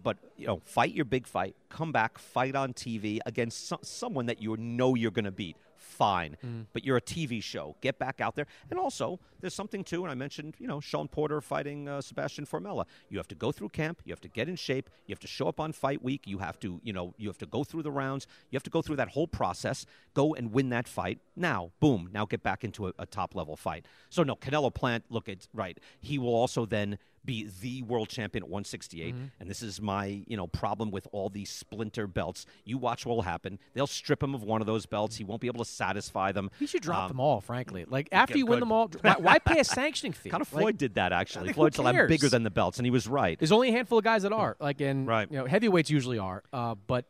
But 0.01 0.17
you 0.37 0.47
know, 0.47 0.61
fight 0.65 0.93
your 0.93 1.05
big 1.05 1.27
fight. 1.27 1.55
Come 1.69 1.91
back, 1.91 2.17
fight 2.17 2.55
on 2.55 2.73
TV 2.73 3.19
against 3.25 3.67
some, 3.67 3.79
someone 3.83 4.25
that 4.27 4.41
you 4.41 4.55
know 4.57 4.95
you're 4.95 5.11
going 5.11 5.25
to 5.25 5.31
beat. 5.31 5.57
Fine. 5.95 6.37
But 6.73 6.83
you're 6.83 6.97
a 6.97 7.01
TV 7.01 7.41
show. 7.41 7.75
Get 7.81 7.97
back 7.97 8.21
out 8.21 8.35
there. 8.35 8.47
And 8.69 8.79
also, 8.79 9.19
there's 9.41 9.53
something 9.53 9.83
too, 9.83 10.03
and 10.03 10.11
I 10.11 10.15
mentioned, 10.15 10.55
you 10.59 10.67
know, 10.67 10.79
Sean 10.79 11.07
Porter 11.07 11.41
fighting 11.41 11.87
uh, 11.87 12.01
Sebastian 12.01 12.45
Formella. 12.45 12.85
You 13.09 13.17
have 13.17 13.27
to 13.29 13.35
go 13.35 13.51
through 13.51 13.69
camp. 13.69 14.01
You 14.05 14.11
have 14.11 14.21
to 14.21 14.27
get 14.27 14.49
in 14.49 14.55
shape. 14.55 14.89
You 15.07 15.13
have 15.13 15.19
to 15.19 15.27
show 15.27 15.47
up 15.47 15.59
on 15.59 15.71
fight 15.71 16.03
week. 16.03 16.23
You 16.25 16.39
have 16.39 16.59
to, 16.59 16.79
you 16.83 16.93
know, 16.93 17.13
you 17.17 17.27
have 17.29 17.37
to 17.39 17.45
go 17.45 17.63
through 17.63 17.83
the 17.83 17.91
rounds. 17.91 18.27
You 18.49 18.57
have 18.57 18.63
to 18.63 18.69
go 18.69 18.81
through 18.81 18.97
that 18.97 19.09
whole 19.09 19.27
process. 19.27 19.85
Go 20.13 20.33
and 20.35 20.51
win 20.51 20.69
that 20.69 20.87
fight. 20.87 21.19
Now, 21.35 21.71
boom. 21.79 22.09
Now 22.11 22.25
get 22.25 22.43
back 22.43 22.63
into 22.63 22.87
a, 22.87 22.93
a 22.99 23.05
top 23.05 23.35
level 23.35 23.55
fight. 23.55 23.85
So 24.09 24.23
no, 24.23 24.35
Canelo 24.35 24.73
Plant. 24.73 25.05
Look, 25.09 25.29
it's 25.29 25.47
right. 25.53 25.79
He 25.99 26.17
will 26.17 26.35
also 26.35 26.65
then 26.65 26.97
be 27.25 27.49
the 27.61 27.81
world 27.83 28.09
champion 28.09 28.43
at 28.43 28.49
168 28.49 29.15
and 29.39 29.49
this 29.49 29.61
is 29.61 29.81
my 29.81 30.23
you 30.27 30.37
know 30.37 30.47
problem 30.47 30.91
with 30.91 31.07
all 31.11 31.29
these 31.29 31.49
splinter 31.49 32.07
belts 32.07 32.45
you 32.63 32.77
watch 32.77 33.05
what 33.05 33.15
will 33.15 33.23
happen 33.23 33.57
they'll 33.73 33.87
strip 33.87 34.21
him 34.21 34.35
of 34.35 34.43
one 34.43 34.61
of 34.61 34.67
those 34.67 34.85
belts 34.85 35.15
he 35.15 35.23
won't 35.23 35.41
be 35.41 35.47
able 35.47 35.63
to 35.63 35.69
satisfy 35.69 36.31
them 36.31 36.49
He 36.59 36.67
should 36.67 36.81
drop 36.81 37.03
Um, 37.03 37.07
them 37.09 37.19
all, 37.19 37.41
frankly. 37.41 37.85
Like 37.87 38.09
after 38.11 38.37
you 38.37 38.45
win 38.45 38.59
them 38.59 38.71
all, 38.71 38.89
why, 39.01 39.15
why 39.19 39.39
pay 39.39 39.59
a 39.59 39.63
sanctioning 39.79 40.13
fee? 40.13 40.29
kind 40.29 40.41
of 40.41 40.51
Like, 40.53 40.61
Floyd 40.61 40.77
did 40.77 40.95
that 40.95 41.11
actually. 41.11 41.47
Like, 41.47 41.55
who 41.55 41.61
Floyd 41.61 41.75
said 41.75 41.85
I'm 41.85 42.07
bigger 42.07 42.29
than 42.29 42.43
the 42.43 42.49
belts, 42.51 42.77
and 42.79 42.85
he 42.85 42.91
was 42.91 43.07
right. 43.07 43.37
There's 43.39 43.51
only 43.51 43.69
a 43.69 43.71
handful 43.71 43.97
of 43.97 44.03
guys 44.03 44.23
that 44.23 44.31
are 44.33 44.55
like, 44.59 44.81
and 44.81 45.07
Right. 45.07 45.29
you 45.31 45.37
know, 45.37 45.45
heavyweights 45.45 45.89
usually 45.89 46.17
are. 46.19 46.43
Uh, 46.53 46.75
but 46.87 47.05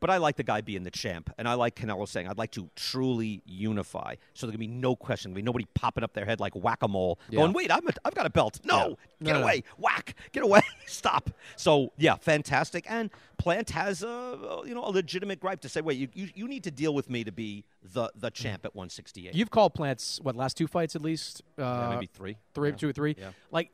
But 0.00 0.10
I 0.10 0.16
like 0.16 0.36
the 0.36 0.42
guy 0.42 0.62
being 0.62 0.82
the 0.82 0.90
champ, 0.90 1.30
and 1.38 1.46
I 1.46 1.54
like 1.54 1.76
Canelo 1.76 2.08
saying, 2.08 2.26
"I'd 2.26 2.38
like 2.38 2.50
to 2.52 2.70
truly 2.74 3.42
unify." 3.44 4.14
So 4.34 4.46
there 4.46 4.52
can 4.52 4.60
be 4.60 4.66
no 4.66 4.96
question, 4.96 5.30
there'll 5.30 5.36
be 5.42 5.42
nobody 5.42 5.66
popping 5.74 6.02
up 6.02 6.14
their 6.14 6.24
head 6.24 6.40
like 6.40 6.54
whack 6.54 6.82
a 6.82 6.88
mole, 6.88 7.18
Yeah. 7.28 7.40
going, 7.40 7.52
"Wait, 7.52 7.70
I'm 7.70 7.86
a, 7.86 7.92
I've 8.04 8.14
got 8.14 8.24
a 8.26 8.30
belt." 8.30 8.60
No, 8.64 8.96
Yeah. 9.20 9.26
get 9.26 9.32
No, 9.34 9.38
no. 9.40 9.42
away, 9.44 9.62
whack, 9.76 10.14
get 10.32 10.42
away, 10.42 10.62
stop. 10.86 11.30
So 11.56 11.92
yeah, 11.98 12.16
fantastic. 12.16 12.86
And 12.90 13.10
Plant 13.36 13.70
has 13.70 14.02
a 14.02 14.62
you 14.66 14.74
know 14.74 14.84
a 14.84 14.90
legitimate 14.90 15.38
gripe 15.40 15.60
to 15.62 15.68
say, 15.68 15.80
"Wait, 15.80 15.98
you, 15.98 16.08
you, 16.14 16.28
you 16.34 16.48
need 16.48 16.64
to 16.64 16.70
deal 16.70 16.94
with 16.94 17.08
me 17.10 17.24
to 17.24 17.32
be 17.32 17.64
the 17.82 18.10
the 18.14 18.30
champ 18.30 18.64
at 18.64 18.74
168." 18.74 19.34
you've 19.34 19.50
called 19.50 19.74
Plants 19.74 20.18
what 20.22 20.34
last 20.36 20.56
two 20.56 20.66
fights 20.66 20.96
at 20.96 21.02
least? 21.02 21.42
Uh, 21.58 21.88
maybe 21.90 22.06
three. 22.06 22.36
Three, 22.54 22.70
Yeah. 22.70 22.76
two 22.76 22.88
or 22.88 22.92
three. 22.92 23.16
Yeah. 23.18 23.30
Like, 23.50 23.70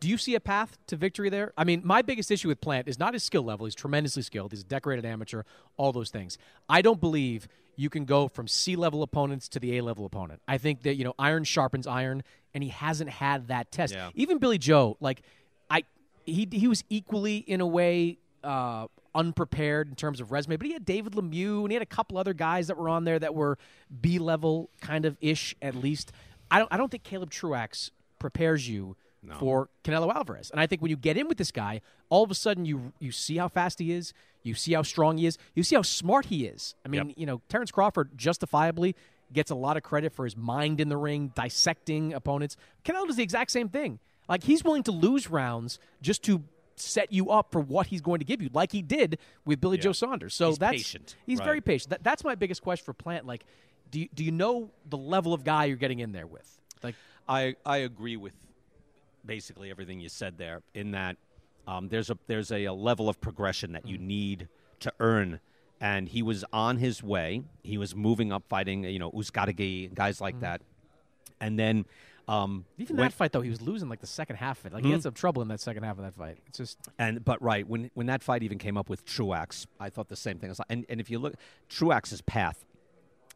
do 0.00 0.08
you 0.08 0.16
see 0.18 0.34
a 0.34 0.40
path 0.40 0.78
to 0.88 0.96
victory 0.96 1.28
there? 1.30 1.52
I 1.56 1.64
mean, 1.64 1.82
my 1.84 2.02
biggest 2.02 2.30
issue 2.30 2.48
with 2.48 2.60
Plant 2.60 2.88
is 2.88 2.98
not 2.98 3.14
his 3.14 3.22
skill 3.22 3.42
level. 3.42 3.66
He's 3.66 3.74
tremendously 3.74 4.22
skilled. 4.22 4.52
He's 4.52 4.60
a 4.62 4.64
decorated 4.64 5.04
amateur. 5.04 5.42
All 5.76 5.92
those 5.92 6.10
things. 6.10 6.38
I 6.68 6.82
don't 6.82 7.00
believe 7.00 7.48
you 7.76 7.88
can 7.90 8.04
go 8.04 8.28
from 8.28 8.46
C 8.48 8.76
level 8.76 9.02
opponents 9.02 9.48
to 9.50 9.58
the 9.60 9.78
A 9.78 9.82
level 9.82 10.04
opponent. 10.04 10.42
I 10.48 10.58
think 10.58 10.82
that 10.82 10.96
you 10.96 11.04
know 11.04 11.14
iron 11.18 11.44
sharpens 11.44 11.86
iron, 11.86 12.22
and 12.54 12.62
he 12.62 12.70
hasn't 12.70 13.10
had 13.10 13.48
that 13.48 13.72
test. 13.72 13.94
Yeah. 13.94 14.10
Even 14.14 14.38
Billy 14.38 14.58
Joe, 14.58 14.96
like 15.00 15.22
I, 15.70 15.84
he 16.26 16.46
he 16.50 16.68
was 16.68 16.84
equally 16.90 17.38
in 17.38 17.60
a 17.60 17.66
way. 17.66 18.18
Uh, 18.42 18.86
unprepared 19.14 19.88
in 19.88 19.94
terms 19.96 20.20
of 20.20 20.30
resume, 20.30 20.56
but 20.56 20.66
he 20.66 20.72
had 20.72 20.84
David 20.84 21.14
Lemieux 21.14 21.62
and 21.62 21.70
he 21.70 21.74
had 21.74 21.82
a 21.82 21.86
couple 21.86 22.16
other 22.16 22.32
guys 22.32 22.68
that 22.68 22.76
were 22.78 22.88
on 22.88 23.04
there 23.04 23.18
that 23.18 23.34
were 23.34 23.58
B 24.00 24.18
level 24.20 24.70
kind 24.80 25.04
of 25.04 25.16
ish 25.20 25.54
at 25.60 25.74
least. 25.74 26.12
I 26.50 26.58
don't 26.60 26.72
I 26.72 26.76
don't 26.76 26.90
think 26.90 27.02
Caleb 27.02 27.30
Truax 27.30 27.90
prepares 28.20 28.68
you 28.68 28.96
for 29.38 29.68
Canelo 29.84 30.14
Alvarez. 30.14 30.50
And 30.50 30.58
I 30.60 30.66
think 30.66 30.80
when 30.80 30.90
you 30.90 30.96
get 30.96 31.18
in 31.18 31.28
with 31.28 31.36
this 31.36 31.50
guy, 31.50 31.82
all 32.08 32.22
of 32.24 32.30
a 32.30 32.34
sudden 32.34 32.64
you 32.64 32.92
you 33.00 33.12
see 33.12 33.36
how 33.36 33.48
fast 33.48 33.78
he 33.78 33.92
is, 33.92 34.14
you 34.42 34.54
see 34.54 34.72
how 34.72 34.82
strong 34.82 35.18
he 35.18 35.26
is, 35.26 35.36
you 35.54 35.62
see 35.62 35.74
how 35.76 35.82
smart 35.82 36.26
he 36.26 36.46
is. 36.46 36.74
I 36.86 36.88
mean, 36.88 37.08
Yep. 37.08 37.18
you 37.18 37.26
know, 37.26 37.42
Terence 37.48 37.70
Crawford 37.70 38.16
justifiably 38.16 38.94
gets 39.32 39.50
a 39.50 39.54
lot 39.54 39.76
of 39.76 39.82
credit 39.82 40.12
for 40.14 40.24
his 40.24 40.36
mind 40.36 40.80
in 40.80 40.88
the 40.88 40.96
ring, 40.96 41.32
dissecting 41.34 42.14
opponents. 42.14 42.56
Canelo 42.84 43.06
does 43.06 43.16
the 43.16 43.22
exact 43.22 43.50
same 43.50 43.68
thing. 43.68 43.98
Like 44.28 44.44
he's 44.44 44.64
willing 44.64 44.84
to 44.84 44.92
lose 44.92 45.28
rounds 45.28 45.78
just 46.00 46.22
to 46.24 46.42
set 46.76 47.12
you 47.12 47.28
up 47.30 47.52
for 47.52 47.60
what 47.60 47.88
he's 47.88 48.00
going 48.00 48.20
to 48.20 48.24
give 48.24 48.40
you, 48.40 48.48
like 48.54 48.72
he 48.72 48.80
did 48.80 49.18
with 49.44 49.60
Billy 49.60 49.76
Joe 49.76 49.92
Saunders. 49.92 50.34
So 50.34 50.48
He's 50.48 50.58
that's 50.58 50.76
patient, 50.76 51.16
He's 51.26 51.38
right. 51.40 51.44
very 51.44 51.60
patient. 51.60 51.90
That, 51.90 52.02
that's 52.02 52.24
my 52.24 52.34
biggest 52.36 52.62
question 52.62 52.84
for 52.86 52.94
Plant. 52.94 53.26
Like, 53.26 53.44
do 53.90 54.00
you, 54.00 54.08
do 54.14 54.24
you 54.24 54.32
know 54.32 54.70
the 54.88 54.96
level 54.96 55.34
of 55.34 55.44
guy 55.44 55.66
you're 55.66 55.76
getting 55.76 55.98
in 55.98 56.12
there 56.12 56.26
with? 56.26 56.58
Like, 56.82 56.94
I, 57.30 57.54
I 57.64 57.78
agree 57.78 58.16
with 58.16 58.34
basically 59.24 59.70
everything 59.70 60.00
you 60.00 60.08
said 60.08 60.36
there. 60.38 60.62
In 60.74 60.90
that 60.92 61.16
um, 61.66 61.88
there's 61.88 62.10
a 62.10 62.18
there's 62.26 62.50
a, 62.50 62.64
a 62.64 62.72
level 62.72 63.08
of 63.08 63.20
progression 63.20 63.72
that 63.72 63.86
you 63.86 63.98
Mm. 63.98 64.02
need 64.02 64.48
to 64.80 64.92
earn, 64.98 65.40
and 65.80 66.08
he 66.08 66.22
was 66.22 66.44
on 66.52 66.78
his 66.78 67.02
way. 67.02 67.42
He 67.62 67.78
was 67.78 67.94
moving 67.94 68.32
up, 68.32 68.42
fighting 68.48 68.84
you 68.84 68.98
know 68.98 69.10
Uzcategui, 69.12 69.94
guys 69.94 70.20
like 70.20 70.40
that, 70.40 70.62
and 71.40 71.58
then 71.58 71.86
um, 72.28 72.64
even 72.78 72.96
when- 72.96 73.04
that 73.06 73.12
fight 73.12 73.32
though, 73.32 73.40
he 73.42 73.50
was 73.50 73.60
losing 73.62 73.88
like 73.88 74.00
the 74.00 74.06
second 74.06 74.36
half 74.36 74.60
of 74.60 74.66
it. 74.66 74.72
Like 74.72 74.84
he 74.84 74.90
had 74.90 75.02
some 75.02 75.14
trouble 75.14 75.42
in 75.42 75.48
that 75.48 75.60
second 75.60 75.82
half 75.84 75.98
of 75.98 76.04
that 76.04 76.14
fight. 76.14 76.38
It's 76.48 76.58
just 76.58 76.78
And 76.98 77.24
but 77.24 77.40
right 77.42 77.66
when 77.68 77.90
when 77.94 78.06
that 78.06 78.22
fight 78.22 78.42
even 78.42 78.58
came 78.58 78.76
up 78.76 78.88
with 78.88 79.04
Truax, 79.04 79.66
I 79.78 79.90
thought 79.90 80.08
the 80.08 80.16
same 80.16 80.38
thing. 80.38 80.48
Like- 80.50 80.58
And 80.68 80.84
and 80.88 81.00
if 81.00 81.10
you 81.10 81.18
look, 81.18 81.34
Truax's 81.68 82.22
path 82.22 82.64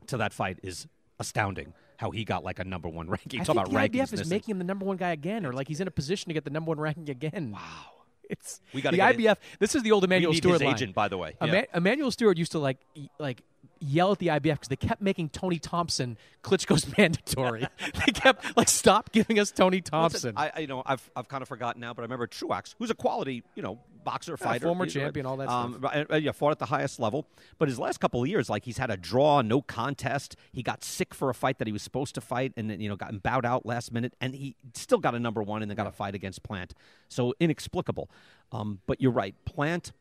to 0.08 0.16
that 0.16 0.32
fight 0.32 0.58
is 0.62 0.86
astounding. 1.20 1.74
How 1.96 2.10
he 2.10 2.24
got 2.24 2.42
like 2.44 2.58
a 2.58 2.64
number 2.64 2.88
one 2.88 3.08
ranking. 3.08 3.40
I 3.40 3.44
Talk 3.44 3.54
about 3.56 3.70
the 3.70 3.76
rankings 3.76 3.90
IBF 3.90 4.02
is 4.02 4.12
missing. 4.12 4.28
making 4.28 4.52
him 4.52 4.58
the 4.58 4.64
number 4.64 4.84
one 4.84 4.96
guy 4.96 5.10
again, 5.12 5.46
or 5.46 5.52
like 5.52 5.68
he's 5.68 5.80
in 5.80 5.88
a 5.88 5.92
position 5.92 6.28
to 6.30 6.34
get 6.34 6.44
the 6.44 6.50
number 6.50 6.70
one 6.70 6.80
ranking 6.80 7.08
again. 7.10 7.52
Wow. 7.52 7.60
It's 8.30 8.60
We 8.72 8.80
gotta 8.80 8.96
the 8.96 9.02
it- 9.02 9.18
IBF. 9.18 9.36
This 9.58 9.74
is 9.74 9.82
the 9.82 9.92
old 9.92 10.02
Emanuel 10.02 10.32
Steward 10.32 10.54
his 10.54 10.62
line. 10.62 10.74
agent, 10.74 10.94
by 10.94 11.08
the 11.08 11.18
way. 11.18 11.36
Yeah. 11.44 11.64
Emanuel 11.74 12.10
Steward 12.10 12.38
used 12.38 12.52
to 12.52 12.58
like 12.58 12.78
like 13.18 13.42
yell 13.84 14.12
at 14.12 14.18
the 14.18 14.28
IBF 14.28 14.42
because 14.42 14.68
they 14.68 14.76
kept 14.76 15.02
making 15.02 15.28
Tony 15.28 15.58
Thompson 15.58 16.16
Klitschko's 16.42 16.96
mandatory. 16.98 17.66
they 18.06 18.12
kept 18.12 18.56
like 18.56 18.68
stop 18.68 19.12
giving 19.12 19.38
us 19.38 19.50
Tony 19.50 19.78
Listen, 19.78 19.90
Thompson. 19.90 20.34
I, 20.36 20.52
I 20.54 20.58
you 20.60 20.66
know 20.66 20.82
I've 20.84 21.08
I've 21.14 21.28
kind 21.28 21.42
of 21.42 21.48
forgotten 21.48 21.80
now, 21.80 21.92
but 21.94 22.02
I 22.02 22.04
remember 22.04 22.26
Truax, 22.26 22.74
who's 22.78 22.90
a 22.90 22.94
quality 22.94 23.42
you 23.54 23.62
know 23.62 23.78
boxer 24.04 24.36
fighter, 24.36 24.66
former 24.66 24.84
you 24.84 24.94
know, 24.94 25.06
champion, 25.06 25.26
all 25.26 25.36
that 25.38 25.48
um, 25.48 25.78
stuff. 25.78 26.06
uh, 26.10 26.16
Yeah, 26.16 26.32
fought 26.32 26.52
at 26.52 26.58
the 26.58 26.66
highest 26.66 27.00
level. 27.00 27.26
But 27.58 27.68
his 27.68 27.78
last 27.78 28.00
couple 28.00 28.22
of 28.22 28.28
years, 28.28 28.50
like 28.50 28.64
he's 28.64 28.78
had 28.78 28.90
a 28.90 28.96
draw, 28.96 29.40
no 29.42 29.62
contest. 29.62 30.36
He 30.52 30.62
got 30.62 30.84
sick 30.84 31.14
for 31.14 31.30
a 31.30 31.34
fight 31.34 31.58
that 31.58 31.66
he 31.66 31.72
was 31.72 31.82
supposed 31.82 32.14
to 32.16 32.20
fight, 32.20 32.52
and 32.56 32.70
then 32.70 32.80
you 32.80 32.88
know 32.88 32.96
got 32.96 33.22
bowed 33.22 33.46
out 33.46 33.66
last 33.66 33.92
minute, 33.92 34.14
and 34.20 34.34
he 34.34 34.56
still 34.74 34.98
got 34.98 35.14
a 35.14 35.20
number 35.20 35.42
one, 35.42 35.62
and 35.62 35.70
then 35.70 35.76
got 35.76 35.86
a 35.86 35.92
fight 35.92 36.14
against 36.14 36.42
Plant. 36.42 36.74
So 37.08 37.34
inexplicable. 37.40 38.10
Um, 38.52 38.80
but 38.86 39.00
you're 39.00 39.12
right, 39.12 39.34
Plant. 39.44 39.92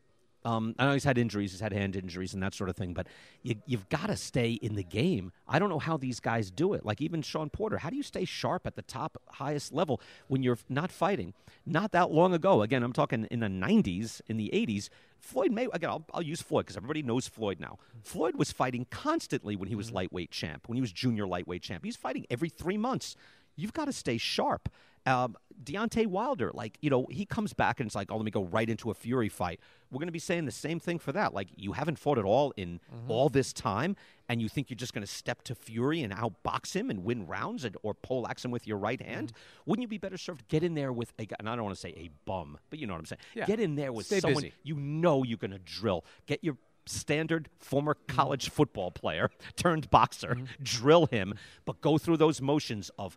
Um, 0.44 0.74
I 0.78 0.86
know 0.86 0.92
he's 0.92 1.04
had 1.04 1.16
injuries, 1.16 1.52
he's 1.52 1.60
had 1.60 1.72
hand 1.72 1.96
injuries 1.96 2.34
and 2.34 2.42
that 2.42 2.54
sort 2.54 2.68
of 2.68 2.76
thing, 2.76 2.92
but 2.92 3.06
you, 3.42 3.56
you've 3.66 3.88
got 3.88 4.06
to 4.08 4.16
stay 4.16 4.52
in 4.52 4.74
the 4.74 4.82
game. 4.82 5.32
I 5.48 5.58
don't 5.58 5.70
know 5.70 5.78
how 5.78 5.96
these 5.96 6.20
guys 6.20 6.50
do 6.50 6.74
it. 6.74 6.84
Like 6.84 7.00
even 7.00 7.22
Sean 7.22 7.48
Porter, 7.48 7.78
how 7.78 7.90
do 7.90 7.96
you 7.96 8.02
stay 8.02 8.24
sharp 8.24 8.66
at 8.66 8.76
the 8.76 8.82
top, 8.82 9.20
highest 9.30 9.72
level 9.72 10.00
when 10.28 10.42
you're 10.42 10.58
not 10.68 10.92
fighting? 10.92 11.32
Not 11.64 11.92
that 11.92 12.10
long 12.10 12.34
ago, 12.34 12.62
again, 12.62 12.82
I'm 12.82 12.92
talking 12.92 13.26
in 13.30 13.40
the 13.40 13.46
90s, 13.46 14.20
in 14.28 14.36
the 14.36 14.50
80s, 14.52 14.90
Floyd 15.18 15.52
May, 15.52 15.66
again, 15.72 15.88
I'll, 15.88 16.04
I'll 16.12 16.22
use 16.22 16.42
Floyd 16.42 16.66
because 16.66 16.76
everybody 16.76 17.02
knows 17.02 17.26
Floyd 17.26 17.58
now. 17.58 17.78
Floyd 18.02 18.36
was 18.36 18.52
fighting 18.52 18.86
constantly 18.90 19.56
when 19.56 19.68
he 19.68 19.74
was 19.74 19.90
lightweight 19.90 20.30
champ, 20.30 20.68
when 20.68 20.76
he 20.76 20.82
was 20.82 20.92
junior 20.92 21.26
lightweight 21.26 21.62
champ. 21.62 21.84
He's 21.84 21.96
fighting 21.96 22.26
every 22.28 22.50
three 22.50 22.76
months. 22.76 23.16
You've 23.56 23.72
got 23.72 23.86
to 23.86 23.92
stay 23.92 24.18
sharp. 24.18 24.68
Um, 25.06 25.36
Deontay 25.62 26.06
Wilder, 26.06 26.50
like, 26.52 26.78
you 26.82 26.90
know, 26.90 27.06
he 27.10 27.24
comes 27.24 27.52
back 27.52 27.78
and 27.78 27.86
it's 27.86 27.94
like, 27.94 28.10
oh, 28.10 28.16
let 28.16 28.24
me 28.24 28.30
go 28.30 28.44
right 28.44 28.68
into 28.68 28.90
a 28.90 28.94
Fury 28.94 29.28
fight. 29.28 29.60
We're 29.90 29.98
going 29.98 30.08
to 30.08 30.12
be 30.12 30.18
saying 30.18 30.46
the 30.46 30.50
same 30.50 30.80
thing 30.80 30.98
for 30.98 31.12
that. 31.12 31.32
Like, 31.32 31.48
you 31.56 31.72
haven't 31.72 31.98
fought 31.98 32.18
at 32.18 32.24
all 32.24 32.52
in 32.56 32.80
all 33.08 33.28
this 33.28 33.52
time, 33.52 33.96
and 34.28 34.42
you 34.42 34.48
think 34.48 34.68
you're 34.68 34.76
just 34.76 34.92
going 34.92 35.06
to 35.06 35.10
step 35.12 35.42
to 35.42 35.54
Fury 35.54 36.02
and 36.02 36.12
outbox 36.12 36.74
him 36.74 36.90
and 36.90 37.04
win 37.04 37.26
rounds 37.26 37.64
and, 37.64 37.76
or 37.82 37.94
poleaxe 37.94 38.44
him 38.44 38.50
with 38.50 38.66
your 38.66 38.78
right 38.78 39.00
hand? 39.00 39.32
Wouldn't 39.64 39.82
you 39.82 39.88
be 39.88 39.98
better 39.98 40.16
served 40.16 40.48
get 40.48 40.64
in 40.64 40.74
there 40.74 40.92
with 40.92 41.12
a 41.18 41.26
guy, 41.26 41.36
and 41.38 41.48
I 41.48 41.54
don't 41.54 41.64
want 41.64 41.76
to 41.76 41.80
say 41.80 41.90
a 41.96 42.10
bum, 42.24 42.58
but 42.70 42.78
you 42.78 42.86
know 42.86 42.94
what 42.94 43.00
I'm 43.00 43.06
saying? 43.06 43.20
Yeah. 43.34 43.46
Get 43.46 43.60
in 43.60 43.76
there 43.76 43.92
with 43.92 44.06
Stay 44.06 44.20
someone 44.20 44.42
busy. 44.42 44.54
you 44.64 44.74
know 44.74 45.22
you're 45.22 45.38
going 45.38 45.52
to 45.52 45.58
drill. 45.60 46.04
Get 46.26 46.42
your 46.42 46.56
standard 46.86 47.48
former 47.58 47.94
Mm-hmm. 47.94 48.16
college 48.16 48.50
football 48.50 48.90
player 48.90 49.30
turned 49.56 49.88
boxer, 49.90 50.36
drill 50.62 51.06
him, 51.06 51.34
but 51.64 51.80
go 51.80 51.96
through 51.98 52.16
those 52.16 52.40
motions 52.42 52.90
of 52.98 53.16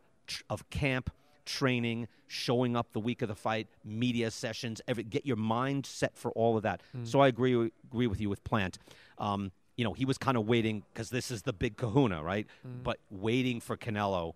of 0.49 0.69
camp, 0.69 1.09
training, 1.47 2.07
showing 2.27 2.75
up 2.75 2.93
the 2.93 2.99
week 2.99 3.23
of 3.23 3.29
the 3.29 3.35
fight, 3.35 3.67
media 3.83 4.29
sessions, 4.29 4.81
every, 4.87 5.03
get 5.03 5.25
your 5.25 5.37
mind 5.37 5.85
set 5.85 6.15
for 6.15 6.31
all 6.31 6.55
of 6.57 6.63
that. 6.63 6.81
Mm. 6.95 7.07
So 7.07 7.19
I 7.21 7.27
agree 7.27 7.71
agree 7.91 8.07
with 8.07 8.21
you 8.21 8.29
with 8.29 8.43
Plant. 8.43 8.77
Um, 9.17 9.51
you 9.75 9.83
know, 9.83 9.93
he 9.93 10.05
was 10.05 10.17
kind 10.17 10.37
of 10.37 10.47
waiting 10.47 10.83
because 10.93 11.09
this 11.09 11.31
is 11.31 11.41
the 11.43 11.53
big 11.53 11.77
kahuna, 11.77 12.21
right? 12.21 12.45
Mm. 12.67 12.83
But 12.83 12.99
waiting 13.09 13.59
for 13.59 13.77
Canelo 13.77 14.33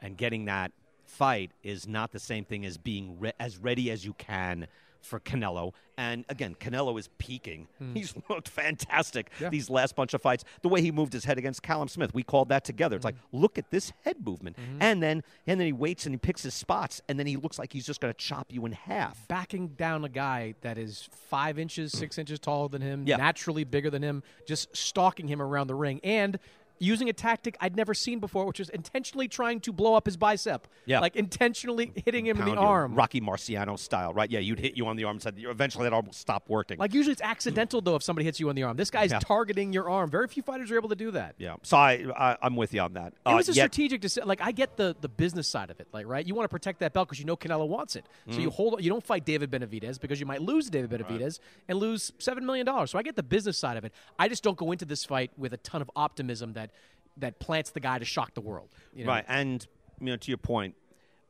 and 0.00 0.16
getting 0.16 0.46
that 0.46 0.72
fight 1.04 1.50
is 1.62 1.86
not 1.86 2.12
the 2.12 2.18
same 2.18 2.44
thing 2.44 2.64
as 2.64 2.78
being 2.78 3.18
re- 3.18 3.32
as 3.38 3.58
ready 3.58 3.90
as 3.90 4.04
you 4.04 4.14
can 4.14 4.66
for 5.02 5.20
Canelo. 5.20 5.72
And 5.98 6.24
again, 6.30 6.54
Canelo 6.58 6.98
is 6.98 7.08
peaking. 7.18 7.68
He's 7.94 8.14
looked 8.30 8.48
fantastic. 8.48 9.30
Yeah. 9.40 9.50
these 9.50 9.68
last 9.68 9.94
bunch 9.94 10.14
of 10.14 10.22
fights. 10.22 10.44
The 10.62 10.68
way 10.68 10.80
he 10.80 10.90
moved 10.90 11.12
his 11.12 11.24
head 11.24 11.36
against 11.38 11.62
Callum 11.62 11.88
Smith, 11.88 12.14
we 12.14 12.22
called 12.22 12.48
that 12.48 12.64
together. 12.64 12.96
It's 12.96 13.04
like, 13.04 13.16
Hmm. 13.30 13.38
look 13.42 13.58
at 13.58 13.70
this 13.70 13.92
head 14.04 14.24
movement. 14.24 14.56
Mm-hmm. 14.56 14.78
And 14.82 15.02
then 15.02 15.22
and 15.46 15.60
then 15.60 15.66
he 15.66 15.72
waits 15.72 16.06
and 16.06 16.14
he 16.14 16.18
picks 16.18 16.42
his 16.42 16.54
spots, 16.54 17.02
and 17.08 17.18
then 17.18 17.26
he 17.26 17.36
looks 17.36 17.58
like 17.58 17.72
he's 17.72 17.84
just 17.84 18.00
going 18.00 18.12
to 18.12 18.18
chop 18.18 18.46
you 18.50 18.64
in 18.64 18.72
half. 18.72 19.26
backing 19.28 19.68
down 19.68 20.04
a 20.04 20.08
guy 20.08 20.54
that 20.62 20.78
is 20.78 21.08
five 21.12 21.58
inches, 21.58 21.92
six 21.92 22.16
inches 22.16 22.38
taller 22.38 22.68
than 22.68 22.80
him, 22.80 23.04
Yeah. 23.06 23.16
naturally 23.16 23.64
bigger 23.64 23.90
than 23.90 24.02
him, 24.02 24.22
just 24.46 24.74
stalking 24.76 25.28
him 25.28 25.42
around 25.42 25.66
the 25.66 25.74
ring. 25.74 26.00
And 26.04 26.38
using 26.82 27.08
a 27.08 27.12
tactic 27.12 27.56
I'd 27.60 27.76
never 27.76 27.94
seen 27.94 28.18
before, 28.18 28.44
which 28.46 28.60
is 28.60 28.68
intentionally 28.70 29.28
trying 29.28 29.60
to 29.60 29.72
blow 29.72 29.94
up 29.94 30.06
his 30.06 30.16
bicep. 30.16 30.66
Yeah. 30.84 31.00
like 31.00 31.14
intentionally 31.16 31.92
hitting 32.04 32.26
him 32.26 32.38
in 32.40 32.44
the 32.44 32.56
arm. 32.56 32.94
Rocky 32.94 33.20
Marciano 33.20 33.78
style, 33.78 34.12
right? 34.12 34.30
Yeah, 34.30 34.40
you'd 34.40 34.58
hit 34.58 34.76
you 34.76 34.86
on 34.86 34.96
the 34.96 35.04
arm. 35.04 35.16
And 35.16 35.22
said 35.22 35.34
eventually 35.38 35.84
that 35.84 35.92
arm 35.92 36.06
will 36.06 36.12
stop 36.12 36.48
working. 36.48 36.78
Like 36.78 36.92
usually 36.92 37.12
it's 37.12 37.22
accidental 37.22 37.80
though 37.80 37.94
if 37.96 38.02
somebody 38.02 38.24
hits 38.24 38.40
you 38.40 38.48
on 38.48 38.54
the 38.56 38.62
arm. 38.64 38.76
This 38.76 38.90
guy's 38.90 39.12
Yeah. 39.12 39.20
targeting 39.20 39.72
your 39.72 39.88
arm. 39.88 40.10
Very 40.10 40.26
few 40.28 40.42
fighters 40.42 40.70
are 40.70 40.76
able 40.76 40.88
to 40.88 40.96
do 40.96 41.10
that. 41.12 41.34
yeah, 41.38 41.56
so 41.62 41.76
I, 41.76 42.04
I 42.16 42.36
I'm 42.42 42.56
with 42.56 42.74
you 42.74 42.80
on 42.80 42.94
that. 42.94 43.08
It 43.12 43.18
Uh, 43.26 43.34
was 43.36 43.48
a 43.48 43.52
yet- 43.52 43.62
strategic 43.72 44.00
decision. 44.00 44.26
Like 44.28 44.40
I 44.42 44.50
get 44.52 44.76
the 44.76 44.96
the 45.00 45.08
business 45.08 45.46
side 45.48 45.70
of 45.70 45.78
it, 45.80 45.88
like 45.92 46.06
right. 46.06 46.26
You 46.26 46.34
want 46.34 46.44
to 46.44 46.52
protect 46.52 46.80
that 46.80 46.92
belt 46.92 47.08
because 47.08 47.18
you 47.20 47.24
know 47.26 47.36
Canelo 47.36 47.68
wants 47.68 47.94
it. 47.96 48.06
So 48.30 48.38
you 48.40 48.50
Mhm. 48.50 48.54
hold. 48.54 48.82
You 48.82 48.90
don't 48.90 49.04
fight 49.04 49.24
David 49.24 49.50
Benavidez 49.50 50.00
because 50.00 50.18
you 50.18 50.26
might 50.26 50.42
lose 50.42 50.68
David 50.70 50.90
Benavidez 50.90 51.38
and 51.68 51.78
lose 51.78 52.12
seven 52.18 52.44
million 52.44 52.66
dollars. 52.66 52.90
So 52.90 52.98
I 52.98 53.02
get 53.02 53.16
the 53.16 53.22
business 53.22 53.56
side 53.58 53.76
of 53.76 53.84
it. 53.84 53.92
I 54.18 54.28
just 54.28 54.42
don't 54.42 54.56
go 54.56 54.72
into 54.72 54.84
this 54.84 55.04
fight 55.04 55.30
with 55.36 55.52
a 55.52 55.58
ton 55.58 55.80
of 55.82 55.90
optimism 55.94 56.54
that 56.54 56.70
that 57.18 57.38
plants 57.40 57.70
the 57.70 57.80
guy 57.80 57.98
to 57.98 58.04
shock 58.04 58.34
the 58.34 58.40
world. 58.40 58.70
you 58.94 59.04
know? 59.04 59.10
Right, 59.12 59.24
and 59.28 59.66
you 60.00 60.06
know, 60.06 60.16
to 60.16 60.30
your 60.30 60.38
point, 60.38 60.74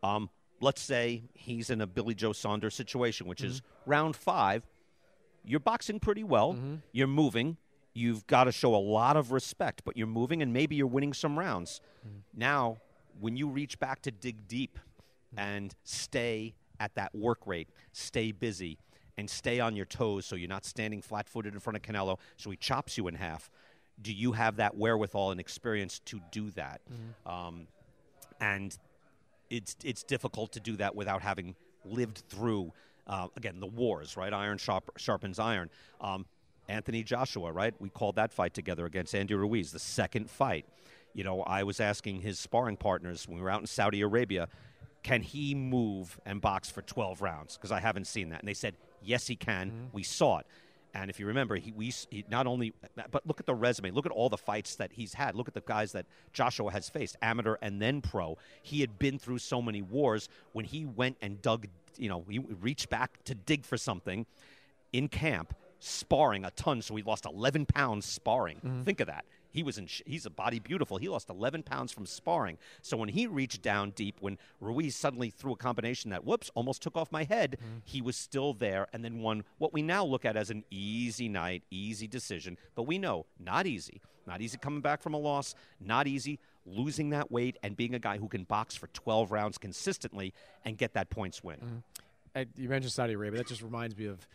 um, 0.03 0.30
let's 0.61 0.80
say 0.80 1.24
he's 1.35 1.70
in 1.70 1.80
a 1.80 1.87
Billy 1.87 2.14
Joe 2.14 2.33
Saunders 2.33 2.74
situation, 2.74 3.26
which 3.26 3.43
is 3.43 3.61
Mm-hmm. 3.61 3.91
round 3.91 4.16
five. 4.16 4.66
You're 5.45 5.61
boxing 5.61 5.99
pretty 5.99 6.22
well. 6.24 6.57
You're 6.93 7.09
moving. 7.09 7.57
You've 7.95 8.26
got 8.26 8.45
to 8.45 8.53
show 8.53 8.74
a 8.74 8.78
lot 8.78 9.16
of 9.16 9.33
respect, 9.33 9.83
but 9.85 9.97
you're 9.97 10.07
moving, 10.07 10.41
and 10.41 10.53
maybe 10.53 10.76
you're 10.76 10.87
winning 10.87 11.12
some 11.12 11.39
rounds. 11.39 11.80
Mm-hmm. 12.07 12.18
Now, 12.41 12.78
when 13.20 13.37
you 13.37 13.49
reach 13.49 13.78
back 13.78 14.01
to 14.03 14.11
dig 14.11 14.47
deep 14.49 14.78
and 15.37 15.74
stay 15.85 16.55
at 16.80 16.95
that 16.95 17.14
work 17.14 17.47
rate, 17.47 17.68
stay 17.93 18.33
busy, 18.33 18.78
and 19.18 19.28
stay 19.28 19.61
on 19.61 19.76
your 19.76 19.85
toes 19.85 20.24
so 20.24 20.37
you're 20.37 20.49
not 20.49 20.64
standing 20.64 21.03
flat 21.03 21.28
footed 21.28 21.53
in 21.53 21.61
front 21.61 21.76
of 21.76 21.83
Canelo, 21.83 22.18
so 22.39 22.51
he 22.51 22.57
chops 22.57 22.97
you 22.97 23.09
in 23.09 23.14
half. 23.16 23.51
Do 24.03 24.12
you 24.12 24.32
have 24.32 24.57
that 24.57 24.76
wherewithal 24.76 25.30
and 25.30 25.40
experience 25.40 26.00
to 26.07 26.20
do 26.30 26.50
that? 26.53 26.80
Um, 27.24 27.66
and 28.40 28.76
it's 29.50 29.76
it's 29.84 30.03
difficult 30.03 30.53
to 30.53 30.61
do 30.61 30.76
that 30.76 30.94
without 30.94 31.22
having 31.22 31.55
lived 31.84 32.22
through 32.28 32.72
uh, 33.07 33.28
again 33.36 33.61
the 33.61 33.66
wars, 33.66 34.16
right? 34.16 34.32
Iron 34.32 34.59
sharp, 34.59 34.90
sharpens 34.98 35.38
iron. 35.38 35.70
Um, 36.00 36.26
Anthony 36.68 37.03
Joshua, 37.03 37.53
right? 37.53 37.74
We 37.80 37.88
called 37.90 38.16
that 38.16 38.32
fight 38.32 38.55
together 38.55 38.86
against 38.86 39.14
Andy 39.14 39.34
Ruiz, 39.34 39.72
the 39.72 39.78
second 39.78 40.30
fight. 40.30 40.64
You 41.12 41.24
know, 41.24 41.42
I 41.42 41.64
was 41.64 41.80
asking 41.80 42.22
his 42.22 42.38
sparring 42.38 42.76
partners 42.76 43.28
when 43.28 43.36
we 43.36 43.42
were 43.42 43.50
out 43.50 43.61
in 43.61 43.66
Saudi 43.66 44.00
Arabia, 44.00 44.48
can 45.03 45.20
he 45.20 45.55
move 45.55 46.18
and 46.24 46.40
box 46.40 46.70
for 46.70 46.80
12 46.82 47.20
rounds? 47.20 47.57
Because 47.57 47.72
I 47.72 47.80
haven't 47.80 48.07
seen 48.07 48.30
that, 48.30 48.40
and 48.40 48.48
they 48.48 48.55
said 48.55 48.74
yes, 49.03 49.26
he 49.26 49.36
can. 49.36 49.88
We 49.92 50.03
saw 50.05 50.38
it. 50.38 50.46
And 50.95 51.09
if 51.09 51.18
you 51.18 51.26
remember, 51.26 51.57
he, 51.57 51.72
we, 51.72 51.93
he 52.11 52.24
not 52.30 52.47
only, 52.47 52.74
but 53.11 53.26
look 53.26 53.40
at 53.40 53.47
the 53.47 53.55
resume. 53.55 53.90
Look 53.93 54.07
at 54.07 54.12
all 54.12 54.28
the 54.28 54.36
fights 54.36 54.76
that 54.76 54.93
he's 54.93 55.14
had. 55.14 55.34
Look 55.34 55.49
at 55.49 55.55
the 55.55 55.62
guys 55.62 55.93
that 55.93 56.07
Joshua 56.32 56.70
has 56.70 56.88
faced, 56.88 57.16
amateur 57.22 57.57
and 57.62 57.80
then 57.80 58.03
pro. 58.03 58.36
He 58.62 58.80
had 58.80 58.99
been 58.99 59.18
through 59.18 59.38
so 59.38 59.62
many 59.62 59.80
wars. 59.80 60.28
When 60.53 60.64
he 60.64 60.84
went 60.84 61.16
and 61.22 61.40
dug, 61.40 61.66
you 61.97 62.09
know, 62.09 62.24
he 62.28 62.38
reached 62.38 62.90
back 62.90 63.22
to 63.24 63.34
dig 63.34 63.64
for 63.64 63.78
something 63.78 64.26
in 64.93 65.09
camp, 65.09 65.55
sparring 65.80 66.45
a 66.45 66.51
ton. 66.51 66.82
So 66.82 66.95
he 66.95 67.03
lost 67.03 67.24
11 67.24 67.66
pounds 67.66 68.05
sparring. 68.05 68.57
Mm-hmm. 68.59 68.82
Think 68.82 69.01
of 69.01 69.07
that. 69.07 69.24
He 69.53 69.62
was 69.62 69.78
in. 69.78 69.86
sh- 69.86 70.03
He's 70.07 70.26
a 70.26 70.30
body 70.30 70.59
beautiful. 70.59 70.96
He 70.96 71.09
lost 71.09 71.30
11 71.30 71.62
pounds 71.62 71.92
from 71.92 72.07
sparring. 72.07 72.59
So 72.80 72.96
when 72.96 73.09
he 73.09 73.26
reached 73.26 73.62
down 73.62 73.90
deep, 73.90 74.16
when 74.20 74.38
Ruiz 74.61 74.96
suddenly 74.96 75.30
threw 75.30 75.53
a 75.53 75.57
combination 75.57 76.11
that 76.11 76.24
whoops 76.24 76.50
almost 76.55 76.82
took 76.82 76.96
off 76.96 77.12
my 77.12 77.24
head, 77.24 77.59
mm-hmm. 77.61 77.78
he 77.84 78.03
was 78.03 78.16
still 78.16 78.55
there 78.55 78.88
and 78.92 79.05
then 79.05 79.20
won 79.20 79.44
what 79.59 79.72
we 79.72 79.82
now 79.82 80.05
look 80.05 80.24
at 80.24 80.36
as 80.36 80.50
an 80.50 80.64
easy 80.70 81.28
night, 81.28 81.62
easy 81.70 82.07
decision. 82.07 82.57
But 82.74 82.84
we 82.84 82.98
know 82.98 83.26
not 83.38 83.66
easy. 83.66 84.00
Not 84.26 84.40
easy 84.40 84.57
coming 84.57 84.80
back 84.80 85.03
from 85.03 85.14
a 85.14 85.18
loss. 85.18 85.55
Not 85.80 86.07
easy 86.07 86.38
losing 86.64 87.11
that 87.11 87.30
weight 87.30 87.57
and 87.62 87.76
being 87.76 87.94
a 87.94 87.98
guy 87.98 88.18
who 88.18 88.28
can 88.28 88.44
box 88.44 88.76
for 88.76 88.86
12 88.88 89.32
rounds 89.32 89.59
consistently 89.59 90.32
and 90.64 90.78
get 90.78 90.94
that 90.94 91.11
points 91.11 91.42
win. 91.42 91.57
Mm-hmm. 91.57 91.76
I, 92.34 92.46
you 92.57 92.68
mentioned 92.68 92.92
Saudi 92.92 93.12
Arabia. 93.14 93.38
That 93.38 93.48
just 93.48 93.62
reminds 93.62 93.96
me 93.96 94.07
of 94.07 94.26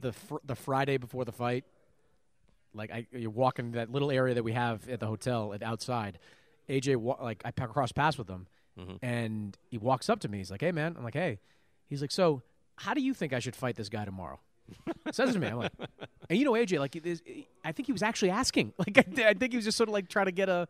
the 0.00 0.12
fr- 0.12 0.36
the 0.44 0.54
Friday 0.54 0.96
before 0.96 1.24
the 1.24 1.32
fight. 1.32 1.64
Like 2.74 2.90
I, 2.90 3.06
you 3.12 3.30
walk 3.30 3.58
in 3.58 3.72
that 3.72 3.90
little 3.90 4.10
area 4.10 4.34
that 4.34 4.44
we 4.44 4.52
have 4.52 4.88
at 4.88 5.00
the 5.00 5.06
hotel 5.06 5.52
and 5.52 5.62
outside. 5.62 6.18
AJ, 6.68 6.96
wa- 6.96 7.18
like 7.20 7.42
I 7.44 7.50
cross 7.50 7.92
paths 7.92 8.18
with 8.18 8.28
him, 8.28 8.46
mm-hmm. 8.78 9.04
and 9.04 9.56
he 9.70 9.78
walks 9.78 10.08
up 10.08 10.20
to 10.20 10.28
me. 10.28 10.38
He's 10.38 10.50
like, 10.50 10.62
"Hey, 10.62 10.72
man." 10.72 10.94
I'm 10.96 11.04
like, 11.04 11.14
"Hey." 11.14 11.38
He's 11.88 12.00
like, 12.00 12.10
"So, 12.10 12.42
how 12.76 12.94
do 12.94 13.02
you 13.02 13.12
think 13.12 13.32
I 13.32 13.38
should 13.38 13.54
fight 13.54 13.76
this 13.76 13.88
guy 13.88 14.04
tomorrow?" 14.04 14.40
Says 15.12 15.34
to 15.34 15.38
me. 15.38 15.48
I'm 15.48 15.58
like, 15.58 15.72
and 16.30 16.38
you 16.38 16.44
know, 16.44 16.52
AJ, 16.52 16.78
like, 16.78 16.96
is, 16.96 17.22
I 17.64 17.72
think 17.72 17.86
he 17.86 17.92
was 17.92 18.02
actually 18.02 18.30
asking. 18.30 18.72
Like, 18.78 18.98
I, 18.98 19.28
I 19.28 19.34
think 19.34 19.52
he 19.52 19.56
was 19.56 19.64
just 19.64 19.76
sort 19.76 19.88
of 19.88 19.92
like 19.92 20.08
trying 20.08 20.26
to 20.26 20.32
get 20.32 20.48
a 20.48 20.68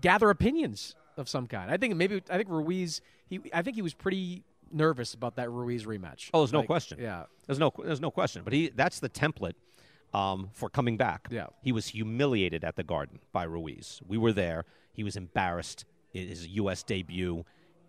gather 0.00 0.30
opinions 0.30 0.94
of 1.16 1.28
some 1.28 1.46
kind. 1.46 1.70
I 1.70 1.76
think 1.76 1.96
maybe 1.96 2.22
I 2.30 2.36
think 2.36 2.48
Ruiz. 2.48 3.00
He 3.28 3.40
I 3.52 3.62
think 3.62 3.76
he 3.76 3.82
was 3.82 3.94
pretty 3.94 4.44
nervous 4.72 5.14
about 5.14 5.36
that 5.36 5.50
Ruiz 5.50 5.84
rematch. 5.84 6.30
Oh, 6.32 6.40
there's 6.40 6.52
no 6.52 6.62
question. 6.62 6.98
Yeah, 7.00 7.24
there's 7.46 7.58
no 7.58 7.72
there's 7.84 8.00
no 8.00 8.10
question. 8.10 8.42
But 8.44 8.52
he 8.52 8.70
that's 8.74 9.00
the 9.00 9.08
template 9.08 9.54
um, 10.14 10.50
for 10.52 10.68
coming 10.68 10.96
back. 10.96 11.28
Yeah. 11.30 11.46
he 11.62 11.72
was 11.72 11.88
humiliated 11.88 12.64
at 12.64 12.76
the 12.76 12.82
Garden 12.82 13.20
by 13.32 13.44
Ruiz. 13.44 14.00
We 14.06 14.18
were 14.18 14.32
there. 14.32 14.64
He 14.92 15.04
was 15.04 15.16
embarrassed. 15.16 15.84
It 16.12 16.28
is 16.28 16.44
a 16.44 16.48
U.S. 16.48 16.82
debut. 16.82 17.44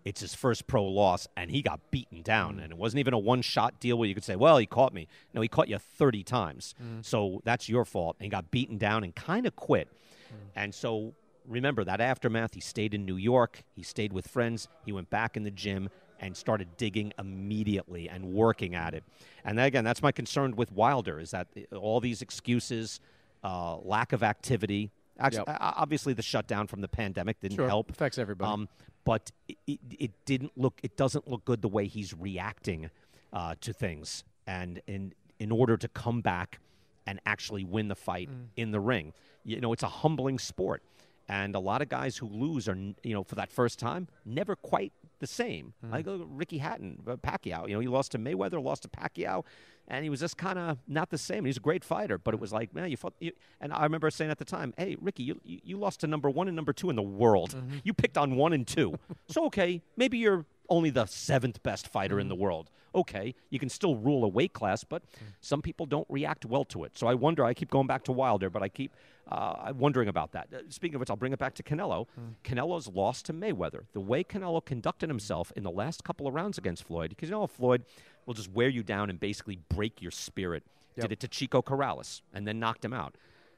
It's 0.06 0.22
his 0.22 0.34
first 0.34 0.68
pro 0.68 0.84
loss, 0.86 1.28
and 1.36 1.52
he 1.52 1.62
got 1.62 1.92
beaten 1.92 2.22
down. 2.22 2.58
Mm. 2.58 2.64
And 2.64 2.72
it 2.72 2.78
wasn't 2.78 3.00
even 3.00 3.14
a 3.14 3.20
one 3.20 3.42
shot 3.42 3.80
deal 3.80 3.98
where 3.98 4.08
you 4.08 4.14
could 4.14 4.24
say, 4.24 4.36
"Well, 4.36 4.58
he 4.58 4.66
caught 4.66 4.94
me." 4.94 5.08
No, 5.34 5.42
he 5.42 5.48
caught 5.48 5.68
you 5.68 5.78
30 5.78 6.24
times. 6.24 6.76
Mm. 6.82 7.06
So 7.06 7.42
that's 7.44 7.68
your 7.68 7.86
fault. 7.86 8.16
And 8.20 8.26
he 8.26 8.30
got 8.30 8.52
beaten 8.52 8.78
down 8.78 9.04
and 9.04 9.14
kind 9.16 9.46
of 9.46 9.56
quit. 9.56 9.90
Mm. 10.32 10.36
And 10.56 10.76
so 10.76 11.14
remember 11.48 11.84
that 11.84 12.00
aftermath. 12.00 12.54
He 12.54 12.62
stayed 12.62 12.94
in 12.94 13.06
New 13.06 13.18
York. 13.18 13.64
He 13.76 13.84
stayed 13.84 14.14
with 14.14 14.28
friends. 14.28 14.68
He 14.86 14.92
went 14.92 15.10
back 15.10 15.36
in 15.36 15.44
the 15.44 15.52
gym 15.52 15.90
and 16.20 16.36
started 16.36 16.68
digging 16.78 17.14
immediately 17.18 18.10
and 18.10 18.26
working 18.34 18.76
at 18.76 18.94
it. 18.94 19.04
And 19.46 19.60
again, 19.60 19.84
that's 19.84 20.02
my 20.02 20.12
concern 20.12 20.56
with 20.56 20.72
Wilder 20.72 21.20
is 21.20 21.32
that 21.32 21.48
all 21.76 22.00
these 22.00 22.22
excuses, 22.22 23.00
uh, 23.44 23.78
lack 23.78 24.14
of 24.14 24.24
activity. 24.24 24.92
Actually, 25.20 25.46
Yep. 25.48 25.58
obviously, 25.60 26.14
the 26.14 26.22
shutdown 26.22 26.68
from 26.68 26.82
the 26.82 26.88
pandemic 26.88 27.40
didn't 27.40 27.58
Sure, 27.58 27.68
help. 27.68 27.90
affects 27.90 28.18
everybody. 28.18 28.52
Um, 28.52 28.70
but 29.06 29.32
it, 29.48 29.58
it, 29.68 29.80
it 30.00 30.12
didn't 30.26 30.52
look. 30.58 30.80
It 30.84 30.96
doesn't 30.98 31.28
look 31.28 31.44
good 31.46 31.62
the 31.62 31.68
way 31.70 31.88
he's 31.88 32.14
reacting 32.14 32.90
uh, 33.34 33.56
to 33.62 33.74
things. 33.74 34.24
And 34.48 34.82
in 34.88 35.14
in 35.40 35.52
order 35.52 35.78
to 35.78 35.88
come 35.88 36.20
back 36.22 36.60
and 37.08 37.20
actually 37.26 37.64
win 37.64 37.88
the 37.88 37.96
fight 37.96 38.30
Mm. 38.30 38.48
in 38.58 38.72
the 38.72 38.80
ring, 38.80 39.14
you 39.46 39.60
know, 39.62 39.72
it's 39.74 39.84
a 39.84 39.88
humbling 39.88 40.38
sport. 40.38 40.84
And 41.30 41.56
a 41.56 41.60
lot 41.60 41.82
of 41.82 41.90
guys 41.90 42.18
who 42.18 42.28
lose 42.28 42.68
are, 42.68 42.76
you 43.04 43.14
know, 43.14 43.24
for 43.24 43.36
that 43.36 43.52
first 43.52 43.80
time, 43.80 44.08
never 44.26 44.56
quite 44.56 44.92
the 45.20 45.28
same. 45.28 45.74
Mm. 45.86 45.92
Like 45.92 46.06
Ricky 46.08 46.58
Hatton, 46.58 47.02
uh, 47.08 47.16
Pacquiao. 47.18 47.68
You 47.68 47.76
know, 47.76 47.80
he 47.80 47.88
lost 47.88 48.12
to 48.14 48.20
Mayweather, 48.20 48.62
lost 48.62 48.84
to 48.84 48.90
Pacquiao, 48.90 49.44
and 49.88 50.04
he 50.04 50.10
was 50.10 50.20
just 50.20 50.38
kind 50.38 50.58
of 50.60 50.78
not 50.88 51.10
the 51.10 51.18
same. 51.18 51.46
He's 51.46 51.58
a 51.58 51.62
great 51.62 51.84
fighter, 51.84 52.18
but 52.18 52.34
it 52.34 52.40
was 52.40 52.54
like, 52.54 52.74
man, 52.74 52.90
you 52.90 52.98
fought. 52.98 53.14
You, 53.20 53.32
and 53.60 53.74
I 53.74 53.84
remember 53.84 54.10
saying 54.10 54.32
at 54.32 54.38
the 54.38 54.46
time, 54.46 54.74
hey, 54.78 54.96
Ricky, 55.00 55.24
you, 55.24 55.40
you, 55.44 55.60
you 55.64 55.78
lost 55.78 56.02
to 56.02 56.08
number 56.08 56.30
one 56.30 56.48
and 56.48 56.56
number 56.56 56.74
two 56.74 56.90
in 56.90 56.96
the 56.96 57.02
world. 57.02 57.56
Mm-hmm. 57.56 57.78
You 57.84 57.94
picked 57.94 58.18
on 58.18 58.36
one 58.36 58.54
and 58.54 58.66
two. 58.66 58.98
so, 59.28 59.46
okay, 59.46 59.82
maybe 59.98 60.18
you're 60.18 60.46
only 60.70 60.90
the 60.90 61.06
seventh 61.06 61.62
best 61.64 61.88
fighter 61.88 62.20
in 62.20 62.28
the 62.28 62.36
world. 62.36 62.70
Okay, 62.96 63.36
you 63.52 63.60
can 63.60 63.70
still 63.70 63.96
rule 63.96 64.24
a 64.24 64.28
weight 64.28 64.54
class, 64.54 64.84
but 64.84 65.04
some 65.42 65.62
people 65.62 65.86
don't 65.86 66.08
react 66.10 66.46
well 66.46 66.66
to 66.66 66.84
it. 66.86 66.98
So 66.98 67.08
I 67.08 67.14
wonder. 67.14 67.46
I 67.46 67.54
keep 67.54 67.70
going 67.70 67.86
back 67.86 68.04
to 68.06 68.12
Wilder, 68.12 68.50
but 68.50 68.64
I 68.64 68.70
keep 68.70 68.96
uh, 69.32 69.72
wondering 69.78 70.08
about 70.10 70.32
that. 70.32 70.48
Uh, 70.52 70.58
speaking 70.70 70.96
of 70.96 71.00
which, 71.00 71.10
I'll 71.12 71.16
bring 71.16 71.34
it 71.34 71.40
back 71.40 71.54
to 71.56 71.64
Canelo. 71.64 72.08
Canelo's 72.44 72.88
lost 72.88 73.26
to 73.26 73.34
Mayweather. 73.34 73.84
The 73.94 74.00
way 74.00 74.24
Canelo 74.24 74.66
conducted 74.66 75.08
himself 75.08 75.54
in 75.56 75.62
the 75.64 75.70
last 75.70 76.04
couple 76.04 76.26
of 76.26 76.34
rounds 76.34 76.58
against 76.58 76.84
Floyd, 76.84 77.12
because 77.12 77.30
you 77.30 77.36
know 77.36 77.46
Floyd 77.46 77.86
will 78.26 78.34
just 78.34 78.52
wear 78.52 78.70
you 78.70 78.82
down 78.82 79.12
and 79.12 79.20
basically 79.20 79.60
break 79.70 80.02
your 80.02 80.12
spirit. 80.12 80.64
Did 81.00 81.12
it 81.12 81.20
to 81.22 81.28
Chico 81.28 81.62
Corrales 81.62 82.22
and 82.34 82.48
then 82.48 82.60
knocked 82.60 82.84
him 82.84 82.94
out. 82.94 83.16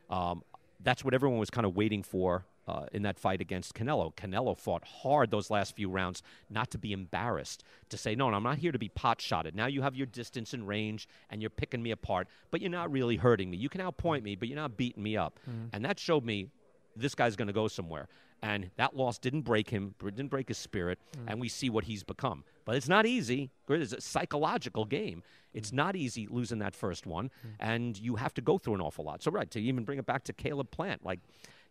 Um, 0.09 0.43
that's 0.83 1.05
what 1.05 1.13
everyone 1.13 1.39
was 1.39 1.49
kind 1.49 1.65
of 1.65 1.75
waiting 1.75 2.03
for 2.03 2.45
uh, 2.67 2.85
in 2.91 3.01
that 3.03 3.19
fight 3.19 3.41
against 3.41 3.73
Canelo. 3.73 4.13
Canelo 4.15 4.57
fought 4.57 4.83
hard 4.83 5.31
those 5.31 5.49
last 5.49 5.75
few 5.75 5.89
rounds 5.89 6.21
not 6.49 6.71
to 6.71 6.77
be 6.77 6.93
embarrassed, 6.93 7.63
to 7.89 7.97
say, 7.97 8.15
no, 8.15 8.29
no, 8.29 8.37
I'm 8.37 8.43
not 8.43 8.57
here 8.57 8.71
to 8.71 8.79
be 8.79 8.89
pot 8.89 9.21
shotted. 9.21 9.55
Now 9.55 9.67
you 9.67 9.81
have 9.81 9.95
your 9.95 10.07
distance 10.07 10.53
and 10.53 10.67
range 10.67 11.07
and 11.29 11.41
you're 11.41 11.49
picking 11.49 11.81
me 11.81 11.91
apart, 11.91 12.27
but 12.51 12.61
you're 12.61 12.69
not 12.69 12.91
really 12.91 13.15
hurting 13.15 13.49
me. 13.49 13.57
You 13.57 13.69
can 13.69 13.81
outpoint 13.81 14.23
me, 14.23 14.35
but 14.35 14.47
you're 14.47 14.55
not 14.55 14.77
beating 14.77 15.03
me 15.03 15.17
up. 15.17 15.39
Mm-hmm. 15.49 15.67
And 15.73 15.85
that 15.85 15.99
showed 15.99 16.23
me 16.23 16.47
this 16.95 17.15
guy's 17.15 17.35
going 17.35 17.47
to 17.47 17.53
go 17.53 17.67
somewhere. 17.67 18.07
And 18.43 18.71
that 18.77 18.95
loss 18.95 19.19
didn't 19.19 19.41
break 19.41 19.69
him, 19.69 19.93
didn't 20.03 20.29
break 20.29 20.47
his 20.47 20.57
spirit, 20.57 20.97
mm. 21.15 21.25
and 21.27 21.39
we 21.39 21.47
see 21.47 21.69
what 21.69 21.83
he's 21.83 22.01
become. 22.01 22.43
But 22.65 22.75
it's 22.75 22.89
not 22.89 23.05
easy. 23.05 23.51
It's 23.69 23.93
a 23.93 24.01
psychological 24.01 24.83
game. 24.83 25.21
It's 25.53 25.69
mm. 25.69 25.75
not 25.75 25.95
easy 25.95 26.25
losing 26.27 26.57
that 26.57 26.75
first 26.75 27.05
one, 27.05 27.29
mm. 27.45 27.51
and 27.59 27.99
you 27.99 28.15
have 28.15 28.33
to 28.33 28.41
go 28.41 28.57
through 28.57 28.73
an 28.73 28.81
awful 28.81 29.05
lot. 29.05 29.21
So, 29.21 29.29
right, 29.29 29.49
to 29.51 29.61
even 29.61 29.83
bring 29.83 29.99
it 29.99 30.07
back 30.07 30.23
to 30.23 30.33
Caleb 30.33 30.71
Plant, 30.71 31.05
like, 31.05 31.19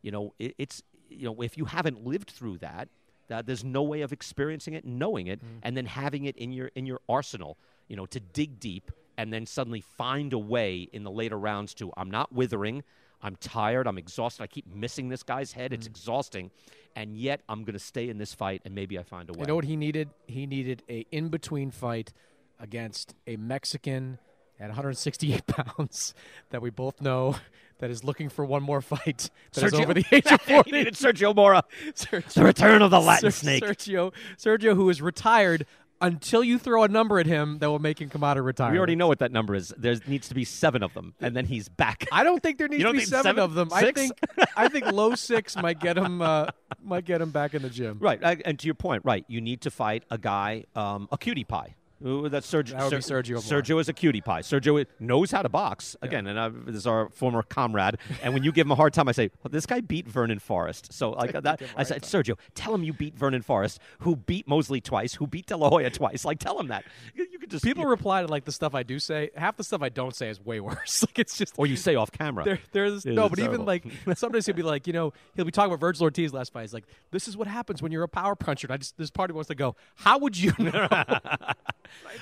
you 0.02 0.10
know, 0.10 0.34
it, 0.38 0.54
it's, 0.58 0.82
you 1.08 1.24
know, 1.26 1.40
if 1.42 1.56
you 1.58 1.64
haven't 1.66 2.04
lived 2.06 2.30
through 2.30 2.58
that, 2.58 2.88
that 3.28 3.46
there's 3.46 3.62
no 3.64 3.82
way 3.82 4.00
of 4.02 4.12
experiencing 4.12 4.74
it, 4.74 4.84
knowing 4.84 5.26
it, 5.28 5.40
and 5.62 5.76
then 5.76 5.86
having 5.86 6.24
it 6.24 6.36
in 6.36 6.52
your 6.52 6.68
in 6.74 6.84
your 6.86 7.00
arsenal, 7.08 7.56
you 7.88 7.96
know, 7.96 8.06
to 8.06 8.18
dig 8.20 8.58
deep 8.60 8.90
and 9.16 9.32
then 9.32 9.46
suddenly 9.46 9.80
find 9.80 10.32
a 10.32 10.38
way 10.38 10.88
in 10.92 11.04
the 11.04 11.10
later 11.10 11.38
rounds 11.38 11.74
to 11.74 11.92
I'm 11.96 12.10
not 12.10 12.32
withering, 12.32 12.82
I'm 13.22 13.36
tired. 13.36 13.86
I'm 13.86 13.98
exhausted. 13.98 14.42
I 14.42 14.46
keep 14.46 14.66
missing 14.74 15.10
this 15.10 15.22
guy's 15.22 15.52
head. 15.52 15.72
It's 15.72 15.86
Mm. 15.86 15.90
exhausting, 15.90 16.50
and 16.96 17.16
yet 17.16 17.42
I'm 17.48 17.64
going 17.64 17.74
to 17.74 17.78
stay 17.78 18.08
in 18.08 18.18
this 18.18 18.32
fight, 18.34 18.62
and 18.64 18.74
maybe 18.74 18.98
I 18.98 19.02
find 19.02 19.28
a 19.28 19.32
way. 19.32 19.40
You 19.40 19.46
know 19.46 19.54
what 19.56 19.64
he 19.66 19.76
needed? 19.76 20.08
He 20.26 20.46
needed 20.46 20.82
a 20.88 21.04
in 21.12 21.28
between 21.28 21.70
fight 21.70 22.12
against 22.58 23.14
a 23.26 23.36
Mexican 23.36 24.18
at 24.60 24.68
168 24.68 25.46
pounds 25.46 26.14
that 26.50 26.60
we 26.62 26.70
both 26.70 27.00
know 27.00 27.36
that 27.78 27.90
is 27.90 28.04
looking 28.04 28.28
for 28.28 28.44
one 28.44 28.62
more 28.62 28.82
fight 28.82 29.30
that 29.54 29.64
is 29.64 29.72
Sergio- 29.72 29.82
over 29.82 29.94
the 29.94 30.04
age 30.12 30.26
of 30.30 30.40
40. 30.42 30.70
He 30.70 30.76
needed 30.76 30.94
Sergio 30.94 31.34
Mora. 31.34 31.64
Sergio- 31.94 32.32
The 32.34 32.44
return 32.44 32.82
of 32.82 32.90
the 32.90 33.00
Latin 33.00 33.30
Ser- 33.30 33.38
snake. 33.40 33.64
Sergio, 33.64 34.12
Sergio, 34.38 34.74
who 34.74 34.90
is 34.90 35.00
retired 35.00 35.66
until 36.02 36.42
you 36.42 36.58
throw 36.58 36.82
a 36.82 36.88
number 36.88 37.18
at 37.18 37.26
him 37.26 37.58
that 37.58 37.68
will 37.68 37.78
make 37.78 38.00
him 38.00 38.08
come 38.08 38.24
out 38.24 38.38
of 38.38 38.44
retirement. 38.46 38.72
We 38.74 38.78
already 38.78 38.96
know 38.96 39.06
what 39.08 39.18
that 39.18 39.32
number 39.32 39.54
is. 39.54 39.72
There 39.76 39.94
needs 40.06 40.28
to 40.28 40.34
be 40.34 40.44
seven 40.44 40.82
of 40.82 40.94
them, 40.94 41.12
and 41.20 41.36
then 41.36 41.44
he's 41.44 41.68
back. 41.68 42.06
I 42.10 42.24
don't 42.24 42.42
think 42.42 42.56
there 42.56 42.68
needs 42.68 42.82
to 42.84 42.92
be 42.92 43.00
seven, 43.00 43.24
seven? 43.24 43.42
of 43.42 43.52
them. 43.52 43.68
I 43.70 43.92
think 43.92 44.12
I 44.56 44.68
think 44.68 44.90
low 44.92 45.14
six 45.14 45.56
might 45.56 45.78
get 45.78 45.98
him 45.98 46.22
uh, 46.22 46.46
might 46.82 47.04
get 47.04 47.20
him 47.20 47.30
back 47.32 47.52
in 47.52 47.60
the 47.60 47.68
gym. 47.68 47.98
Right, 48.00 48.18
and 48.22 48.58
to 48.58 48.66
your 48.66 48.74
point, 48.76 49.04
right, 49.04 49.26
you 49.28 49.42
need 49.42 49.60
to 49.62 49.70
fight 49.70 50.04
a 50.10 50.16
guy, 50.16 50.64
um, 50.74 51.06
a 51.12 51.18
cutie 51.18 51.44
pie. 51.44 51.74
Ooh, 52.06 52.28
that's 52.28 52.50
Sergio. 52.50 52.70
That 52.70 52.84
would 52.84 52.90
be 52.90 52.96
Sergio. 52.96 53.36
Sergio 53.38 53.78
is 53.80 53.88
a 53.88 53.92
cutie 53.92 54.20
pie. 54.22 54.40
Sergio 54.40 54.86
knows 54.98 55.30
how 55.30 55.42
to 55.42 55.48
box 55.50 55.96
again, 56.00 56.26
and 56.26 56.38
uh, 56.38 56.50
this 56.66 56.76
is 56.76 56.86
our 56.86 57.10
former 57.10 57.42
comrade. 57.42 57.98
And 58.22 58.32
when 58.32 58.42
you 58.42 58.52
give 58.52 58.66
him 58.66 58.70
a 58.72 58.74
hard 58.74 58.94
time, 58.94 59.08
I 59.08 59.12
say, 59.12 59.30
well, 59.42 59.50
"This 59.50 59.66
guy 59.66 59.80
beat 59.80 60.08
Vernon 60.08 60.38
Forrest." 60.38 60.92
So 60.92 61.10
like 61.10 61.32
that, 61.32 61.46
I 61.46 61.50
him 61.64 61.68
a 61.68 61.72
I 61.72 61.74
hard 61.74 61.86
said, 61.86 62.02
"Sergio, 62.04 62.38
tell 62.54 62.74
him 62.74 62.82
you 62.82 62.92
beat 62.94 63.14
Vernon 63.14 63.42
Forrest, 63.42 63.80
who 64.00 64.16
beat 64.16 64.48
Mosley 64.48 64.80
twice, 64.80 65.14
who 65.14 65.26
beat 65.26 65.46
De 65.46 65.56
La 65.56 65.68
Hoya 65.68 65.90
twice. 65.90 66.24
Like, 66.24 66.38
tell 66.38 66.58
him 66.58 66.68
that. 66.68 66.84
You, 67.14 67.26
you 67.30 67.38
could 67.38 67.50
just 67.50 67.64
People 67.64 67.84
you- 67.84 67.90
reply 67.90 68.22
to 68.22 68.28
like 68.28 68.44
the 68.46 68.52
stuff 68.52 68.74
I 68.74 68.82
do 68.82 68.98
say. 68.98 69.30
Half 69.36 69.58
the 69.58 69.64
stuff 69.64 69.82
I 69.82 69.90
don't 69.90 70.14
say 70.16 70.30
is 70.30 70.40
way 70.42 70.60
worse. 70.60 71.02
like 71.02 71.18
it's 71.18 71.36
just 71.36 71.54
or 71.58 71.66
you 71.66 71.76
say 71.76 71.96
off 71.96 72.10
camera. 72.12 72.44
There, 72.44 72.58
there's 72.72 73.04
It 73.04 73.12
no, 73.12 73.28
but 73.28 73.38
even 73.40 73.66
like 73.66 73.84
sometimes 74.14 74.46
he'll 74.46 74.54
be 74.54 74.62
like, 74.62 74.86
you 74.86 74.94
know, 74.94 75.12
he'll 75.36 75.44
be 75.44 75.50
talking 75.50 75.72
about 75.72 75.86
Vergil 75.86 76.00
Ortiz 76.02 76.32
last 76.32 76.52
fight. 76.52 76.62
He's 76.62 76.72
like, 76.74 76.84
this 77.10 77.28
is 77.28 77.36
what 77.36 77.46
happens 77.46 77.82
when 77.82 77.92
you're 77.92 78.04
a 78.04 78.08
power 78.08 78.34
puncher. 78.34 78.68
And 78.68 78.74
I 78.74 78.76
just 78.78 78.96
this 78.96 79.10
party 79.10 79.34
wants 79.34 79.48
to 79.48 79.54
go. 79.54 79.76
How 79.96 80.16
would 80.18 80.38
you 80.38 80.52
know? 80.58 80.88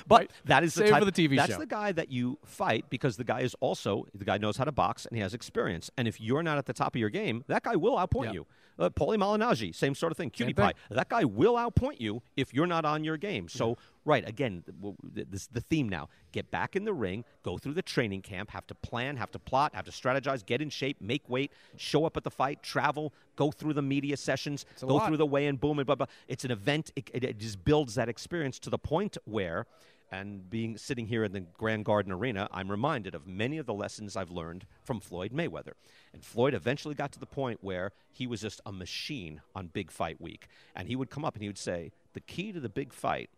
But 0.07 0.31
that 0.45 0.63
is 0.63 0.73
the 0.73 0.81
Save 0.81 0.89
type, 0.91 0.99
for 0.99 1.05
the 1.05 1.11
TV 1.11 1.35
That's 1.35 1.53
show. 1.53 1.59
the 1.59 1.65
guy 1.65 1.91
that 1.91 2.11
you 2.11 2.37
fight 2.45 2.85
because 2.89 3.17
the 3.17 3.23
guy 3.23 3.41
is 3.41 3.55
also 3.59 4.05
the 4.13 4.25
guy 4.25 4.37
knows 4.37 4.57
how 4.57 4.63
to 4.65 4.71
box 4.71 5.05
and 5.05 5.15
he 5.15 5.21
has 5.21 5.33
experience. 5.33 5.89
And 5.97 6.07
if 6.07 6.19
you're 6.21 6.43
not 6.43 6.57
at 6.57 6.65
the 6.65 6.73
top 6.73 6.95
of 6.95 6.99
your 6.99 7.09
game, 7.09 7.43
that 7.47 7.63
guy 7.63 7.75
will 7.75 7.95
outpoint 7.95 8.25
Yeah. 8.25 8.31
you. 8.33 8.47
Uh, 8.77 8.89
Paulie 8.89 9.17
Malignaggi, 9.17 9.75
same 9.75 9.93
sort 9.93 10.09
of 10.11 10.17
thing. 10.17 10.29
Cutie 10.29 10.53
thing. 10.53 10.63
pie. 10.67 10.73
That 10.89 11.09
guy 11.09 11.25
will 11.25 11.55
outpoint 11.55 11.99
you 11.99 12.21
if 12.37 12.53
you're 12.53 12.65
not 12.67 12.85
on 12.85 13.03
your 13.03 13.17
game. 13.17 13.49
So 13.49 13.77
right 14.09 14.27
again, 14.27 14.63
th- 14.65 14.75
w- 14.77 14.97
th- 15.15 15.27
this 15.29 15.41
is 15.43 15.47
the 15.47 15.61
theme 15.61 15.87
now. 15.87 16.09
Get 16.31 16.49
back 16.51 16.75
in 16.75 16.83
the 16.83 16.93
ring, 16.93 17.23
go 17.43 17.57
through 17.57 17.73
the 17.73 17.81
training 17.81 18.21
camp, 18.21 18.49
have 18.49 18.67
to 18.67 18.75
plan, 18.75 19.15
have 19.17 19.31
to 19.31 19.39
plot, 19.39 19.73
have 19.75 19.85
to 19.85 19.91
strategize, 19.91 20.45
get 20.45 20.61
in 20.61 20.69
shape, 20.69 20.97
make 20.99 21.29
weight, 21.29 21.51
show 21.77 22.05
up 22.05 22.17
at 22.17 22.23
the 22.23 22.31
fight, 22.31 22.61
travel, 22.63 23.13
go 23.35 23.51
through 23.51 23.73
the 23.73 23.81
media 23.81 24.17
sessions, 24.17 24.65
go 24.81 24.95
lot. 24.95 25.07
through 25.07 25.17
the 25.17 25.25
weigh-in, 25.25 25.55
boom, 25.55 25.79
and 25.79 25.85
blah 25.85 25.95
blah. 25.95 26.07
It's 26.27 26.43
an 26.43 26.51
event. 26.51 26.91
It, 26.95 27.09
it, 27.13 27.23
it 27.23 27.37
just 27.37 27.63
builds 27.63 27.95
that 27.95 28.09
experience 28.09 28.59
to 28.59 28.69
the 28.69 28.79
point 28.79 29.17
where 29.25 29.65
and 30.11 30.49
being 30.49 30.77
sitting 30.77 31.05
here 31.05 31.23
in 31.23 31.31
the 31.31 31.41
Grand 31.41 31.85
Garden 31.85 32.11
Arena, 32.11 32.47
I'm 32.51 32.71
reminded 32.71 33.13
of 33.13 33.27
many 33.27 33.57
of 33.57 33.65
the 33.65 33.73
lessons 33.73 34.15
I've 34.15 34.31
learned 34.31 34.65
from 34.83 34.99
Floyd 34.99 35.31
Mayweather. 35.31 35.73
And 36.13 36.23
Floyd 36.23 36.53
eventually 36.53 36.95
got 36.95 37.11
to 37.11 37.19
the 37.19 37.27
point 37.27 37.59
where 37.61 37.91
he 38.11 38.25
was 38.25 38.41
just 38.41 38.59
a 38.65 38.71
machine 38.71 39.41
on 39.53 39.67
big 39.67 39.91
fight 39.91 40.19
week. 40.19 40.47
And 40.75 40.87
he 40.87 40.95
would 40.95 41.09
come 41.09 41.23
up 41.23 41.35
and 41.35 41.43
he 41.43 41.47
would 41.49 41.59
say, 41.59 41.91
"The 42.13 42.21
key 42.21 42.51
to 42.51 42.59
the 42.59 42.69
big 42.69 42.91
fight 42.91 43.29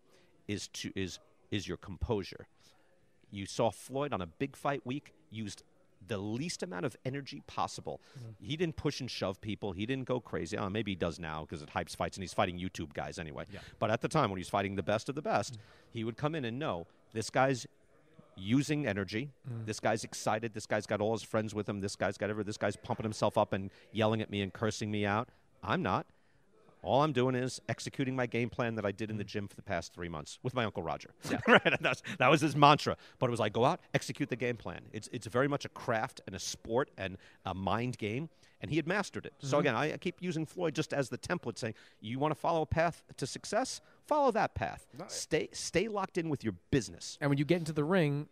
is 0.52 0.68
to 0.68 0.91
is 0.95 1.20
is 1.49 1.68
your 1.68 1.78
composure." 1.78 2.47
You 3.32 3.45
saw 3.45 3.72
Floyd 3.72 4.14
on 4.14 4.22
a 4.22 4.28
big 4.28 4.56
fight 4.56 4.86
week 4.86 5.14
used 5.30 5.64
the 6.08 6.18
least 6.18 6.64
amount 6.64 6.86
of 6.86 6.95
energy 7.06 7.41
possible. 7.47 8.02
Mm-hmm. 8.18 8.45
He 8.45 8.58
didn't 8.58 8.76
push 8.76 8.99
and 8.99 9.10
shove 9.10 9.39
people. 9.39 9.72
He 9.72 9.86
didn't 9.86 10.06
go 10.06 10.20
crazy. 10.20 10.58
Uh, 10.58 10.70
maybe 10.70 10.91
he 10.91 10.95
does 10.95 11.20
now 11.20 11.41
because 11.41 11.62
it 11.62 11.70
hypes 11.70 11.95
fights 11.95 12.18
and 12.18 12.24
he's 12.24 12.34
fighting 12.34 12.60
YouTube 12.60 12.93
guys 12.93 13.20
anyway. 13.20 13.45
But 13.80 13.91
at 13.91 14.02
the 14.02 14.08
time 14.08 14.30
when 14.30 14.38
he 14.38 14.41
was 14.41 14.49
fighting 14.49 14.76
the 14.76 14.84
best 14.84 15.10
of 15.10 15.16
the 15.16 15.22
best, 15.22 15.54
mm-hmm. 15.54 15.62
he 15.91 16.04
would 16.04 16.18
come 16.18 16.36
in 16.36 16.43
and 16.45 16.60
know 16.60 16.88
this 17.14 17.30
guy's 17.30 17.68
using 18.36 18.88
energy. 18.88 19.30
Mm-hmm. 19.47 19.66
This 19.66 19.80
guy's 19.80 20.04
excited. 20.04 20.54
This 20.54 20.66
guy's 20.66 20.86
got 20.86 21.02
all 21.02 21.14
his 21.14 21.24
friends 21.24 21.54
with 21.54 21.70
him. 21.70 21.82
This 21.82 21.95
guy's 21.95 22.18
got 22.18 22.30
every. 22.30 22.43
This 22.43 22.58
guy's 22.58 22.76
pumping 22.76 23.04
himself 23.04 23.38
up 23.38 23.54
and 23.54 23.70
yelling 23.91 24.22
at 24.22 24.30
me 24.30 24.41
and 24.41 24.52
cursing 24.52 24.91
me 24.91 25.06
out. 25.06 25.30
I'm 25.64 25.84
not. 25.84 26.08
All 26.84 27.04
I'm 27.04 27.14
doing 27.14 27.36
is 27.36 27.62
executing 27.70 28.16
my 28.16 28.26
game 28.26 28.50
plan 28.50 28.76
that 28.76 28.86
I 28.86 28.92
did 28.92 29.12
in 29.12 29.18
the 29.18 29.24
gym 29.24 29.48
for 29.48 29.56
the 29.56 29.62
past 29.62 29.94
three 29.94 30.10
months 30.10 30.40
with 30.42 30.54
my 30.56 30.64
uncle 30.66 30.82
Roger. 30.82 31.12
right, 31.48 31.62
and 31.66 31.78
that's, 31.82 32.02
that 32.18 32.30
was 32.32 32.42
his 32.42 32.56
mantra. 32.56 32.98
But 33.20 33.28
it 33.28 33.32
was 33.32 33.40
like, 33.40 33.54
go 33.54 33.66
out, 33.66 33.80
execute 33.94 34.30
the 34.30 34.36
game 34.36 34.58
plan. 34.58 34.82
It's 34.92 35.08
it's 35.12 35.28
very 35.28 35.48
much 35.48 35.64
a 35.66 35.70
craft 35.70 36.22
and 36.26 36.36
a 36.36 36.40
sport 36.40 36.90
and 36.98 37.18
a 37.46 37.54
mind 37.54 37.98
game, 38.00 38.30
and 38.62 38.72
he 38.72 38.78
had 38.78 38.88
mastered 38.88 39.26
it. 39.28 39.34
So 39.40 39.58
Mhm. 39.58 39.60
again, 39.60 39.76
I, 39.76 39.94
I 39.94 39.98
keep 39.98 40.16
using 40.22 40.46
Floyd 40.46 40.74
just 40.74 40.92
as 40.94 41.10
the 41.10 41.18
template, 41.20 41.58
saying, 41.60 41.76
you 42.00 42.18
want 42.18 42.34
to 42.34 42.40
follow 42.40 42.64
a 42.64 42.66
path 42.66 43.04
to 43.18 43.28
success, 43.28 43.80
follow 44.08 44.32
that 44.32 44.56
path. 44.56 44.88
Stay 45.08 45.50
stay 45.52 45.88
locked 45.88 46.18
in 46.18 46.30
with 46.30 46.44
your 46.44 46.54
business. 46.72 47.18
And 47.22 47.30
when 47.30 47.38
you 47.38 47.46
get 47.46 47.60
into 47.60 47.74
the 47.74 47.84
ring, 47.84 48.28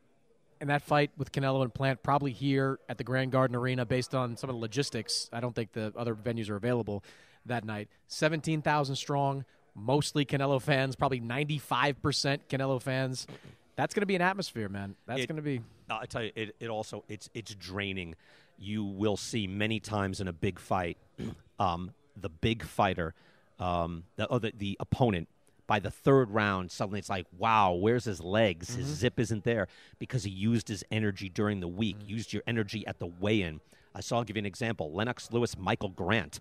and 0.61 0.69
that 0.71 0.81
fight 0.81 1.11
with 1.17 1.31
Canelo 1.31 1.61
and 1.61 1.73
Plant, 1.73 2.01
probably 2.03 2.31
here 2.31 2.79
at 2.89 2.97
the 2.97 3.03
Grand 3.03 3.31
Garden 3.31 3.55
Arena, 3.55 3.85
based 3.85 4.13
on 4.15 4.35
some 4.35 4.49
of 4.49 4.55
the 4.55 4.59
logistics, 4.59 5.29
I 5.31 5.39
don't 5.39 5.53
think 5.55 5.71
the 5.73 5.93
other 5.95 6.15
venues 6.15 6.49
are 6.49 6.55
available 6.57 7.03
that 7.45 7.63
night. 7.63 7.89
Seventeen 8.07 8.61
thousand 8.61 8.95
strong, 8.95 9.45
mostly 9.75 10.25
Canelo 10.25 10.61
fans, 10.61 10.95
probably 10.95 11.19
ninety-five 11.19 12.01
percent 12.01 12.47
Canelo 12.49 12.81
fans. 12.81 13.27
That's 13.75 13.93
going 13.93 14.01
to 14.01 14.07
be 14.07 14.15
an 14.15 14.21
atmosphere, 14.21 14.67
man. 14.69 14.95
That's 15.05 15.25
going 15.25 15.37
to 15.37 15.41
be. 15.41 15.61
I 15.89 16.05
tell 16.05 16.23
you, 16.23 16.31
it, 16.35 16.55
it 16.59 16.69
also 16.69 17.03
it's 17.07 17.29
it's 17.33 17.53
draining. 17.55 18.15
You 18.57 18.83
will 18.83 19.15
see 19.17 19.47
many 19.47 19.79
times 19.79 20.19
in 20.19 20.27
a 20.27 20.33
big 20.33 20.59
fight, 20.59 20.97
um, 21.59 21.91
the 22.19 22.27
big 22.29 22.63
fighter, 22.63 23.13
um, 23.57 24.03
the, 24.17 24.27
oh, 24.29 24.39
the 24.39 24.53
the 24.57 24.77
opponent. 24.79 25.27
By 25.65 25.77
the 25.79 25.91
third 25.91 26.31
round, 26.31 26.71
suddenly 26.71 26.97
it's 26.97 27.11
like, 27.11 27.27
wow, 27.37 27.73
where's 27.73 28.03
his 28.05 28.19
legs? 28.21 28.73
His 28.73 28.87
Mm-hmm. 28.87 28.93
zip 28.95 29.19
isn't 29.19 29.43
there 29.43 29.67
because 29.99 30.23
he 30.23 30.31
used 30.31 30.67
his 30.67 30.83
energy 30.89 31.29
during 31.29 31.59
the 31.59 31.67
week, 31.67 31.95
Mm. 31.99 32.09
used 32.09 32.33
your 32.33 32.41
energy 32.47 32.87
at 32.87 32.97
the 32.97 33.05
weigh-in. 33.05 33.61
I 33.93 34.01
saw. 34.01 34.17
I'll 34.17 34.23
give 34.23 34.35
you 34.35 34.39
an 34.41 34.45
example: 34.47 34.91
Lennox 34.91 35.31
Lewis, 35.31 35.55
Michael 35.57 35.89
Grant. 35.89 36.39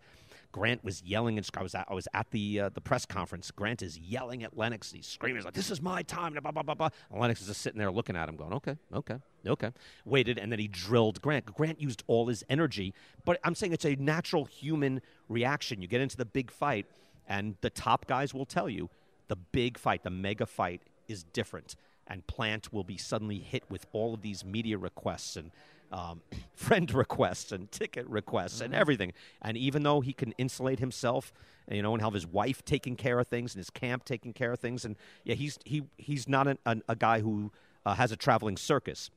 Grant 0.58 0.82
was 0.82 1.02
yelling, 1.04 1.38
and 1.38 1.48
I 1.56 1.62
was 1.62 1.74
at, 1.76 1.86
I 1.88 1.94
was 1.94 2.08
at 2.12 2.30
the 2.32 2.60
uh, 2.60 2.68
the 2.70 2.80
press 2.80 3.06
conference. 3.06 3.52
Grant 3.52 3.80
is 3.80 3.96
yelling 3.96 4.42
at 4.42 4.58
Lennox. 4.58 4.90
He's 4.90 5.06
screaming, 5.06 5.36
he's 5.36 5.44
like, 5.44 5.54
"This 5.54 5.70
is 5.70 5.80
my 5.80 6.02
time!" 6.02 6.32
Blah 6.32 6.50
blah 6.50 6.62
blah 6.62 6.74
blah. 6.74 6.88
And 7.10 7.20
Lennox 7.20 7.40
is 7.40 7.46
just 7.46 7.60
sitting 7.60 7.78
there 7.78 7.92
looking 7.92 8.16
at 8.16 8.28
him, 8.28 8.34
going, 8.34 8.52
"Okay, 8.54 8.76
okay, 8.92 9.18
okay." 9.46 9.70
Waited, 10.04 10.36
and 10.36 10.50
then 10.50 10.58
he 10.58 10.66
drilled 10.66 11.22
Grant. 11.22 11.46
Grant 11.46 11.80
used 11.80 12.02
all 12.08 12.26
his 12.26 12.42
energy, 12.48 12.92
but 13.24 13.38
I'm 13.44 13.54
saying 13.54 13.72
it's 13.72 13.84
a 13.84 13.94
natural 13.94 14.46
human 14.46 15.00
reaction. 15.28 15.80
You 15.80 15.86
get 15.86 16.00
into 16.00 16.16
the 16.16 16.24
big 16.24 16.50
fight, 16.50 16.86
and 17.28 17.54
the 17.60 17.70
top 17.70 18.08
guys 18.08 18.34
will 18.34 18.46
tell 18.46 18.68
you 18.68 18.90
the 19.28 19.36
big 19.36 19.78
fight, 19.78 20.02
the 20.02 20.10
mega 20.10 20.46
fight, 20.46 20.82
is 21.06 21.22
different. 21.22 21.76
And 22.08 22.26
Plant 22.26 22.72
will 22.72 22.84
be 22.84 22.96
suddenly 22.96 23.38
hit 23.38 23.62
with 23.70 23.86
all 23.92 24.14
of 24.14 24.22
these 24.22 24.44
media 24.44 24.76
requests 24.76 25.36
and 25.36 25.52
um, 25.92 26.20
friend 26.54 26.92
requests 26.92 27.52
and 27.52 27.70
ticket 27.70 28.06
requests 28.08 28.60
and 28.60 28.74
everything. 28.74 29.12
And 29.42 29.56
even 29.56 29.82
though 29.82 30.00
he 30.00 30.12
can 30.12 30.32
insulate 30.32 30.78
himself, 30.78 31.32
you 31.70 31.82
know, 31.82 31.92
and 31.92 32.02
have 32.02 32.14
his 32.14 32.26
wife 32.26 32.64
taking 32.64 32.96
care 32.96 33.18
of 33.18 33.28
things 33.28 33.54
and 33.54 33.60
his 33.60 33.70
camp 33.70 34.04
taking 34.04 34.32
care 34.32 34.52
of 34.52 34.58
things, 34.58 34.84
and 34.84 34.96
yeah, 35.24 35.34
he's 35.34 35.58
he 35.64 35.84
he's 35.96 36.28
not 36.28 36.48
an, 36.48 36.58
an, 36.64 36.82
a 36.88 36.96
guy 36.96 37.20
who 37.20 37.52
uh, 37.84 37.94
has 37.94 38.12
a 38.12 38.16
traveling 38.16 38.56
circus, 38.56 39.10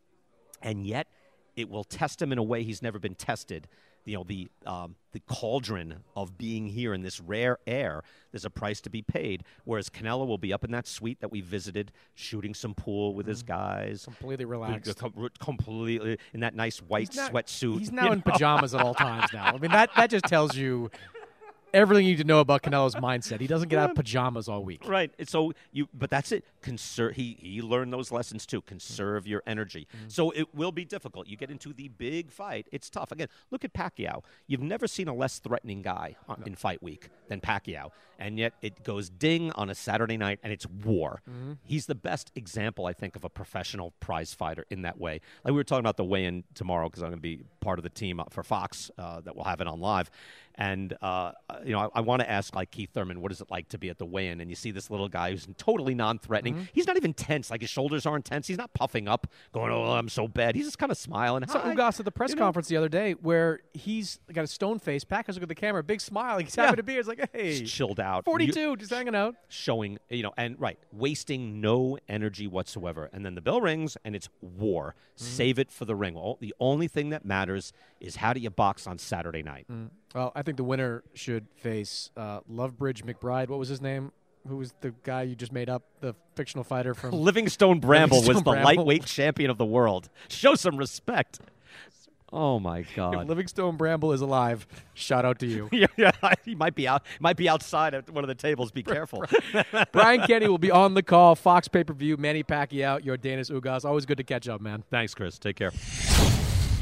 and 0.61 0.85
yet 0.85 1.07
it 1.55 1.69
will 1.69 1.83
test 1.83 2.21
him 2.21 2.31
in 2.31 2.37
a 2.37 2.43
way 2.43 2.63
he's 2.63 2.81
never 2.81 2.99
been 2.99 3.15
tested. 3.15 3.67
You 4.05 4.17
know, 4.17 4.23
the 4.23 4.49
um, 4.65 4.95
the 5.11 5.19
cauldron 5.27 5.97
of 6.15 6.37
being 6.37 6.67
here 6.67 6.93
in 6.93 7.01
this 7.03 7.19
rare 7.19 7.57
air. 7.67 8.01
There's 8.31 8.45
a 8.45 8.49
price 8.49 8.81
to 8.81 8.89
be 8.89 9.01
paid. 9.01 9.43
Whereas 9.65 9.89
Canelo 9.89 10.25
will 10.25 10.37
be 10.37 10.51
up 10.53 10.63
in 10.63 10.71
that 10.71 10.87
suite 10.87 11.19
that 11.21 11.31
we 11.31 11.41
visited, 11.41 11.91
shooting 12.15 12.53
some 12.53 12.73
pool 12.73 13.13
with 13.13 13.27
his 13.27 13.43
guys, 13.43 14.05
completely 14.05 14.45
relaxed. 14.45 14.97
com- 14.97 15.29
completely 15.39 16.17
in 16.33 16.39
that 16.39 16.55
nice 16.55 16.79
white 16.79 17.09
He's 17.09 17.17
not- 17.17 17.31
sweatsuit. 17.33 17.79
He's 17.79 17.91
now 17.91 18.11
in 18.11 18.19
know? 18.25 18.31
pajamas 18.31 18.73
at 18.73 18.81
all 18.81 18.93
times. 18.95 19.31
Now, 19.33 19.45
I 19.53 19.57
mean 19.57 19.71
that 19.71 19.89
that 19.95 20.09
just 20.09 20.25
tells 20.25 20.55
you 20.55 20.89
everything 21.73 22.05
you 22.05 22.11
need 22.11 22.21
to 22.21 22.27
know 22.27 22.39
about 22.39 22.61
Canelo's 22.61 22.95
mindset. 22.95 23.39
He 23.39 23.47
doesn't 23.47 23.69
get 23.69 23.79
out 23.79 23.91
of 23.91 23.95
pajamas 23.95 24.47
all 24.47 24.63
week. 24.63 24.87
Right. 24.87 25.11
So 25.27 25.53
you, 25.71 25.87
but 25.93 26.09
that's 26.09 26.31
it. 26.31 26.45
Conserve. 26.61 27.15
He 27.15 27.37
he 27.39 27.61
learned 27.61 27.91
those 27.91 28.11
lessons 28.11 28.45
too. 28.45 28.61
Conserve 28.61 29.27
your 29.27 29.43
energy. 29.47 29.87
So 30.07 30.31
it 30.31 30.53
will 30.53 30.71
be 30.71 30.85
difficult. 30.85 31.27
You 31.27 31.37
get 31.37 31.49
into 31.49 31.73
the 31.73 31.87
big 31.87 32.31
fight. 32.31 32.67
It's 32.71 32.89
tough. 32.89 33.11
Again, 33.11 33.27
look 33.49 33.63
at 33.63 33.73
Pacquiao. 33.73 34.23
You've 34.47 34.61
never 34.61 34.87
seen 34.87 35.07
a 35.07 35.13
less 35.13 35.39
threatening 35.39 35.81
guy 35.81 36.15
on, 36.27 36.43
in 36.45 36.55
fight 36.55 36.81
week 36.83 37.09
than 37.29 37.41
Pacquiao, 37.41 37.91
and 38.19 38.37
yet 38.37 38.53
it 38.61 38.83
goes 38.83 39.09
ding 39.09 39.51
on 39.53 39.69
a 39.69 39.75
Saturday 39.75 40.17
night, 40.17 40.39
and 40.43 40.53
it's 40.53 40.67
war. 40.67 41.21
He's 41.65 41.85
the 41.85 41.95
best 41.95 42.31
example, 42.35 42.85
I 42.85 42.93
think, 42.93 43.15
of 43.15 43.23
a 43.23 43.29
professional 43.29 43.93
prize 43.99 44.33
fighter 44.33 44.65
in 44.69 44.83
that 44.83 44.99
way. 44.99 45.21
Like 45.43 45.51
we 45.51 45.57
were 45.57 45.63
talking 45.63 45.81
about 45.81 45.97
the 45.97 46.03
weigh-in 46.03 46.43
tomorrow 46.53 46.89
because 46.89 47.01
I'm 47.03 47.09
going 47.09 47.17
to 47.17 47.21
be 47.21 47.43
part 47.59 47.79
of 47.79 47.83
the 47.83 47.89
team 47.89 48.21
for 48.29 48.43
Fox 48.43 48.91
uh, 48.97 49.21
that 49.21 49.35
will 49.35 49.45
have 49.45 49.61
it 49.61 49.67
on 49.67 49.79
live, 49.79 50.11
and 50.55 50.95
uh, 51.01 51.31
you 51.63 51.71
know, 51.71 51.79
I, 51.79 51.99
I 51.99 52.01
want 52.01 52.21
to 52.21 52.29
ask 52.29 52.55
like 52.55 52.71
Keith 52.71 52.89
Thurman, 52.93 53.21
what 53.21 53.31
is 53.31 53.41
it 53.41 53.49
like 53.51 53.69
to 53.69 53.77
be 53.77 53.89
at 53.89 53.97
the 53.97 54.05
weigh-in 54.05 54.41
and 54.41 54.49
you 54.49 54.55
see 54.55 54.71
this 54.71 54.89
little 54.89 55.09
guy 55.09 55.31
who's 55.31 55.47
totally 55.57 55.93
non-threatening. 55.95 56.55
Mm-hmm. 56.55 56.63
He's 56.73 56.87
not 56.87 56.97
even 56.97 57.13
tense. 57.13 57.49
Like 57.51 57.61
his 57.61 57.69
shoulders 57.69 58.05
aren't 58.05 58.25
tense. 58.25 58.47
He's 58.47 58.57
not 58.57 58.73
puffing 58.73 59.07
up, 59.07 59.27
going, 59.53 59.71
"Oh, 59.71 59.91
I'm 59.91 60.09
so 60.09 60.27
bad." 60.27 60.55
He's 60.55 60.65
just 60.65 60.77
kind 60.79 60.91
of 60.91 60.97
smiling. 60.97 61.45
So. 61.47 61.59
Ugas 61.59 61.99
at 61.99 62.05
the 62.05 62.11
press 62.11 62.31
You 62.31 62.35
know? 62.37 62.43
conference 62.43 62.67
the 62.67 62.77
other 62.77 62.89
day, 62.89 63.13
where 63.13 63.59
he's 63.73 64.19
got 64.33 64.43
a 64.43 64.47
stone 64.47 64.79
face, 64.79 65.03
Packers 65.03 65.35
look 65.35 65.43
at 65.43 65.49
the 65.49 65.55
camera, 65.55 65.83
big 65.83 66.01
smile, 66.01 66.37
he's 66.39 66.55
happy 66.55 66.69
Yeah. 66.71 66.75
to 66.75 66.83
be. 66.83 66.95
It's 66.97 67.07
like, 67.07 67.29
hey, 67.33 67.59
Just 67.59 67.73
chilled 67.73 67.99
out. 67.99 68.25
42, 68.25 68.59
You- 68.59 68.77
just 68.77 68.91
hanging 68.91 69.15
out. 69.15 69.35
showing 69.47 69.97
you 70.09 70.23
know 70.23 70.33
and 70.37 70.59
right 70.59 70.77
wasting 70.91 71.61
no 71.61 71.97
energy 72.09 72.47
whatsoever 72.47 73.09
and 73.13 73.25
then 73.25 73.35
the 73.35 73.41
bell 73.41 73.61
rings 73.61 73.97
and 74.05 74.15
it's 74.15 74.29
war 74.41 74.95
Mm-hmm. 75.17 75.25
save 75.25 75.59
it 75.59 75.71
for 75.71 75.85
the 75.85 75.95
ring 75.95 76.15
All, 76.15 76.37
the 76.39 76.53
only 76.59 76.87
thing 76.87 77.09
that 77.09 77.25
matters 77.25 77.73
is 78.01 78.15
how 78.17 78.33
do 78.33 78.39
you 78.39 78.49
box 78.49 78.87
on 78.87 78.97
saturday 78.97 79.43
night 79.43 79.65
Well, 80.13 80.31
I 80.35 80.41
think 80.41 80.57
the 80.57 80.63
winner 80.63 81.03
should 81.13 81.47
face 81.55 82.09
uh, 82.17 82.41
Lovebridge 82.51 83.03
McBride. 83.03 83.47
What 83.49 83.59
was 83.59 83.69
his 83.69 83.81
name? 83.81 84.11
Who 84.47 84.57
was 84.57 84.73
the 84.81 84.93
guy 85.03 85.21
you 85.21 85.35
just 85.35 85.51
made 85.51 85.69
up? 85.69 85.83
The 86.01 86.15
fictional 86.35 86.63
fighter 86.63 86.93
from 86.93 87.11
livingstone 87.29 87.79
bramble 87.79 88.17
was 88.23 88.37
the 88.37 88.41
Bramble. 88.51 88.63
lightweight 88.63 89.05
champion 89.05 89.49
of 89.49 89.57
the 89.57 89.65
world 89.65 90.09
show 90.29 90.55
some 90.55 90.77
respect 90.77 91.39
oh 92.33 92.59
my 92.59 92.79
If 92.91 92.95
god 92.95 93.27
Livingstone 93.27 93.77
Bramble 93.77 94.13
is 94.13 94.21
alive, 94.21 94.65
shout 94.93 95.25
out 95.25 95.39
to 95.39 95.47
you. 95.47 95.69
yeah, 95.73 95.87
yeah, 95.97 96.11
he 96.45 96.55
might 96.55 96.75
be 96.75 96.87
out. 96.87 97.03
Might 97.19 97.37
be 97.37 97.49
outside 97.49 97.93
at 97.93 98.09
one 98.09 98.23
of 98.23 98.27
the 98.29 98.35
tables. 98.35 98.71
Be 98.71 98.83
careful. 98.83 99.23
Brian 99.91 100.21
Kenny 100.21 100.47
will 100.47 100.57
be 100.57 100.71
on 100.71 100.93
the 100.93 101.03
call. 101.03 101.35
Fox 101.35 101.67
pay 101.67 101.83
per 101.83 101.93
view. 101.93 102.17
Manny 102.17 102.43
Pacquiao. 102.43 103.01
Yordenis 103.03 103.51
Ugas. 103.51 103.85
Always 103.85 104.05
good 104.05 104.17
to 104.17 104.23
catch 104.23 104.47
up, 104.47 104.61
man. 104.61 104.83
Thanks, 104.89 105.13
Chris. 105.13 105.37
Take 105.39 105.57
care. 105.57 105.71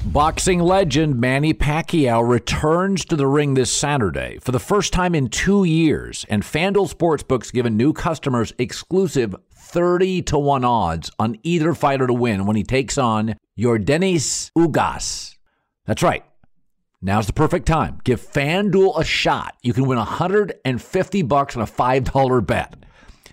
Boxing 0.06 0.60
legend 0.60 1.20
Manny 1.20 1.54
Pacquiao 1.54 2.28
returns 2.28 3.04
to 3.06 3.18
the 3.18 3.28
ring 3.28 3.54
this 3.54 3.72
Saturday 3.72 4.39
for 4.41 4.54
the 4.54 4.60
first 4.60 4.93
time 4.93 5.14
in 5.14 5.28
two 5.28 5.66
years, 5.66 6.26
and 6.30 6.41
FanDuel 6.41 6.91
Sportsbook's 6.91 7.52
given 7.52 7.76
new 7.76 7.91
customers 7.91 8.54
exclusive 8.58 9.36
30 9.54 10.22
to 10.24 10.39
1 10.39 10.64
odds 10.64 11.12
on 11.20 11.36
either 11.43 11.74
fighter 11.74 12.08
to 12.08 12.14
win 12.14 12.45
when 12.45 12.56
he 12.56 12.64
takes 12.64 12.97
on 12.97 13.36
Yordenis 13.60 14.52
Ugas. 14.58 15.36
That's 15.86 16.02
right. 16.02 16.24
Now's 17.02 17.28
the 17.28 17.34
perfect 17.34 17.68
time. 17.68 18.00
Give 18.04 18.22
FanDuel 18.22 19.00
a 19.00 19.04
shot. 19.04 19.58
You 19.62 19.74
can 19.74 19.86
win 19.86 19.97
150 19.97 21.22
bucks 21.24 21.56
on 21.58 21.62
a 21.62 21.68
$5 21.68 22.45
bet. 22.47 22.86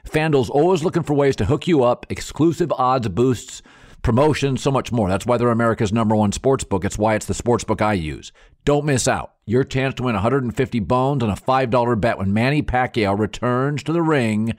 FanDuel's 0.04 0.50
always 0.50 0.82
looking 0.84 1.04
for 1.04 1.14
ways 1.14 1.36
to 1.36 1.44
hook 1.44 1.68
you 1.68 1.84
up, 1.84 2.06
exclusive 2.10 2.72
odds 2.72 3.08
boosts, 3.08 3.62
promotions, 4.06 4.62
so 4.62 4.70
much 4.70 4.92
more. 4.92 5.08
That's 5.08 5.26
why 5.26 5.36
they're 5.36 5.50
America's 5.50 5.92
number 5.92 6.14
one 6.14 6.30
sports 6.30 6.62
book. 6.62 6.84
It's 6.84 6.96
why 6.96 7.16
it's 7.16 7.26
the 7.26 7.34
sports 7.34 7.64
book 7.64 7.82
I 7.82 7.94
use. 7.94 8.30
Don't 8.64 8.84
miss 8.84 9.08
out. 9.08 9.34
Your 9.46 9.64
chance 9.64 9.94
to 9.94 10.04
win 10.04 10.14
150 10.14 10.78
bones 10.78 11.24
on 11.24 11.30
a 11.30 11.34
$5 11.34 12.00
bet 12.00 12.16
when 12.16 12.32
Manny 12.32 12.62
Pacquiao 12.62 13.18
returns 13.18 13.82
to 13.82 13.92
the 13.92 14.02
ring 14.02 14.54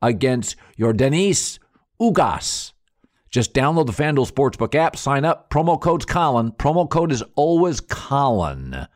against 0.00 0.54
Yordenis 0.78 1.58
Ugas. 2.00 2.74
Just 3.28 3.52
download 3.52 3.86
the 3.86 3.92
FanDuel 3.92 4.30
Sportsbook 4.30 4.76
app, 4.76 4.96
sign 4.96 5.24
up. 5.24 5.50
Promo 5.50 5.80
code's 5.80 6.04
Colin. 6.04 6.52
Promo 6.52 6.88
code 6.88 7.10
is 7.10 7.24
always 7.34 7.80
Colin 7.80 8.86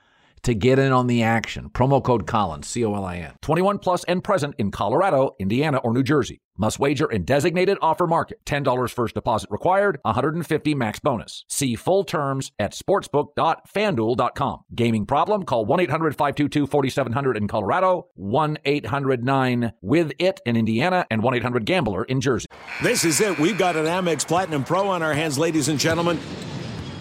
to 0.46 0.54
get 0.54 0.78
in 0.78 0.92
on 0.92 1.08
the 1.08 1.24
action. 1.24 1.68
Promo 1.70 2.02
code 2.02 2.26
Colin, 2.26 2.62
C 2.62 2.84
O 2.84 2.94
L 2.94 3.04
I 3.04 3.16
N. 3.16 3.34
21 3.42 3.78
plus 3.78 4.04
and 4.04 4.22
present 4.22 4.54
in 4.58 4.70
Colorado, 4.70 5.34
Indiana, 5.40 5.78
or 5.78 5.92
New 5.92 6.04
Jersey. 6.04 6.40
Must 6.56 6.78
wager 6.78 7.10
in 7.10 7.24
designated 7.24 7.76
offer 7.82 8.06
market. 8.06 8.38
$10 8.46 8.90
first 8.90 9.14
deposit 9.14 9.50
required, 9.50 9.98
150 10.02 10.74
max 10.74 11.00
bonus. 11.00 11.44
See 11.48 11.74
full 11.74 12.04
terms 12.04 12.52
at 12.58 12.72
sportsbook.fanduel.com. 12.72 14.60
Gaming 14.74 15.04
problem? 15.04 15.42
Call 15.42 15.66
1 15.66 15.80
800 15.80 16.16
522 16.16 16.66
4700 16.66 17.36
in 17.36 17.48
Colorado, 17.48 18.06
1 18.14 18.58
800 18.64 19.24
9 19.24 19.72
with 19.82 20.12
it 20.18 20.40
in 20.46 20.56
Indiana, 20.56 21.06
and 21.10 21.22
1 21.22 21.34
800 21.34 21.66
Gambler 21.66 22.04
in 22.04 22.20
Jersey. 22.20 22.46
This 22.82 23.04
is 23.04 23.20
it. 23.20 23.38
We've 23.38 23.58
got 23.58 23.76
an 23.76 23.84
Amex 23.84 24.26
Platinum 24.26 24.64
Pro 24.64 24.88
on 24.88 25.02
our 25.02 25.12
hands, 25.12 25.38
ladies 25.38 25.68
and 25.68 25.78
gentlemen. 25.78 26.18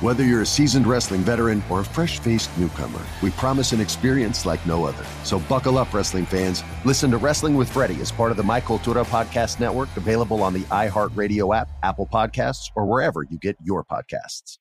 Whether 0.00 0.22
you're 0.22 0.42
a 0.42 0.46
seasoned 0.46 0.86
wrestling 0.86 1.22
veteran 1.22 1.60
or 1.68 1.80
a 1.80 1.84
fresh 1.84 2.20
faced 2.20 2.56
newcomer, 2.56 3.00
we 3.20 3.30
promise 3.30 3.72
an 3.72 3.80
experience 3.80 4.46
like 4.46 4.64
no 4.64 4.84
other. 4.84 5.04
So 5.24 5.40
buckle 5.40 5.76
up, 5.76 5.92
wrestling 5.92 6.24
fans. 6.24 6.62
Listen 6.84 7.10
to 7.10 7.16
Wrestling 7.16 7.56
with 7.56 7.68
Freddie 7.68 8.00
as 8.00 8.12
part 8.12 8.30
of 8.30 8.36
the 8.36 8.44
My 8.44 8.60
Cultura 8.60 9.04
Podcast 9.04 9.58
Network, 9.58 9.88
available 9.96 10.40
on 10.40 10.52
the 10.54 10.60
iHeartRadio 10.66 11.52
app, 11.52 11.68
Apple 11.82 12.06
Podcasts, 12.06 12.70
or 12.76 12.86
wherever 12.86 13.24
you 13.24 13.38
get 13.38 13.56
your 13.64 13.82
podcasts. 13.82 14.58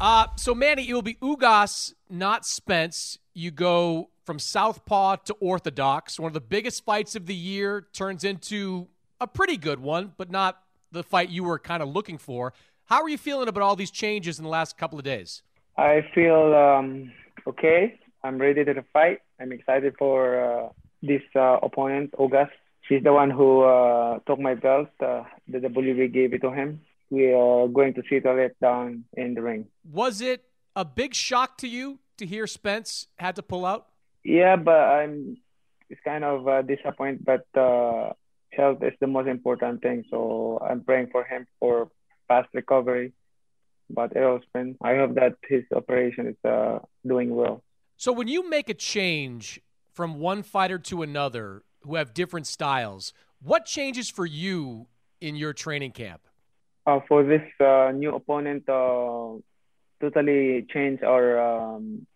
Uh, 0.00 0.28
so 0.36 0.54
Manny, 0.54 0.88
it 0.88 0.94
will 0.94 1.02
be 1.02 1.16
Ugas, 1.16 1.92
not 2.08 2.46
Spence. 2.46 3.18
You 3.34 3.50
go 3.50 4.08
from 4.24 4.38
southpaw 4.38 5.16
to 5.16 5.34
orthodox. 5.34 6.18
One 6.18 6.28
of 6.28 6.34
the 6.34 6.40
biggest 6.40 6.82
fights 6.82 7.14
of 7.14 7.26
the 7.26 7.34
year 7.34 7.88
turns 7.92 8.24
into 8.24 8.88
a 9.20 9.26
pretty 9.26 9.58
good 9.58 9.80
one, 9.80 10.14
but 10.16 10.30
not 10.30 10.62
the 10.92 11.02
fight 11.02 11.28
you 11.28 11.44
were 11.44 11.58
kind 11.58 11.82
of 11.82 11.90
looking 11.90 12.16
for. 12.16 12.54
How 12.88 13.02
are 13.02 13.08
you 13.10 13.18
feeling 13.18 13.48
about 13.48 13.62
all 13.62 13.76
these 13.76 13.90
changes 13.90 14.38
in 14.38 14.44
the 14.44 14.48
last 14.48 14.78
couple 14.78 14.98
of 14.98 15.04
days? 15.04 15.42
I 15.76 16.06
feel 16.14 16.54
um, 16.54 17.12
okay. 17.46 18.00
I'm 18.24 18.38
ready 18.38 18.64
to 18.64 18.82
fight. 18.94 19.18
I'm 19.38 19.52
excited 19.52 19.94
for 19.98 20.40
uh, 20.40 20.68
this 21.02 21.20
uh, 21.36 21.58
opponent, 21.62 22.12
Ugas. 22.18 22.48
He's 22.88 23.02
the 23.02 23.12
one 23.12 23.28
who 23.28 23.60
uh, 23.60 24.20
took 24.26 24.40
my 24.40 24.54
belt. 24.54 24.88
Uh, 24.98 25.24
the 25.46 25.58
WBA 25.58 26.14
gave 26.14 26.32
it 26.32 26.40
to 26.40 26.50
him. 26.50 26.80
We 27.10 27.26
are 27.34 27.68
going 27.68 27.92
to 27.92 28.02
settle 28.08 28.38
it 28.38 28.56
down 28.58 29.04
in 29.12 29.34
the 29.34 29.42
ring. 29.42 29.66
Was 29.92 30.22
it 30.22 30.44
a 30.74 30.86
big 30.86 31.14
shock 31.14 31.58
to 31.58 31.68
you 31.68 31.98
to 32.16 32.24
hear 32.24 32.46
Spence 32.46 33.08
had 33.18 33.36
to 33.36 33.42
pull 33.42 33.66
out? 33.66 33.88
Yeah, 34.24 34.56
but 34.56 34.80
I'm. 34.80 35.36
It's 35.90 36.00
kind 36.04 36.24
of 36.24 36.48
uh, 36.48 36.62
disappointed, 36.62 37.24
but 37.24 37.46
uh, 37.58 38.12
health 38.50 38.82
is 38.82 38.94
the 38.98 39.06
most 39.06 39.28
important 39.28 39.82
thing. 39.82 40.04
So 40.10 40.58
I'm 40.66 40.80
praying 40.80 41.08
for 41.12 41.24
him 41.24 41.46
for 41.60 41.90
fast 42.28 42.48
recovery. 42.54 43.12
But 43.90 44.14
Errol 44.14 44.40
I 44.82 44.96
hope 44.96 45.14
that 45.14 45.36
his 45.48 45.64
operation 45.74 46.26
is 46.28 46.36
uh, 46.44 46.80
doing 47.06 47.34
well. 47.34 47.62
So 47.96 48.12
when 48.12 48.28
you 48.28 48.48
make 48.48 48.68
a 48.68 48.74
change 48.74 49.60
from 49.94 50.20
one 50.20 50.42
fighter 50.42 50.78
to 50.78 51.02
another 51.02 51.62
who 51.80 51.96
have 51.96 52.12
different 52.12 52.46
styles, 52.46 53.12
what 53.42 53.64
changes 53.64 54.10
for 54.10 54.26
you 54.26 54.86
in 55.20 55.36
your 55.36 55.52
training 55.52 55.92
camp? 55.92 56.20
Uh, 56.86 57.00
for 57.08 57.24
this 57.24 57.42
uh, 57.60 57.90
new 57.94 58.14
opponent, 58.14 58.68
uh, 58.68 59.32
totally 60.00 60.66
change 60.72 61.02
our 61.02 61.38
um, 61.40 62.06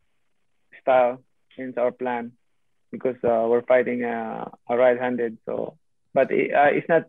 style, 0.80 1.20
change 1.56 1.76
our 1.76 1.90
plan 1.90 2.32
because 2.90 3.16
uh, 3.24 3.46
we're 3.48 3.62
fighting 3.62 4.04
uh, 4.04 4.48
a 4.68 4.76
right-handed. 4.76 5.38
So, 5.46 5.78
but 6.14 6.30
it, 6.30 6.54
uh, 6.54 6.70
it's 6.70 6.88
not 6.88 7.04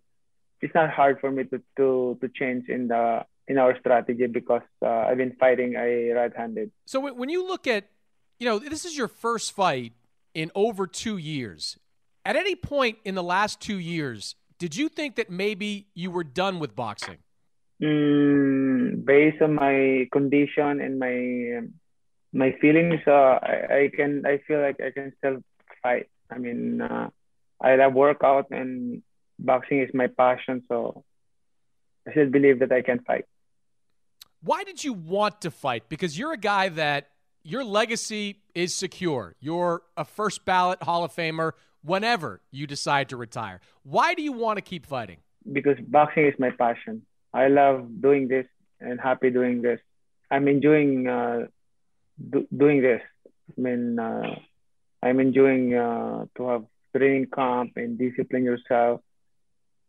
it's 0.64 0.74
not 0.74 0.89
hard 0.89 1.20
for 1.20 1.30
me 1.30 1.43
to, 1.51 1.61
to 1.78 2.18
to 2.22 2.30
change 2.30 2.70
in 2.70 2.88
the 2.88 3.26
in 3.49 3.57
our 3.57 3.78
strategy 3.80 4.28
because 4.28 4.61
uh, 4.82 5.07
I've 5.07 5.18
been 5.18 5.36
fighting 5.38 5.76
a 5.76 6.11
right-handed. 6.11 6.72
So 6.86 7.11
when 7.11 7.28
you 7.28 7.45
look 7.45 7.68
at, 7.68 7.89
you 8.39 8.47
know, 8.47 8.57
this 8.57 8.86
is 8.86 8.97
your 8.97 9.09
first 9.09 9.51
fight 9.51 9.91
in 10.34 10.49
over 10.55 10.88
two 10.88 11.18
years. 11.18 11.78
At 12.24 12.38
any 12.38 12.55
point 12.55 12.99
in 13.03 13.16
the 13.16 13.24
last 13.24 13.59
two 13.59 13.78
years, 13.78 14.36
did 14.57 14.78
you 14.78 14.88
think 14.88 15.18
that 15.18 15.30
maybe 15.30 15.88
you 15.93 16.09
were 16.09 16.24
done 16.24 16.59
with 16.59 16.74
boxing? 16.74 17.18
Mm, 17.82 19.03
based 19.03 19.41
on 19.41 19.55
my 19.55 20.07
condition 20.14 20.80
and 20.80 20.97
my 20.97 21.68
my 22.32 22.55
feelings, 22.61 23.01
uh, 23.05 23.39
I, 23.43 23.55
I 23.70 23.91
can 23.93 24.26
I 24.26 24.39
feel 24.47 24.61
like 24.61 24.80
I 24.80 24.91
can 24.91 25.11
still 25.18 25.43
fight. 25.84 26.07
I 26.32 26.38
mean, 26.38 26.80
uh, 26.80 27.09
I 27.59 27.76
love 27.76 27.93
workout 27.93 28.51
and 28.51 29.03
boxing 29.44 29.82
is 29.82 29.89
my 29.94 30.08
passion, 30.08 30.64
so 30.68 31.04
I 32.08 32.12
still 32.12 32.30
believe 32.30 32.60
that 32.60 32.72
I 32.72 32.82
can 32.82 33.00
fight. 33.00 33.26
Why 34.41 34.64
did 34.64 34.84
you 34.84 34.94
want 34.94 35.41
to 35.41 35.52
fight? 35.52 35.88
Because 35.89 36.18
you're 36.18 36.34
a 36.34 36.38
guy 36.38 36.70
that 36.70 37.10
your 37.44 37.64
legacy 37.64 38.41
is 38.56 38.76
secure. 38.76 39.36
You're 39.39 39.84
a 39.96 40.06
first 40.06 40.46
ballot 40.46 40.82
Hall 40.84 41.04
of 41.04 41.14
Famer 41.14 41.52
whenever 41.84 42.41
you 42.52 42.68
decide 42.68 43.10
to 43.10 43.18
retire. 43.18 43.62
Why 43.84 44.14
do 44.14 44.22
you 44.22 44.32
want 44.32 44.58
to 44.58 44.62
keep 44.62 44.86
fighting? 44.86 45.18
Because 45.52 45.78
boxing 45.88 46.26
is 46.26 46.34
my 46.39 46.52
passion. 46.52 47.04
I 47.34 47.48
love 47.48 48.02
doing 48.02 48.28
this 48.28 48.48
and 48.80 49.00
happy 49.00 49.30
doing 49.30 49.62
this. 49.62 49.80
I'm 50.32 50.48
enjoying 50.48 51.08
uh, 51.08 51.48
do, 52.30 52.48
doing 52.56 52.82
this. 52.82 53.02
I 53.58 53.62
mean, 53.62 54.00
uh, 54.00 54.36
I'm 55.02 55.20
enjoying 55.20 55.74
uh, 55.76 56.26
to 56.38 56.48
have 56.48 56.64
training 56.96 57.28
camp 57.34 57.74
and 57.76 57.98
discipline 57.98 58.44
yourself, 58.44 59.02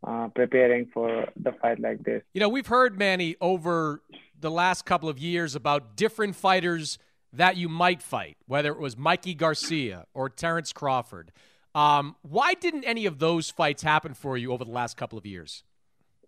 uh, 0.03 0.27
preparing 0.35 0.87
for 0.93 1.25
the 1.35 1.51
fight 1.61 1.79
like 1.79 2.03
this. 2.03 2.23
You 2.33 2.41
know, 2.41 2.49
we've 2.49 2.67
heard 2.67 2.97
Manny 2.97 3.35
over 3.41 4.01
the 4.39 4.51
last 4.51 4.85
couple 4.85 5.09
of 5.09 5.17
years 5.17 5.55
about 5.55 5.95
different 5.95 6.35
fighters 6.35 6.97
that 7.33 7.57
you 7.57 7.67
might 7.67 8.01
fight, 8.01 8.37
whether 8.47 8.71
it 8.71 8.79
was 8.79 8.97
Mikey 8.97 9.33
Garcia 9.33 10.05
or 10.13 10.29
Terence 10.29 10.71
Crawford. 10.71 11.31
Um, 11.73 12.15
why 12.21 12.53
didn't 12.53 12.85
any 12.85 13.05
of 13.05 13.19
those 13.19 13.49
fights 13.49 13.83
happen 13.83 14.13
for 14.13 14.37
you 14.37 14.53
over 14.53 14.63
the 14.63 14.71
last 14.71 14.95
couple 14.95 15.17
of 15.17 15.25
years? 15.25 15.63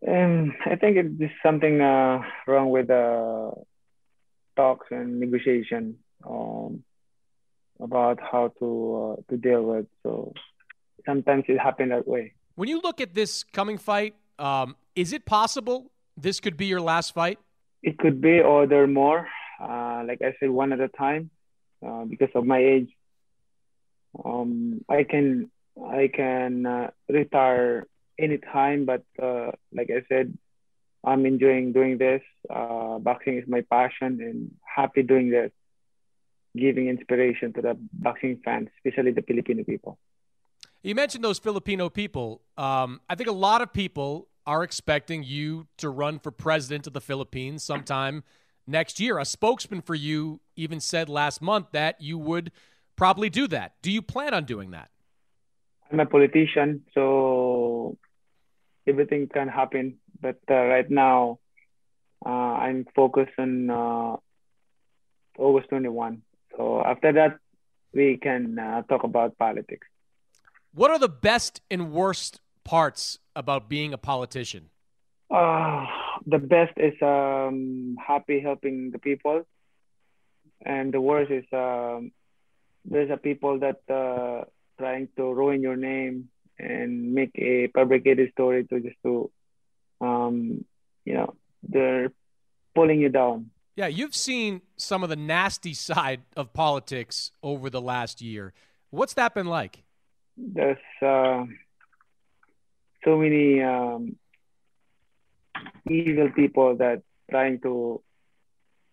Um, 0.05 0.53
I 0.65 0.75
think 0.75 0.97
it's 0.97 1.17
just 1.17 1.33
something 1.41 1.81
uh, 1.81 2.21
wrong 2.45 2.69
with 2.69 2.87
the 2.87 3.51
talks 4.55 4.87
and 4.91 5.19
negotiation 5.19 5.97
um, 6.27 6.83
about 7.79 8.19
how 8.19 8.51
to 8.59 9.17
uh, 9.17 9.21
to 9.31 9.37
deal 9.37 9.63
with. 9.63 9.85
So 10.03 10.33
sometimes 11.05 11.45
it 11.47 11.57
happened 11.57 11.91
that 11.91 12.07
way. 12.07 12.33
When 12.57 12.67
you 12.67 12.81
look 12.81 12.99
at 12.99 13.13
this 13.13 13.43
coming 13.43 13.77
fight, 13.77 14.15
um, 14.39 14.75
is 14.95 15.13
it 15.13 15.25
possible 15.25 15.91
this 16.17 16.39
could 16.39 16.57
be 16.57 16.65
your 16.65 16.81
last 16.81 17.13
fight? 17.13 17.37
It 17.83 17.99
could 17.99 18.19
be, 18.19 18.41
or 18.41 18.65
there 18.65 18.81
are 18.81 18.87
more. 18.87 19.27
Uh, 19.61 20.03
like 20.07 20.23
I 20.23 20.33
said, 20.39 20.49
one 20.49 20.73
at 20.73 20.79
a 20.79 20.87
time, 20.87 21.29
uh, 21.85 22.05
because 22.05 22.31
of 22.33 22.47
my 22.47 22.57
age. 22.57 22.89
Um, 24.25 24.83
I 24.89 25.03
can 25.03 25.51
I 25.79 26.09
can 26.11 26.65
uh, 26.65 26.89
retire 27.07 27.85
anytime, 28.17 28.85
but 28.85 29.03
uh, 29.21 29.51
like 29.71 29.91
I 29.91 30.01
said, 30.09 30.35
I'm 31.03 31.27
enjoying 31.27 31.73
doing 31.73 31.99
this. 31.99 32.23
Uh, 32.49 32.97
boxing 32.97 33.37
is 33.37 33.47
my 33.47 33.61
passion, 33.69 34.17
and 34.19 34.51
happy 34.65 35.03
doing 35.03 35.29
this, 35.29 35.51
giving 36.55 36.87
inspiration 36.87 37.53
to 37.53 37.61
the 37.61 37.77
boxing 37.93 38.41
fans, 38.43 38.69
especially 38.77 39.11
the 39.11 39.21
Filipino 39.21 39.63
people. 39.63 39.99
You 40.83 40.95
mentioned 40.95 41.23
those 41.23 41.39
Filipino 41.39 41.89
people. 41.89 42.41
Um, 42.57 43.01
I 43.09 43.15
think 43.15 43.29
a 43.29 43.33
lot 43.33 43.61
of 43.61 43.73
people 43.73 44.29
are 44.45 44.63
expecting 44.63 45.23
you 45.23 45.67
to 45.77 45.89
run 45.89 46.19
for 46.19 46.31
president 46.31 46.87
of 46.87 46.93
the 46.93 47.01
Philippines 47.01 47.63
sometime 47.63 48.23
next 48.65 48.99
year. 48.99 49.17
A 49.17 49.25
spokesman 49.25 49.81
for 49.81 49.95
you 49.95 50.39
even 50.55 50.79
said 50.79 51.09
last 51.09 51.41
month 51.41 51.67
that 51.71 51.99
you 51.99 52.17
would 52.17 52.51
probably 52.95 53.29
do 53.29 53.47
that. 53.47 53.73
Do 53.81 53.91
you 53.91 54.01
plan 54.01 54.33
on 54.33 54.45
doing 54.45 54.71
that? 54.71 54.89
I'm 55.91 55.99
a 55.99 56.05
politician, 56.05 56.83
so 56.93 57.97
everything 58.85 59.27
can 59.27 59.47
happen. 59.47 59.97
But 60.19 60.39
uh, 60.49 60.55
right 60.55 60.89
now, 60.89 61.39
uh, 62.25 62.29
I'm 62.29 62.85
focused 62.95 63.33
on 63.37 63.69
uh, 63.69 64.15
August 65.37 65.69
21. 65.69 66.21
So 66.55 66.83
after 66.83 67.13
that, 67.13 67.39
we 67.93 68.17
can 68.17 68.59
uh, 68.59 68.81
talk 68.83 69.03
about 69.03 69.37
politics. 69.37 69.87
What 70.77 70.91
are 70.91 70.99
the 70.99 71.09
best 71.09 71.61
and 71.71 71.91
worst 71.91 72.39
parts 72.63 73.17
about 73.35 73.67
being 73.67 73.93
a 73.93 73.97
politician? 73.97 74.69
Uh, 75.27 75.87
the 76.27 76.37
best 76.37 76.73
is 76.77 76.93
um, 77.01 77.97
happy 77.97 78.39
helping 78.39 78.91
the 78.91 78.99
people, 78.99 79.41
and 80.63 80.93
the 80.93 81.01
worst 81.01 81.31
is 81.31 81.45
um, 81.51 82.11
there's 82.85 83.09
a 83.09 83.17
people 83.17 83.57
that 83.57 83.81
uh, 83.89 84.45
trying 84.77 85.09
to 85.17 85.33
ruin 85.33 85.63
your 85.63 85.75
name 85.75 86.29
and 86.59 87.11
make 87.11 87.31
a 87.39 87.69
fabricated 87.73 88.31
story 88.33 88.63
to 88.65 88.79
just 88.79 88.97
to, 89.01 89.31
um, 89.99 90.63
you 91.05 91.15
know, 91.15 91.33
they're 91.67 92.11
pulling 92.75 93.01
you 93.01 93.09
down. 93.09 93.49
Yeah, 93.75 93.87
you've 93.87 94.15
seen 94.15 94.61
some 94.75 95.01
of 95.01 95.09
the 95.09 95.15
nasty 95.15 95.73
side 95.89 96.21
of 96.35 96.53
politics 96.53 97.31
over 97.41 97.71
the 97.71 97.81
last 97.81 98.21
year. 98.21 98.53
What's 98.91 99.15
that 99.15 99.33
been 99.33 99.47
like? 99.47 99.83
There's 100.37 100.77
uh, 101.01 101.45
so 103.03 103.17
many 103.17 103.61
um, 103.61 104.15
evil 105.89 106.29
people 106.35 106.77
that 106.77 107.01
trying 107.29 107.59
to 107.61 108.01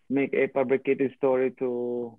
make 0.09 0.33
a 0.33 0.47
fabricated 0.47 1.13
story 1.17 1.51
to 1.59 2.17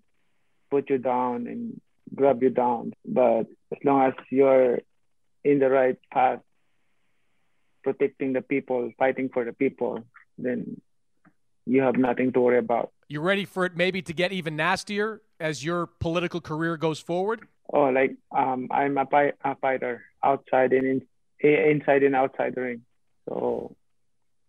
put 0.70 0.90
you 0.90 0.98
down 0.98 1.46
and 1.46 1.80
grab 2.14 2.42
you 2.42 2.50
down. 2.50 2.92
But 3.04 3.46
as 3.72 3.78
long 3.84 4.08
as 4.08 4.14
you're 4.30 4.80
in 5.44 5.58
the 5.58 5.68
right 5.70 5.98
path, 6.12 6.40
protecting 7.82 8.32
the 8.32 8.42
people, 8.42 8.90
fighting 8.98 9.28
for 9.32 9.44
the 9.44 9.52
people, 9.52 10.00
then 10.38 10.80
you 11.66 11.82
have 11.82 11.96
nothing 11.96 12.32
to 12.32 12.40
worry 12.40 12.58
about. 12.58 12.92
You 13.08 13.20
ready 13.20 13.44
for 13.44 13.64
it 13.64 13.76
maybe 13.76 14.02
to 14.02 14.12
get 14.12 14.32
even 14.32 14.56
nastier 14.56 15.20
as 15.38 15.64
your 15.64 15.86
political 15.86 16.40
career 16.40 16.76
goes 16.76 16.98
forward? 16.98 17.46
Oh, 17.72 17.84
like 17.84 18.16
um, 18.36 18.68
I'm 18.70 18.96
a, 18.98 19.06
fi- 19.06 19.32
a 19.44 19.56
fighter 19.56 20.04
outside 20.24 20.72
and 20.72 21.02
in, 21.40 21.50
inside 21.50 22.02
and 22.02 22.14
outside 22.14 22.54
the 22.54 22.60
ring. 22.60 22.82
So, 23.28 23.76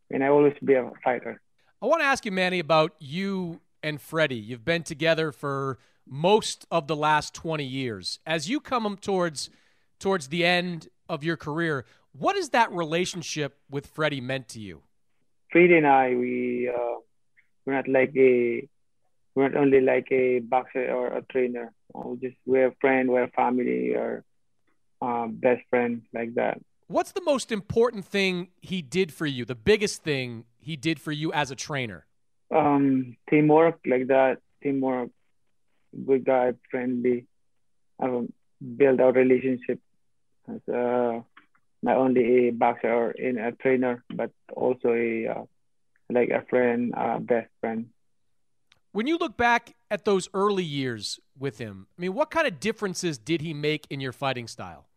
and 0.09 0.23
I 0.23 0.27
always 0.27 0.53
be 0.63 0.73
a 0.73 0.91
fighter. 1.03 1.41
I 1.81 1.85
want 1.85 2.01
to 2.01 2.05
ask 2.05 2.25
you, 2.25 2.31
Manny, 2.31 2.59
about 2.59 2.93
you 2.99 3.59
and 3.83 4.01
Freddie. 4.01 4.35
You've 4.35 4.65
been 4.65 4.83
together 4.83 5.31
for 5.31 5.79
most 6.05 6.65
of 6.71 6.87
the 6.87 6.95
last 6.95 7.33
20 7.33 7.63
years. 7.63 8.19
As 8.25 8.49
you 8.49 8.59
come 8.59 8.97
towards 8.97 9.49
towards 9.99 10.27
the 10.27 10.45
end 10.45 10.89
of 11.09 11.23
your 11.23 11.37
career, 11.37 11.85
what 12.17 12.35
has 12.35 12.49
that 12.49 12.71
relationship 12.71 13.57
with 13.69 13.87
Freddie 13.87 14.21
meant 14.21 14.47
to 14.49 14.59
you? 14.59 14.81
Freddie 15.51 15.77
and 15.77 15.87
I, 15.87 16.15
we 16.15 16.69
uh, 16.73 16.95
we're 17.65 17.73
not 17.73 17.87
like 17.87 18.15
a 18.15 18.67
we're 19.37 19.49
not 19.49 19.61
only 19.61 19.81
like 19.81 20.07
a 20.11 20.39
boxer 20.39 20.91
or 20.91 21.15
a 21.15 21.21
trainer. 21.21 21.71
We 21.93 22.17
just 22.17 22.37
we're 22.47 22.69
a 22.69 22.75
friend, 22.81 23.07
we're 23.07 23.25
a 23.25 23.35
family, 23.41 23.93
or 23.93 24.23
um, 24.99 25.35
best 25.35 25.61
friend 25.69 26.01
like 26.11 26.33
that. 26.33 26.59
What's 26.87 27.11
the 27.11 27.21
most 27.21 27.51
important 27.51 28.03
thing 28.05 28.49
he 28.61 28.81
did 28.81 29.13
for 29.13 29.27
you? 29.27 29.45
The 29.45 29.61
biggest 29.71 30.01
thing 30.01 30.45
he 30.59 30.75
did 30.75 30.99
for 30.99 31.11
you 31.11 31.31
as 31.33 31.51
a 31.51 31.55
trainer? 31.55 32.07
Um, 32.49 33.15
teamwork 33.29 33.79
like 33.85 34.07
that. 34.07 34.39
Teamwork, 34.63 35.11
good 36.07 36.25
guy, 36.25 36.53
friendly. 36.71 37.27
Um, 37.99 38.33
build 38.75 38.99
our 39.01 39.11
relationship 39.11 39.79
as 40.47 40.61
uh, 40.73 41.21
not 41.83 41.97
only 41.97 42.47
a 42.47 42.49
boxer 42.49 42.91
or 42.91 43.11
in 43.11 43.37
a 43.37 43.51
trainer, 43.51 44.03
but 44.09 44.31
also 44.51 44.93
a 44.93 45.27
uh, 45.27 45.43
like 46.09 46.29
a 46.31 46.43
friend, 46.49 46.95
uh, 46.97 47.19
best 47.19 47.49
friend. 47.61 47.89
When 48.97 49.05
you 49.05 49.19
look 49.19 49.37
back 49.37 49.75
at 49.91 50.05
those 50.05 50.27
early 50.33 50.63
years 50.63 51.19
with 51.37 51.59
him, 51.59 51.85
I 51.95 52.01
mean, 52.01 52.15
what 52.15 52.31
kind 52.31 52.47
of 52.47 52.59
differences 52.59 53.19
did 53.19 53.41
he 53.41 53.53
make 53.53 53.85
in 53.91 53.99
your 53.99 54.11
fighting 54.11 54.47
style? 54.47 54.87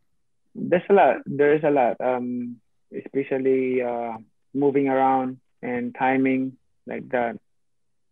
There's 0.55 0.89
a 0.89 0.95
lot. 0.95 1.17
There 1.27 1.55
is 1.55 1.63
a 1.65 1.71
lot, 1.71 2.01
um, 2.01 2.63
especially 2.97 3.83
uh, 3.83 4.17
moving 4.55 4.89
around 4.89 5.37
and 5.61 5.95
timing 5.95 6.57
like 6.87 7.11
that. 7.11 7.39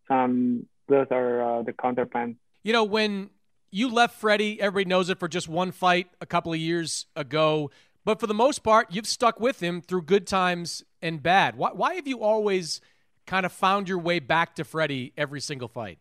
Some 0.08 0.66
those 0.88 1.06
are 1.10 1.60
uh, 1.60 1.62
the 1.62 1.72
counterpunch. 1.72 2.36
You 2.62 2.74
know, 2.74 2.84
when 2.84 3.30
you 3.70 3.88
left 3.88 4.20
Freddie, 4.20 4.60
everybody 4.60 4.90
knows 4.90 5.08
it 5.08 5.18
for 5.18 5.26
just 5.26 5.48
one 5.48 5.72
fight 5.72 6.08
a 6.20 6.26
couple 6.26 6.52
of 6.52 6.58
years 6.58 7.06
ago. 7.16 7.70
But 8.04 8.20
for 8.20 8.26
the 8.26 8.34
most 8.34 8.62
part, 8.62 8.88
you've 8.90 9.06
stuck 9.06 9.40
with 9.40 9.62
him 9.62 9.80
through 9.80 10.02
good 10.02 10.26
times 10.26 10.84
and 11.00 11.22
bad. 11.22 11.56
Why, 11.56 11.70
why 11.72 11.94
have 11.94 12.06
you 12.06 12.20
always 12.20 12.82
kind 13.28 13.46
of 13.46 13.52
found 13.52 13.88
your 13.88 13.98
way 13.98 14.18
back 14.18 14.56
to 14.56 14.64
Freddie 14.64 15.12
every 15.16 15.40
single 15.40 15.68
fight? 15.68 15.98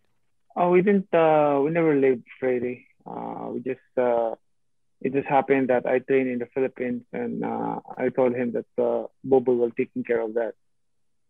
Oh, 0.56 0.72
we 0.72 0.82
didn't. 0.82 1.14
Uh, 1.14 1.62
we 1.64 1.70
never 1.70 1.94
lived 1.96 2.24
Freddie. 2.40 2.88
Uh, 3.06 3.50
we 3.54 3.60
just. 3.60 3.80
Uh, 3.96 4.34
it 5.00 5.14
just 5.14 5.28
happened 5.28 5.70
that 5.70 5.86
I 5.86 6.00
trained 6.00 6.28
in 6.28 6.40
the 6.40 6.48
Philippines, 6.48 7.04
and 7.14 7.46
uh, 7.46 7.80
I 7.96 8.10
told 8.10 8.34
him 8.34 8.54
that 8.54 8.66
uh, 8.84 9.06
Buboy 9.24 9.56
will 9.56 9.70
taking 9.70 10.04
care 10.04 10.22
of 10.22 10.34
that. 10.34 10.54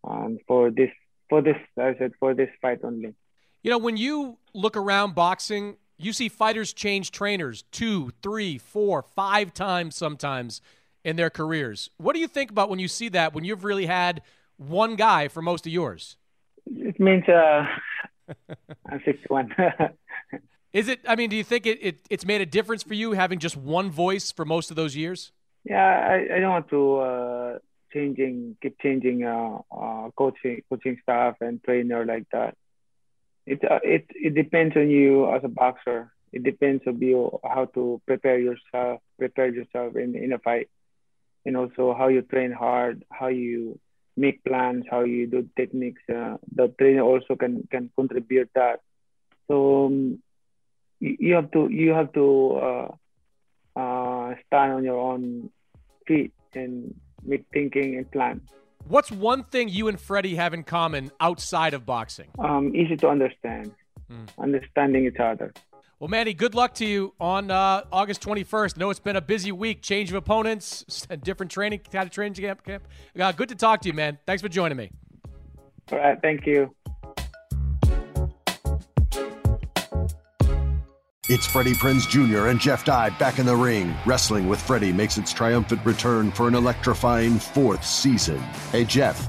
Um, 0.02 0.38
for 0.46 0.70
this, 0.70 0.88
for 1.28 1.42
this, 1.42 1.56
I 1.76 1.94
said 1.98 2.12
for 2.18 2.32
this 2.32 2.48
fight 2.62 2.80
only. 2.82 3.14
You 3.62 3.70
know, 3.70 3.76
when 3.76 3.98
you 3.98 4.38
look 4.54 4.74
around 4.74 5.14
boxing, 5.14 5.76
you 5.98 6.14
see 6.14 6.30
fighters 6.30 6.72
change 6.72 7.10
trainers 7.10 7.64
two, 7.70 8.12
three, 8.22 8.56
four, 8.56 9.02
five 9.02 9.52
times 9.52 9.96
sometimes 9.96 10.62
in 11.04 11.16
their 11.16 11.28
careers. 11.28 11.90
What 11.98 12.14
do 12.14 12.20
you 12.20 12.28
think 12.28 12.50
about 12.50 12.70
when 12.70 12.78
you 12.78 12.88
see 12.88 13.10
that? 13.10 13.34
When 13.34 13.44
you've 13.44 13.64
really 13.64 13.86
had 13.86 14.22
one 14.58 14.96
guy 14.96 15.28
for 15.28 15.40
most 15.40 15.66
of 15.66 15.72
yours? 15.72 16.16
It 16.66 17.00
means 17.00 17.24
uh, 17.28 17.66
I'm 18.86 19.00
61. 19.04 19.54
Is 20.72 20.88
it? 20.88 21.00
I 21.08 21.16
mean, 21.16 21.30
do 21.30 21.36
you 21.36 21.44
think 21.44 21.66
it, 21.66 21.78
it 21.80 22.00
it's 22.10 22.26
made 22.26 22.42
a 22.42 22.46
difference 22.46 22.82
for 22.82 22.94
you 22.94 23.12
having 23.12 23.38
just 23.38 23.56
one 23.56 23.90
voice 23.90 24.30
for 24.30 24.44
most 24.44 24.70
of 24.70 24.76
those 24.76 24.94
years? 24.94 25.32
Yeah, 25.64 25.84
I, 25.84 26.36
I 26.36 26.40
don't 26.40 26.50
want 26.50 26.68
to 26.68 26.96
uh, 26.98 27.58
changing, 27.92 28.56
keep 28.60 28.78
changing 28.78 29.24
uh, 29.24 29.58
uh, 29.72 30.10
coaching 30.16 30.62
coaching 30.68 30.98
staff 31.02 31.36
and 31.40 31.62
trainer 31.64 32.04
like 32.04 32.26
that. 32.32 32.54
It 33.46 33.64
uh, 33.64 33.80
it 33.82 34.06
it 34.10 34.34
depends 34.34 34.76
on 34.76 34.90
you 34.90 35.32
as 35.32 35.42
a 35.42 35.48
boxer. 35.48 36.12
It 36.32 36.42
depends 36.42 36.82
on 36.86 37.00
you 37.00 37.40
how 37.42 37.64
to 37.74 38.02
prepare 38.06 38.38
yourself, 38.38 39.00
prepare 39.18 39.48
yourself 39.48 39.96
in 39.96 40.14
in 40.16 40.34
a 40.34 40.38
fight, 40.38 40.68
and 41.46 41.56
also 41.56 41.94
how 41.96 42.08
you 42.08 42.20
train 42.20 42.52
hard, 42.52 43.04
how 43.10 43.28
you 43.28 43.80
make 44.18 44.44
plans, 44.44 44.84
how 44.90 45.04
you 45.04 45.26
do 45.26 45.48
techniques. 45.56 46.02
Uh, 46.08 46.36
the 46.54 46.68
trainer 46.78 47.02
also 47.02 47.36
can 47.36 47.66
can 47.70 47.90
contribute 47.96 48.50
that. 48.54 48.80
So 49.46 49.86
um, 49.86 50.18
you, 51.00 51.16
you 51.18 51.34
have 51.34 51.50
to 51.52 51.68
you 51.70 51.90
have 51.90 52.12
to 52.12 52.26
uh, 52.68 52.88
uh, 53.78 54.34
stand 54.46 54.72
on 54.72 54.84
your 54.84 54.98
own 54.98 55.50
feet 56.06 56.32
and 56.54 56.94
make 57.24 57.44
thinking 57.52 57.96
and 57.96 58.10
plan. 58.10 58.40
What's 58.86 59.10
one 59.10 59.44
thing 59.44 59.68
you 59.68 59.88
and 59.88 60.00
Freddie 60.00 60.36
have 60.36 60.54
in 60.54 60.64
common 60.64 61.10
outside 61.20 61.74
of 61.74 61.84
boxing? 61.84 62.28
Um, 62.38 62.74
easy 62.74 62.96
to 62.96 63.08
understand, 63.08 63.72
understanding 64.38 65.04
each 65.06 65.20
other. 65.20 65.52
Well, 66.00 66.08
Manny, 66.08 66.32
good 66.32 66.54
luck 66.54 66.74
to 66.74 66.86
you 66.86 67.12
on 67.18 67.50
uh, 67.50 67.82
August 67.90 68.22
21st. 68.22 68.74
I 68.76 68.80
know 68.80 68.90
it's 68.90 69.00
been 69.00 69.16
a 69.16 69.20
busy 69.20 69.50
week, 69.50 69.82
change 69.82 70.10
of 70.10 70.16
opponents, 70.16 70.84
different 71.24 71.50
training, 71.50 71.80
kind 71.90 72.06
of 72.06 72.12
training 72.12 72.34
camp. 72.34 72.64
camp. 72.64 72.86
Uh, 73.18 73.32
good 73.32 73.48
to 73.48 73.56
talk 73.56 73.80
to 73.80 73.88
you, 73.88 73.94
man. 73.94 74.16
Thanks 74.24 74.40
for 74.40 74.48
joining 74.48 74.78
me. 74.78 74.92
All 75.90 75.98
right, 75.98 76.16
thank 76.22 76.46
you. 76.46 76.72
It's 81.30 81.46
Freddie 81.46 81.74
Prinze 81.74 82.08
Jr. 82.08 82.46
and 82.46 82.60
Jeff 82.60 82.84
Dye 82.84 83.10
back 83.10 83.40
in 83.40 83.44
the 83.44 83.56
ring. 83.56 83.94
Wrestling 84.06 84.48
with 84.48 84.62
Freddie 84.62 84.92
makes 84.92 85.18
its 85.18 85.32
triumphant 85.32 85.84
return 85.84 86.30
for 86.30 86.46
an 86.46 86.54
electrifying 86.54 87.38
fourth 87.38 87.84
season. 87.84 88.38
Hey, 88.70 88.84
Jeff, 88.84 89.28